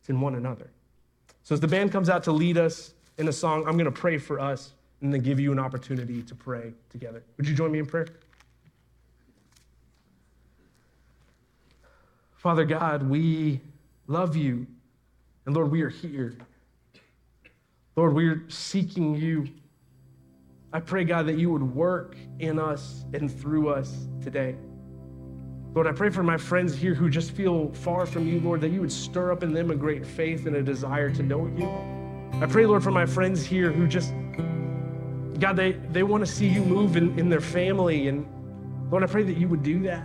It's 0.00 0.10
in 0.10 0.20
one 0.20 0.34
another. 0.34 0.68
So 1.42 1.54
as 1.54 1.60
the 1.60 1.68
band 1.68 1.92
comes 1.92 2.10
out 2.10 2.24
to 2.24 2.32
lead 2.32 2.58
us 2.58 2.92
in 3.18 3.28
a 3.28 3.32
song, 3.32 3.60
I'm 3.66 3.74
going 3.74 3.84
to 3.84 3.90
pray 3.90 4.18
for 4.18 4.40
us 4.40 4.72
and 5.00 5.14
then 5.14 5.20
give 5.20 5.38
you 5.38 5.52
an 5.52 5.58
opportunity 5.58 6.22
to 6.22 6.34
pray 6.34 6.72
together. 6.90 7.22
Would 7.36 7.46
you 7.46 7.54
join 7.54 7.70
me 7.70 7.78
in 7.78 7.86
prayer? 7.86 8.08
Father 12.34 12.64
God, 12.64 13.08
we 13.08 13.60
love 14.08 14.36
you. 14.36 14.66
And 15.46 15.54
Lord, 15.54 15.70
we 15.70 15.82
are 15.82 15.88
here. 15.88 16.36
Lord, 17.94 18.12
we 18.12 18.26
are 18.28 18.42
seeking 18.48 19.14
you. 19.14 19.48
I 20.72 20.80
pray, 20.80 21.04
God, 21.04 21.26
that 21.26 21.38
you 21.38 21.50
would 21.50 21.62
work 21.62 22.16
in 22.40 22.58
us 22.58 23.04
and 23.14 23.30
through 23.30 23.68
us 23.68 24.08
today. 24.22 24.56
Lord, 25.76 25.86
I 25.86 25.92
pray 25.92 26.08
for 26.08 26.22
my 26.22 26.38
friends 26.38 26.74
here 26.74 26.94
who 26.94 27.10
just 27.10 27.32
feel 27.32 27.68
far 27.74 28.06
from 28.06 28.26
you, 28.26 28.40
Lord, 28.40 28.62
that 28.62 28.70
you 28.70 28.80
would 28.80 28.90
stir 28.90 29.30
up 29.30 29.42
in 29.42 29.52
them 29.52 29.70
a 29.70 29.74
great 29.74 30.06
faith 30.06 30.46
and 30.46 30.56
a 30.56 30.62
desire 30.62 31.10
to 31.10 31.22
know 31.22 31.48
you. 31.48 31.68
I 32.42 32.46
pray, 32.46 32.64
Lord, 32.64 32.82
for 32.82 32.90
my 32.90 33.04
friends 33.04 33.44
here 33.44 33.70
who 33.70 33.86
just, 33.86 34.14
God, 35.38 35.54
they, 35.54 35.72
they 35.72 36.02
want 36.02 36.24
to 36.24 36.32
see 36.32 36.48
you 36.48 36.62
move 36.62 36.96
in, 36.96 37.18
in 37.18 37.28
their 37.28 37.42
family. 37.42 38.08
And 38.08 38.26
Lord, 38.90 39.02
I 39.02 39.06
pray 39.06 39.22
that 39.24 39.36
you 39.36 39.48
would 39.48 39.62
do 39.62 39.80
that. 39.80 40.02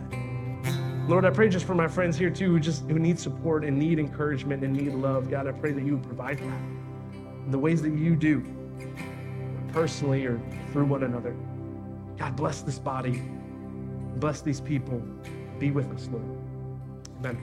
Lord, 1.08 1.24
I 1.24 1.30
pray 1.30 1.48
just 1.48 1.66
for 1.66 1.74
my 1.74 1.88
friends 1.88 2.18
here 2.18 2.30
too 2.30 2.52
who 2.52 2.60
just 2.60 2.84
who 2.90 3.00
need 3.00 3.18
support 3.18 3.64
and 3.64 3.80
need 3.80 3.98
encouragement 3.98 4.66
and 4.66 4.74
need 4.74 4.94
love. 4.94 5.30
God, 5.30 5.48
I 5.48 5.54
pray 5.54 5.72
that 5.72 5.86
you 5.86 5.94
would 5.94 6.04
provide 6.04 6.40
that 6.40 6.60
in 7.46 7.50
the 7.50 7.58
ways 7.58 7.82
that 7.82 7.94
you 7.94 8.18
do, 8.18 8.44
personally 9.72 10.26
or 10.26 10.38
through 10.74 10.86
one 10.86 11.04
another. 11.04 11.34
God, 12.18 12.36
bless 12.36 12.60
this 12.62 12.78
body. 12.78 13.22
Bless 14.18 14.42
these 14.42 14.60
people. 14.60 15.02
Be 15.62 15.70
with 15.70 15.94
us, 15.94 16.10
Lord. 16.12 16.26
Amen. 17.20 17.38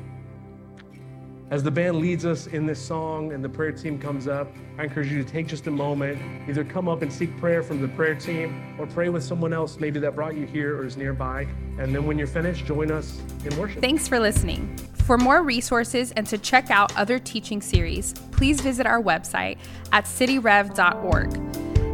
As 1.52 1.62
the 1.62 1.70
band 1.70 1.98
leads 1.98 2.26
us 2.26 2.48
in 2.48 2.66
this 2.66 2.84
song 2.84 3.32
and 3.32 3.44
the 3.44 3.48
prayer 3.48 3.70
team 3.70 3.96
comes 3.96 4.26
up, 4.26 4.52
I 4.76 4.82
encourage 4.82 5.12
you 5.12 5.22
to 5.22 5.30
take 5.30 5.46
just 5.46 5.68
a 5.68 5.70
moment, 5.70 6.20
either 6.48 6.64
come 6.64 6.88
up 6.88 7.02
and 7.02 7.12
seek 7.12 7.34
prayer 7.38 7.62
from 7.62 7.80
the 7.80 7.86
prayer 7.86 8.16
team 8.16 8.74
or 8.76 8.88
pray 8.88 9.08
with 9.08 9.22
someone 9.22 9.52
else 9.52 9.78
maybe 9.78 10.00
that 10.00 10.16
brought 10.16 10.34
you 10.34 10.46
here 10.46 10.78
or 10.78 10.84
is 10.84 10.96
nearby. 10.96 11.46
And 11.78 11.94
then 11.94 12.06
when 12.06 12.18
you're 12.18 12.26
finished, 12.26 12.66
join 12.66 12.90
us 12.90 13.22
in 13.44 13.56
worship. 13.56 13.80
Thanks 13.80 14.08
for 14.08 14.18
listening. 14.18 14.76
For 15.04 15.16
more 15.16 15.44
resources 15.44 16.10
and 16.10 16.26
to 16.26 16.38
check 16.38 16.72
out 16.72 16.94
other 16.96 17.20
teaching 17.20 17.62
series, 17.62 18.14
please 18.32 18.60
visit 18.60 18.84
our 18.84 19.00
website 19.00 19.58
at 19.92 20.06
cityrev.org. 20.06 21.67